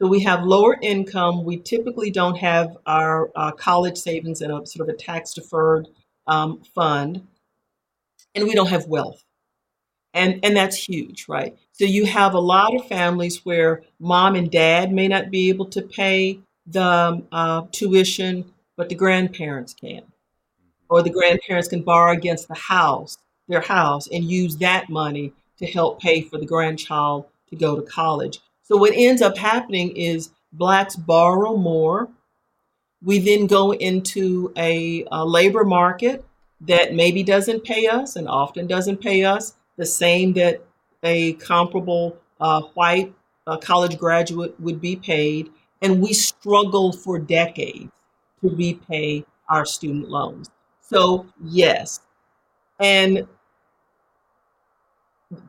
So 0.00 0.08
we 0.08 0.20
have 0.20 0.44
lower 0.44 0.78
income. 0.80 1.44
We 1.44 1.58
typically 1.58 2.10
don't 2.10 2.36
have 2.38 2.76
our 2.86 3.30
uh, 3.36 3.52
college 3.52 3.98
savings 3.98 4.40
in 4.40 4.50
a 4.50 4.66
sort 4.66 4.88
of 4.88 4.94
a 4.94 4.96
tax 4.96 5.34
deferred 5.34 5.88
um, 6.26 6.62
fund, 6.74 7.26
and 8.34 8.44
we 8.44 8.54
don't 8.54 8.68
have 8.68 8.86
wealth, 8.86 9.22
and 10.14 10.40
and 10.42 10.56
that's 10.56 10.88
huge, 10.88 11.26
right? 11.28 11.54
So 11.72 11.84
you 11.84 12.06
have 12.06 12.32
a 12.32 12.40
lot 12.40 12.74
of 12.74 12.86
families 12.86 13.44
where 13.44 13.82
mom 13.98 14.36
and 14.36 14.50
dad 14.50 14.90
may 14.90 15.06
not 15.06 15.30
be 15.30 15.50
able 15.50 15.66
to 15.66 15.82
pay 15.82 16.40
the 16.66 16.82
um, 16.82 17.28
uh, 17.30 17.62
tuition, 17.70 18.52
but 18.76 18.88
the 18.88 18.94
grandparents 18.94 19.74
can, 19.74 20.02
or 20.88 21.02
the 21.02 21.10
grandparents 21.10 21.68
can 21.68 21.82
borrow 21.82 22.12
against 22.12 22.48
the 22.48 22.54
house, 22.54 23.18
their 23.50 23.60
house, 23.60 24.08
and 24.08 24.24
use 24.24 24.56
that 24.56 24.88
money 24.88 25.32
to 25.58 25.66
help 25.66 26.00
pay 26.00 26.22
for 26.22 26.38
the 26.38 26.46
grandchild 26.46 27.26
to 27.50 27.56
go 27.56 27.76
to 27.76 27.82
college. 27.82 28.40
So 28.62 28.76
what 28.76 28.92
ends 28.94 29.20
up 29.20 29.36
happening 29.36 29.94
is 29.96 30.30
blacks 30.52 30.96
borrow 30.96 31.56
more. 31.56 32.08
We 33.02 33.18
then 33.18 33.46
go 33.46 33.72
into 33.72 34.52
a, 34.56 35.04
a 35.10 35.24
labor 35.24 35.64
market 35.64 36.24
that 36.62 36.94
maybe 36.94 37.22
doesn't 37.22 37.64
pay 37.64 37.88
us 37.88 38.16
and 38.16 38.28
often 38.28 38.66
doesn't 38.66 39.00
pay 39.00 39.24
us 39.24 39.54
the 39.76 39.86
same 39.86 40.32
that 40.34 40.62
a 41.02 41.32
comparable 41.34 42.16
uh, 42.40 42.62
white 42.74 43.12
uh, 43.46 43.56
college 43.56 43.98
graduate 43.98 44.58
would 44.60 44.80
be 44.80 44.96
paid. 44.96 45.50
And 45.82 46.00
we 46.00 46.12
struggle 46.12 46.92
for 46.92 47.18
decades 47.18 47.90
to 48.42 48.50
repay 48.50 49.24
our 49.48 49.64
student 49.64 50.10
loans. 50.10 50.50
So, 50.80 51.26
yes. 51.42 52.00
And 52.78 53.26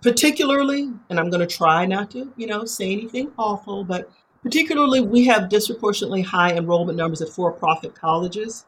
particularly, 0.02 0.92
and 1.10 1.20
I'm 1.20 1.30
going 1.30 1.48
to 1.48 1.56
try 1.56 1.86
not 1.86 2.12
to, 2.12 2.32
you 2.38 2.48
know, 2.48 2.66
say 2.66 2.92
anything 2.92 3.32
awful, 3.38 3.84
but 3.84 4.12
particularly 4.44 5.02
we 5.02 5.26
have 5.26 5.50
disproportionately 5.50 6.22
high 6.22 6.54
enrollment 6.56 6.98
numbers 6.98 7.22
at 7.22 7.30
for-profit 7.30 7.96
colleges. 7.96 8.66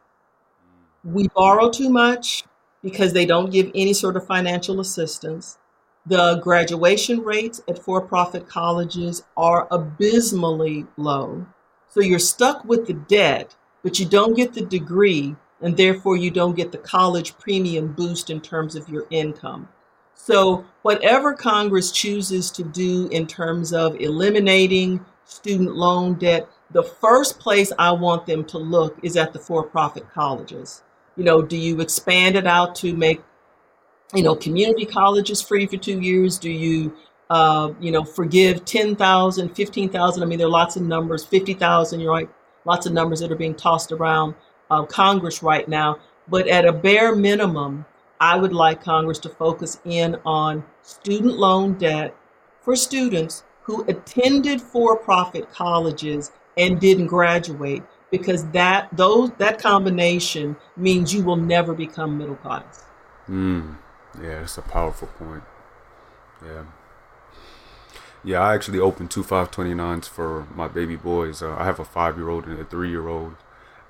We 1.03 1.27
borrow 1.29 1.69
too 1.69 1.89
much 1.89 2.43
because 2.81 3.13
they 3.13 3.25
don't 3.25 3.51
give 3.51 3.71
any 3.75 3.93
sort 3.93 4.15
of 4.15 4.25
financial 4.25 4.79
assistance. 4.79 5.57
The 6.05 6.35
graduation 6.37 7.21
rates 7.21 7.61
at 7.67 7.79
for-profit 7.79 8.47
colleges 8.47 9.23
are 9.37 9.67
abysmally 9.71 10.85
low. 10.97 11.45
So 11.87 12.01
you're 12.01 12.19
stuck 12.19 12.65
with 12.65 12.87
the 12.87 12.93
debt, 12.93 13.55
but 13.83 13.99
you 13.99 14.05
don't 14.05 14.33
get 14.35 14.53
the 14.53 14.65
degree, 14.65 15.35
and 15.61 15.77
therefore 15.77 16.17
you 16.17 16.31
don't 16.31 16.55
get 16.55 16.71
the 16.71 16.77
college 16.77 17.37
premium 17.37 17.93
boost 17.93 18.29
in 18.29 18.41
terms 18.41 18.75
of 18.75 18.89
your 18.89 19.05
income. 19.11 19.69
So, 20.15 20.65
whatever 20.83 21.33
Congress 21.33 21.91
chooses 21.91 22.49
to 22.51 22.63
do 22.63 23.07
in 23.09 23.27
terms 23.27 23.73
of 23.73 23.99
eliminating 23.99 25.03
student 25.25 25.75
loan 25.75 26.13
debt, 26.15 26.47
the 26.71 26.83
first 26.83 27.39
place 27.39 27.71
I 27.77 27.91
want 27.91 28.25
them 28.25 28.43
to 28.45 28.57
look 28.57 28.97
is 29.03 29.17
at 29.17 29.33
the 29.33 29.39
for 29.39 29.63
profit 29.63 30.09
colleges. 30.13 30.83
You 31.15 31.23
know, 31.23 31.41
do 31.41 31.57
you 31.57 31.79
expand 31.81 32.35
it 32.35 32.47
out 32.47 32.75
to 32.75 32.95
make, 32.95 33.21
you 34.13 34.23
know, 34.23 34.35
community 34.35 34.85
colleges 34.85 35.41
free 35.41 35.67
for 35.67 35.77
two 35.77 35.99
years? 35.99 36.39
Do 36.39 36.49
you, 36.49 36.95
uh, 37.29 37.73
you 37.79 37.91
know, 37.91 38.03
forgive 38.03 38.65
10,000, 38.65 39.55
15,000? 39.55 40.23
I 40.23 40.25
mean, 40.25 40.39
there 40.39 40.47
are 40.47 40.51
lots 40.51 40.75
of 40.75 40.81
numbers, 40.81 41.23
50,000, 41.25 41.99
you're 41.99 42.11
right, 42.11 42.29
lots 42.65 42.85
of 42.85 42.93
numbers 42.93 43.19
that 43.19 43.31
are 43.31 43.35
being 43.35 43.55
tossed 43.55 43.91
around 43.91 44.33
uh, 44.71 44.83
Congress 44.85 45.43
right 45.43 45.67
now. 45.67 45.99
But 46.27 46.47
at 46.47 46.65
a 46.65 46.73
bare 46.73 47.15
minimum, 47.15 47.85
I 48.19 48.37
would 48.37 48.53
like 48.53 48.83
Congress 48.83 49.19
to 49.19 49.29
focus 49.29 49.79
in 49.85 50.17
on 50.25 50.63
student 50.81 51.37
loan 51.37 51.73
debt 51.73 52.15
for 52.61 52.75
students 52.75 53.43
who 53.63 53.83
attended 53.87 54.61
for-profit 54.61 55.51
colleges 55.51 56.31
and 56.57 56.79
didn't 56.79 57.07
graduate 57.07 57.83
because 58.11 58.45
that 58.51 58.89
those 58.95 59.31
that 59.39 59.59
combination 59.59 60.55
means 60.77 61.13
you 61.13 61.23
will 61.23 61.35
never 61.35 61.73
become 61.73 62.17
middle 62.17 62.35
class. 62.35 62.85
Mm. 63.27 63.77
Yeah, 64.21 64.43
it's 64.43 64.57
a 64.57 64.61
powerful 64.61 65.07
point. 65.07 65.43
Yeah. 66.45 66.63
Yeah, 68.23 68.39
I 68.39 68.53
actually 68.53 68.79
opened 68.79 69.11
two 69.11 69.23
529s 69.23 70.07
for 70.07 70.47
my 70.55 70.67
baby 70.67 70.95
boys. 70.95 71.41
Uh, 71.41 71.55
I 71.57 71.65
have 71.65 71.79
a 71.79 71.85
five 71.85 72.17
year 72.17 72.29
old 72.29 72.45
and 72.45 72.59
a 72.59 72.63
three 72.63 72.89
year 72.89 73.07
old. 73.07 73.35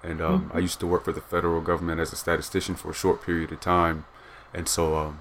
And 0.02 0.22
um, 0.22 0.46
mm-hmm. 0.46 0.58
I 0.58 0.60
used 0.62 0.80
to 0.80 0.88
work 0.88 1.06
for 1.06 1.12
the 1.12 1.22
federal 1.22 1.62
government 1.62 2.02
as 2.02 2.12
a 2.12 2.16
statistician 2.16 2.76
for 2.76 2.92
a 2.92 2.94
short 2.94 3.22
period 3.22 3.52
of 3.52 3.60
time 3.62 4.06
and 4.54 4.68
so 4.68 4.96
um, 4.96 5.20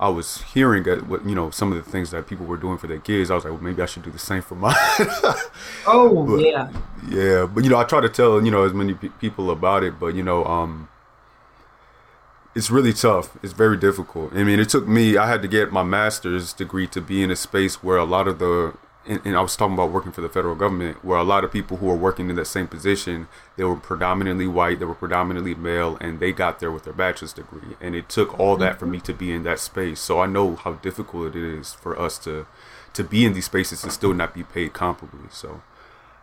I 0.00 0.08
was 0.08 0.42
hearing 0.42 0.84
what 1.08 1.26
you 1.26 1.34
know 1.34 1.50
some 1.50 1.72
of 1.72 1.84
the 1.84 1.90
things 1.90 2.10
that 2.10 2.26
people 2.26 2.46
were 2.46 2.56
doing 2.56 2.78
for 2.78 2.86
their 2.86 2.98
kids. 2.98 3.30
I 3.30 3.34
was 3.34 3.44
like, 3.44 3.52
well, 3.52 3.62
maybe 3.62 3.82
I 3.82 3.86
should 3.86 4.02
do 4.02 4.10
the 4.10 4.18
same 4.18 4.42
for 4.42 4.54
mine. 4.54 4.74
oh 5.86 6.26
but, 6.26 6.40
yeah, 6.40 6.70
yeah. 7.08 7.46
But 7.46 7.64
you 7.64 7.70
know, 7.70 7.78
I 7.78 7.84
try 7.84 8.00
to 8.00 8.08
tell 8.08 8.44
you 8.44 8.50
know 8.50 8.64
as 8.64 8.72
many 8.72 8.94
pe- 8.94 9.08
people 9.20 9.50
about 9.50 9.82
it, 9.82 9.98
but 9.98 10.14
you 10.14 10.22
know, 10.22 10.44
um, 10.44 10.88
it's 12.54 12.70
really 12.70 12.92
tough. 12.92 13.36
It's 13.42 13.52
very 13.52 13.76
difficult. 13.76 14.32
I 14.34 14.44
mean, 14.44 14.58
it 14.58 14.68
took 14.68 14.86
me. 14.86 15.16
I 15.16 15.26
had 15.26 15.42
to 15.42 15.48
get 15.48 15.72
my 15.72 15.82
master's 15.82 16.52
degree 16.52 16.86
to 16.88 17.00
be 17.00 17.22
in 17.22 17.30
a 17.30 17.36
space 17.36 17.82
where 17.82 17.98
a 17.98 18.04
lot 18.04 18.28
of 18.28 18.38
the 18.38 18.74
and, 19.08 19.20
and, 19.24 19.36
I 19.36 19.40
was 19.40 19.56
talking 19.56 19.74
about 19.74 19.90
working 19.90 20.12
for 20.12 20.20
the 20.20 20.28
federal 20.28 20.54
government, 20.54 21.04
where 21.04 21.18
a 21.18 21.24
lot 21.24 21.42
of 21.42 21.50
people 21.50 21.78
who 21.78 21.86
were 21.86 21.96
working 21.96 22.30
in 22.30 22.36
that 22.36 22.46
same 22.46 22.68
position, 22.68 23.26
they 23.56 23.64
were 23.64 23.76
predominantly 23.76 24.46
white, 24.46 24.78
they 24.78 24.84
were 24.84 24.94
predominantly 24.94 25.54
male, 25.54 25.96
and 26.00 26.20
they 26.20 26.32
got 26.32 26.60
there 26.60 26.70
with 26.70 26.84
their 26.84 26.92
bachelor's 26.92 27.32
degree. 27.32 27.76
And 27.80 27.94
it 27.94 28.08
took 28.08 28.38
all 28.38 28.56
that 28.58 28.78
for 28.78 28.86
me 28.86 29.00
to 29.00 29.14
be 29.14 29.32
in 29.32 29.42
that 29.44 29.58
space. 29.58 30.00
So 30.00 30.20
I 30.20 30.26
know 30.26 30.56
how 30.56 30.74
difficult 30.74 31.34
it 31.34 31.36
is 31.36 31.74
for 31.74 31.98
us 31.98 32.18
to 32.20 32.46
to 32.94 33.04
be 33.04 33.24
in 33.24 33.32
these 33.32 33.44
spaces 33.44 33.84
and 33.84 33.92
still 33.92 34.14
not 34.14 34.34
be 34.34 34.42
paid 34.42 34.72
comparably. 34.72 35.32
So 35.32 35.50
um, 35.50 35.62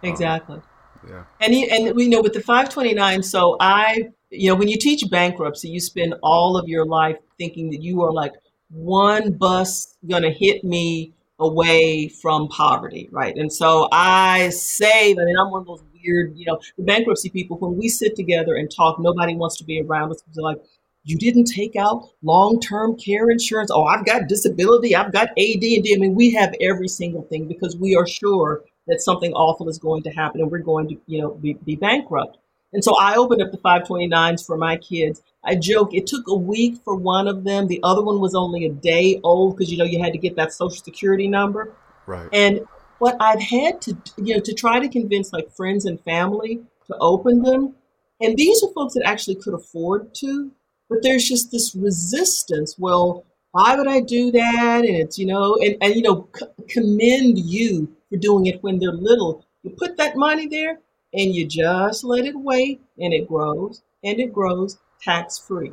exactly. 0.03 0.57
Um, 0.57 0.63
yeah. 1.09 1.23
And 1.39 1.53
and 1.53 1.95
we 1.95 2.07
know 2.07 2.21
with 2.21 2.33
the 2.33 2.41
529. 2.41 3.23
So 3.23 3.57
I, 3.59 4.09
you 4.29 4.49
know, 4.49 4.55
when 4.55 4.67
you 4.67 4.77
teach 4.77 5.03
bankruptcy, 5.09 5.69
you 5.69 5.79
spend 5.79 6.15
all 6.21 6.57
of 6.57 6.67
your 6.67 6.86
life 6.86 7.17
thinking 7.38 7.69
that 7.71 7.81
you 7.81 8.01
are 8.03 8.11
like 8.11 8.33
one 8.69 9.31
bus 9.33 9.95
gonna 10.07 10.31
hit 10.31 10.63
me 10.63 11.13
away 11.39 12.07
from 12.07 12.47
poverty, 12.47 13.09
right? 13.11 13.36
And 13.36 13.51
so 13.51 13.88
I 13.91 14.49
say 14.49 15.13
that 15.13 15.21
I 15.21 15.25
mean, 15.25 15.38
I'm 15.38 15.51
one 15.51 15.61
of 15.61 15.67
those 15.67 15.83
weird, 16.03 16.38
you 16.38 16.45
know, 16.45 16.59
the 16.77 16.83
bankruptcy 16.83 17.29
people, 17.29 17.57
when 17.57 17.77
we 17.77 17.89
sit 17.89 18.15
together 18.15 18.55
and 18.55 18.71
talk, 18.71 18.99
nobody 18.99 19.36
wants 19.36 19.57
to 19.57 19.63
be 19.63 19.81
around 19.81 20.11
us 20.11 20.21
because 20.21 20.36
they're 20.36 20.43
like, 20.43 20.61
you 21.03 21.17
didn't 21.17 21.45
take 21.45 21.75
out 21.75 22.09
long-term 22.23 22.97
care 22.97 23.29
insurance. 23.29 23.69
Oh, 23.71 23.83
I've 23.83 24.05
got 24.05 24.27
disability. 24.27 24.95
I've 24.95 25.11
got 25.11 25.29
AD 25.29 25.38
and 25.38 25.61
D. 25.61 25.93
I 25.95 25.99
mean, 25.99 26.15
we 26.15 26.31
have 26.33 26.55
every 26.61 26.88
single 26.88 27.23
thing 27.23 27.47
because 27.47 27.77
we 27.77 27.95
are 27.95 28.07
sure 28.07 28.63
that 28.88 29.01
something 29.01 29.31
awful 29.33 29.69
is 29.69 29.77
going 29.77 30.03
to 30.03 30.09
happen 30.09 30.41
and 30.41 30.49
we're 30.49 30.59
going 30.59 30.88
to, 30.89 30.97
you 31.05 31.21
know, 31.21 31.36
be, 31.36 31.53
be 31.53 31.75
bankrupt. 31.75 32.38
And 32.76 32.84
so 32.84 32.93
I 32.99 33.15
opened 33.15 33.41
up 33.41 33.51
the 33.51 33.57
529s 33.57 34.45
for 34.45 34.57
my 34.57 34.76
kids. 34.76 35.23
I 35.45 35.55
joke 35.55 35.93
it 35.93 36.07
took 36.07 36.28
a 36.28 36.36
week 36.36 36.76
for 36.84 36.93
one 36.93 37.26
of 37.26 37.45
them. 37.45 37.67
The 37.67 37.80
other 37.84 38.03
one 38.03 38.19
was 38.19 38.36
only 38.36 38.65
a 38.65 38.69
day 38.69 39.21
old 39.23 39.55
because 39.55 39.71
you 39.71 39.78
know 39.78 39.86
you 39.86 40.03
had 40.03 40.11
to 40.11 40.19
get 40.19 40.36
that 40.36 40.51
social 40.51 40.84
security 40.84 41.30
number. 41.30 41.71
Right. 42.05 42.28
And 42.34 42.67
what 42.99 43.15
I've 43.21 43.41
had 43.41 43.82
to 43.84 43.97
you 44.17 44.36
know 44.36 44.41
to 44.41 44.53
try 44.53 44.80
to 44.80 44.89
convince 44.89 45.32
like 45.32 45.49
friends 45.55 45.86
and 45.86 46.01
family 46.01 46.63
to 46.88 46.97
open 46.99 47.43
them, 47.43 47.76
and 48.19 48.36
these 48.36 48.61
are 48.61 48.73
folks 48.73 48.93
that 48.95 49.03
actually 49.05 49.36
could 49.36 49.53
afford 49.53 50.13
to, 50.15 50.51
but 50.89 51.01
there's 51.01 51.23
just 51.23 51.51
this 51.51 51.76
resistance. 51.76 52.76
Well, 52.78 53.23
why 53.51 53.78
would 53.78 53.88
I 53.88 54.01
do 54.01 54.32
that? 54.32 54.80
And 54.80 54.97
it's 54.97 55.17
you 55.17 55.28
know, 55.28 55.55
and 55.61 55.78
and 55.80 55.95
you 55.95 56.01
know, 56.01 56.28
c- 56.36 56.45
commend 56.67 57.39
you 57.39 57.95
for 58.09 58.17
doing 58.17 58.47
it 58.47 58.61
when 58.63 58.80
they're 58.80 58.91
little. 58.91 59.45
You 59.63 59.71
put 59.71 59.95
that 59.95 60.17
money 60.17 60.47
there, 60.47 60.80
and 61.16 61.34
you 61.34 61.47
just 61.47 62.03
let 62.03 62.26
it 62.26 62.36
wait 62.36 62.82
and 62.99 63.13
it 63.13 63.28
grows 63.28 63.82
and 64.03 64.20
it 64.20 64.34
grows 64.34 64.78
tax 65.01 65.38
free. 65.38 65.72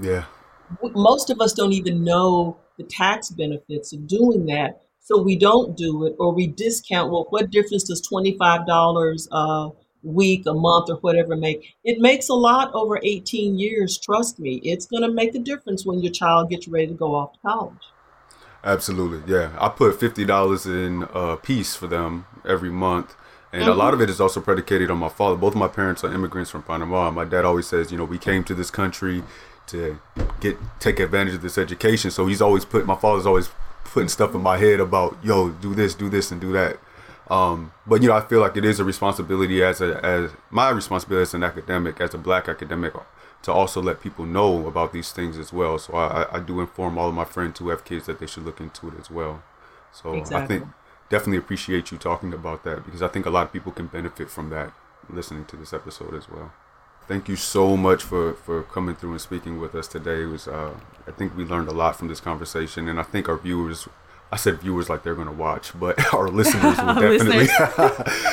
Yeah. 0.00 0.24
Most 0.82 1.30
of 1.30 1.40
us 1.40 1.52
don't 1.52 1.72
even 1.72 2.04
know 2.04 2.58
the 2.76 2.84
tax 2.84 3.30
benefits 3.30 3.92
of 3.92 4.06
doing 4.06 4.46
that. 4.46 4.82
So 5.00 5.20
we 5.22 5.36
don't 5.36 5.76
do 5.76 6.04
it 6.06 6.14
or 6.18 6.34
we 6.34 6.46
discount. 6.46 7.10
Well, 7.10 7.26
what 7.30 7.50
difference 7.50 7.84
does 7.84 8.06
$25 8.06 9.28
a 9.32 9.70
week, 10.02 10.44
a 10.46 10.52
month, 10.52 10.90
or 10.90 10.96
whatever 10.96 11.34
make? 11.34 11.74
It 11.82 11.98
makes 11.98 12.28
a 12.28 12.34
lot 12.34 12.70
over 12.74 13.00
18 13.02 13.58
years. 13.58 13.98
Trust 13.98 14.38
me, 14.38 14.60
it's 14.64 14.84
going 14.86 15.02
to 15.02 15.10
make 15.10 15.34
a 15.34 15.38
difference 15.38 15.86
when 15.86 16.00
your 16.00 16.12
child 16.12 16.50
gets 16.50 16.68
ready 16.68 16.88
to 16.88 16.94
go 16.94 17.14
off 17.14 17.32
to 17.32 17.38
college. 17.40 17.82
Absolutely, 18.64 19.32
yeah. 19.32 19.56
I 19.58 19.68
put 19.68 19.98
fifty 20.00 20.24
dollars 20.24 20.66
in 20.66 21.06
a 21.14 21.36
piece 21.36 21.76
for 21.76 21.86
them 21.86 22.26
every 22.46 22.70
month, 22.70 23.14
and 23.52 23.62
mm-hmm. 23.62 23.70
a 23.70 23.74
lot 23.74 23.94
of 23.94 24.00
it 24.00 24.10
is 24.10 24.20
also 24.20 24.40
predicated 24.40 24.90
on 24.90 24.98
my 24.98 25.08
father. 25.08 25.36
Both 25.36 25.54
of 25.54 25.58
my 25.58 25.68
parents 25.68 26.04
are 26.04 26.12
immigrants 26.12 26.50
from 26.50 26.62
Panama. 26.62 27.10
My 27.10 27.24
dad 27.24 27.44
always 27.44 27.66
says, 27.66 27.90
you 27.90 27.96
know, 27.96 28.04
we 28.04 28.18
came 28.18 28.44
to 28.44 28.54
this 28.54 28.70
country 28.70 29.22
to 29.68 29.98
get 30.40 30.56
take 30.80 31.00
advantage 31.00 31.34
of 31.34 31.42
this 31.42 31.56
education. 31.56 32.10
So 32.10 32.26
he's 32.26 32.42
always 32.42 32.64
put 32.64 32.86
my 32.86 32.96
father's 32.96 33.26
always 33.26 33.50
putting 33.84 34.08
stuff 34.08 34.34
in 34.34 34.42
my 34.42 34.58
head 34.58 34.80
about 34.80 35.16
yo, 35.22 35.50
do 35.50 35.74
this, 35.74 35.94
do 35.94 36.08
this, 36.08 36.30
and 36.30 36.40
do 36.40 36.52
that. 36.52 36.78
Um, 37.30 37.72
but 37.86 38.02
you 38.02 38.08
know, 38.08 38.14
I 38.14 38.22
feel 38.22 38.40
like 38.40 38.56
it 38.56 38.64
is 38.64 38.80
a 38.80 38.84
responsibility 38.84 39.62
as 39.62 39.80
a 39.80 40.04
as 40.04 40.30
my 40.50 40.70
responsibility 40.70 41.22
as 41.22 41.34
an 41.34 41.42
academic, 41.42 42.00
as 42.00 42.14
a 42.14 42.18
black 42.18 42.48
academic, 42.48 42.94
to 43.42 43.52
also 43.52 43.80
let 43.80 44.00
people 44.00 44.26
know 44.26 44.66
about 44.66 44.92
these 44.92 45.12
things 45.12 45.38
as 45.38 45.52
well. 45.52 45.78
So 45.78 45.94
I, 45.94 46.36
I 46.36 46.40
do 46.40 46.60
inform 46.60 46.98
all 46.98 47.08
of 47.08 47.14
my 47.14 47.24
friends 47.24 47.58
who 47.58 47.68
have 47.68 47.84
kids 47.84 48.06
that 48.06 48.18
they 48.20 48.26
should 48.26 48.44
look 48.44 48.60
into 48.60 48.88
it 48.88 48.94
as 48.98 49.10
well. 49.10 49.42
So 49.92 50.14
exactly. 50.14 50.56
I 50.56 50.58
think 50.60 50.70
definitely 51.10 51.38
appreciate 51.38 51.90
you 51.90 51.98
talking 51.98 52.32
about 52.32 52.64
that 52.64 52.84
because 52.84 53.02
I 53.02 53.08
think 53.08 53.26
a 53.26 53.30
lot 53.30 53.46
of 53.46 53.52
people 53.52 53.72
can 53.72 53.86
benefit 53.86 54.30
from 54.30 54.50
that 54.50 54.72
listening 55.10 55.44
to 55.46 55.56
this 55.56 55.72
episode 55.72 56.14
as 56.14 56.28
well. 56.28 56.52
Thank 57.06 57.28
you 57.28 57.36
so 57.36 57.76
much 57.76 58.02
for, 58.02 58.34
for 58.34 58.62
coming 58.64 58.94
through 58.94 59.12
and 59.12 59.20
speaking 59.20 59.58
with 59.58 59.74
us 59.74 59.88
today. 59.88 60.22
It 60.24 60.26
was 60.26 60.46
uh, 60.46 60.74
I 61.06 61.10
think 61.12 61.36
we 61.36 61.44
learned 61.44 61.68
a 61.68 61.72
lot 61.72 61.96
from 61.96 62.08
this 62.08 62.20
conversation, 62.20 62.88
and 62.88 63.00
I 63.00 63.02
think 63.02 63.28
our 63.28 63.38
viewers 63.38 63.88
I 64.30 64.36
said 64.36 64.60
viewers 64.60 64.90
like 64.90 65.04
they're 65.04 65.14
going 65.14 65.28
to 65.28 65.32
watch, 65.32 65.78
but 65.78 66.12
our 66.14 66.28
listeners 66.28 66.76
will 66.76 66.94
definitely 67.00 67.48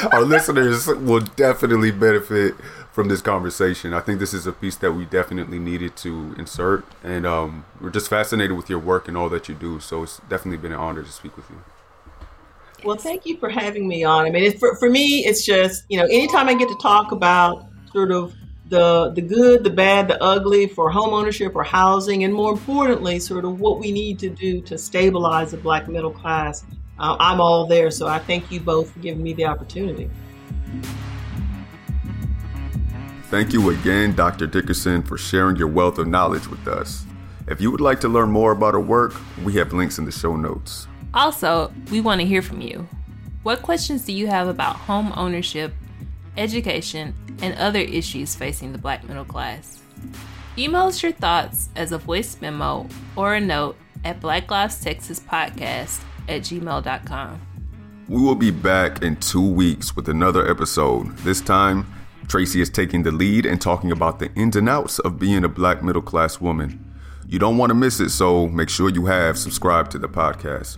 our 0.11 0.23
listeners 0.23 0.88
will 0.88 1.21
definitely 1.21 1.91
benefit 1.91 2.55
from 2.91 3.07
this 3.07 3.21
conversation. 3.21 3.93
I 3.93 4.01
think 4.01 4.19
this 4.19 4.34
is 4.34 4.45
a 4.45 4.51
piece 4.51 4.76
that 4.78 4.91
we 4.91 5.05
definitely 5.05 5.59
needed 5.59 5.95
to 5.97 6.36
insert, 6.38 6.86
and 7.03 7.26
um, 7.26 7.65
we're 7.80 7.91
just 7.91 8.09
fascinated 8.09 8.57
with 8.57 8.69
your 8.69 8.80
work 8.80 9.07
and 9.07 9.15
all 9.15 9.30
that 9.30 9.47
you 9.47 9.55
do. 9.55 9.80
So 9.80 10.03
it's 10.03 10.17
definitely 10.30 10.57
been 10.57 10.73
an 10.73 10.80
honor 10.80 11.03
to 11.03 11.11
speak 11.11 11.38
with 11.38 11.49
you. 11.49 11.61
Well, 12.84 12.97
thank 12.97 13.26
you 13.26 13.38
for 13.38 13.49
having 13.49 13.88
me 13.88 14.03
on. 14.03 14.26
I 14.26 14.30
mean, 14.30 14.57
for 14.57 14.76
for 14.76 14.89
me, 14.89 15.26
it's 15.26 15.45
just 15.45 15.86
you 15.89 15.97
know, 15.97 16.05
anytime 16.05 16.47
I 16.49 16.53
get 16.53 16.69
to 16.69 16.78
talk 16.82 17.11
about 17.11 17.67
sort 17.91 18.11
of 18.11 18.34
the 18.69 19.11
the 19.11 19.21
good, 19.21 19.63
the 19.63 19.69
bad, 19.69 20.07
the 20.07 20.21
ugly 20.21 20.67
for 20.67 20.89
home 20.89 21.13
ownership 21.13 21.55
or 21.55 21.63
housing, 21.63 22.23
and 22.23 22.34
more 22.34 22.51
importantly, 22.51 23.19
sort 23.19 23.45
of 23.45 23.59
what 23.59 23.80
we 23.80 23.91
need 23.91 24.19
to 24.19 24.30
do 24.30 24.61
to 24.61 24.78
stabilize 24.78 25.51
the 25.51 25.57
black 25.57 25.88
middle 25.88 26.11
class. 26.11 26.63
Uh, 26.97 27.17
I'm 27.19 27.41
all 27.41 27.67
there, 27.67 27.91
so 27.91 28.07
I 28.07 28.19
thank 28.19 28.51
you 28.51 28.59
both 28.59 28.91
for 28.91 28.99
giving 28.99 29.21
me 29.21 29.34
the 29.34 29.45
opportunity. 29.45 30.09
Thank 33.26 33.51
you 33.51 33.69
again, 33.69 34.15
Dr. 34.15 34.47
Dickerson, 34.47 35.03
for 35.03 35.17
sharing 35.17 35.57
your 35.57 35.67
wealth 35.67 35.97
of 35.97 36.07
knowledge 36.07 36.47
with 36.47 36.67
us. 36.67 37.05
If 37.47 37.59
you 37.59 37.69
would 37.69 37.82
like 37.82 37.99
to 38.01 38.07
learn 38.07 38.30
more 38.32 38.51
about 38.51 38.73
her 38.76 38.80
work, 38.80 39.13
we 39.43 39.53
have 39.53 39.73
links 39.73 39.97
in 39.97 40.05
the 40.05 40.11
show 40.11 40.36
notes. 40.36 40.88
Also, 41.16 41.74
we 41.91 42.01
want 42.01 42.22
to 42.22 42.28
hear 42.28 42.41
from 42.41 42.61
you. 42.61 42.88
What 43.43 43.61
questions 43.61 44.05
do 44.05 44.11
you 44.11 44.28
have 44.28 44.47
about 44.47 44.76
home 44.76 45.13
ownership 45.16 45.74
education, 46.38 47.13
and 47.41 47.57
other 47.57 47.80
issues 47.80 48.36
facing 48.36 48.72
the 48.72 48.78
black 48.78 49.03
middle 49.07 49.26
class. 49.26 49.82
Email 50.57 50.84
us 50.84 51.03
your 51.03 51.11
thoughts 51.11 51.70
as 51.76 51.91
a 51.91 51.97
voice 51.97 52.38
memo 52.41 52.88
or 53.16 53.36
a 53.36 53.41
note 53.41 53.78
at 54.03 54.22
Black 54.22 54.49
Lives 54.49 54.82
Texas 54.82 55.20
Podcast 55.20 56.01
at 56.30 56.41
gmail.com. 56.41 57.41
We 58.07 58.22
will 58.22 58.36
be 58.36 58.51
back 58.51 59.01
in 59.01 59.18
two 59.18 59.47
weeks 59.47 59.95
with 59.95 60.07
another 60.07 60.49
episode. 60.49 61.18
This 61.18 61.41
time, 61.41 61.91
Tracy 62.28 62.61
is 62.61 62.70
taking 62.70 63.03
the 63.03 63.11
lead 63.11 63.45
and 63.45 63.59
talking 63.59 63.91
about 63.91 64.20
the 64.20 64.32
ins 64.34 64.55
and 64.55 64.70
outs 64.70 64.99
of 64.99 65.20
being 65.20 65.43
a 65.43 65.49
black 65.49 65.84
middle 65.84 66.01
class 66.01 66.39
woman. 66.39 66.82
You 67.28 67.39
don't 67.39 67.57
want 67.57 67.72
to 67.72 67.74
miss 67.74 67.99
it, 67.99 68.09
so 68.09 68.47
make 68.47 68.70
sure 68.70 68.89
you 68.89 69.07
have 69.07 69.38
subscribed 69.38 69.91
to 69.91 69.99
the 69.99 70.07
podcast. 70.07 70.78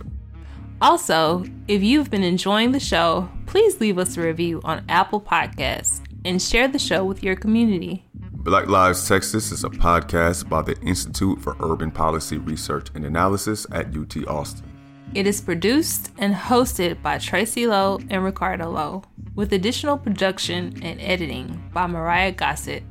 Also, 0.80 1.44
if 1.66 1.82
you've 1.82 2.10
been 2.10 2.22
enjoying 2.22 2.70
the 2.70 2.78
show, 2.78 3.28
please 3.46 3.80
leave 3.80 3.98
us 3.98 4.16
a 4.16 4.22
review 4.22 4.60
on 4.62 4.84
Apple 4.88 5.20
Podcasts 5.20 6.00
and 6.24 6.40
share 6.40 6.68
the 6.68 6.78
show 6.78 7.04
with 7.04 7.22
your 7.22 7.34
community. 7.34 8.04
Black 8.14 8.68
Lives 8.68 9.06
Texas 9.08 9.50
is 9.50 9.64
a 9.64 9.68
podcast 9.68 10.48
by 10.48 10.62
the 10.62 10.78
Institute 10.80 11.40
for 11.40 11.56
Urban 11.60 11.90
Policy 11.90 12.38
Research 12.38 12.88
and 12.94 13.04
Analysis 13.04 13.66
at 13.72 13.88
UT 13.96 14.26
Austin. 14.28 14.66
It 15.14 15.26
is 15.26 15.40
produced 15.40 16.12
and 16.18 16.34
hosted 16.34 17.02
by 17.02 17.18
Tracy 17.18 17.66
Lowe 17.66 17.98
and 18.08 18.22
Ricardo 18.22 18.70
Lowe, 18.70 19.02
with 19.34 19.52
additional 19.52 19.98
production 19.98 20.78
and 20.82 21.00
editing 21.00 21.60
by 21.72 21.86
Mariah 21.88 22.32
Gossett. 22.32 22.84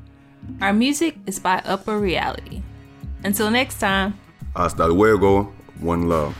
Our 0.59 0.73
music 0.73 1.15
is 1.25 1.39
by 1.39 1.61
Upper 1.63 1.97
Reality. 1.97 2.61
Until 3.23 3.49
next 3.49 3.79
time. 3.79 4.19
Hasta 4.55 4.87
luego. 4.87 5.53
One 5.79 6.09
love. 6.09 6.35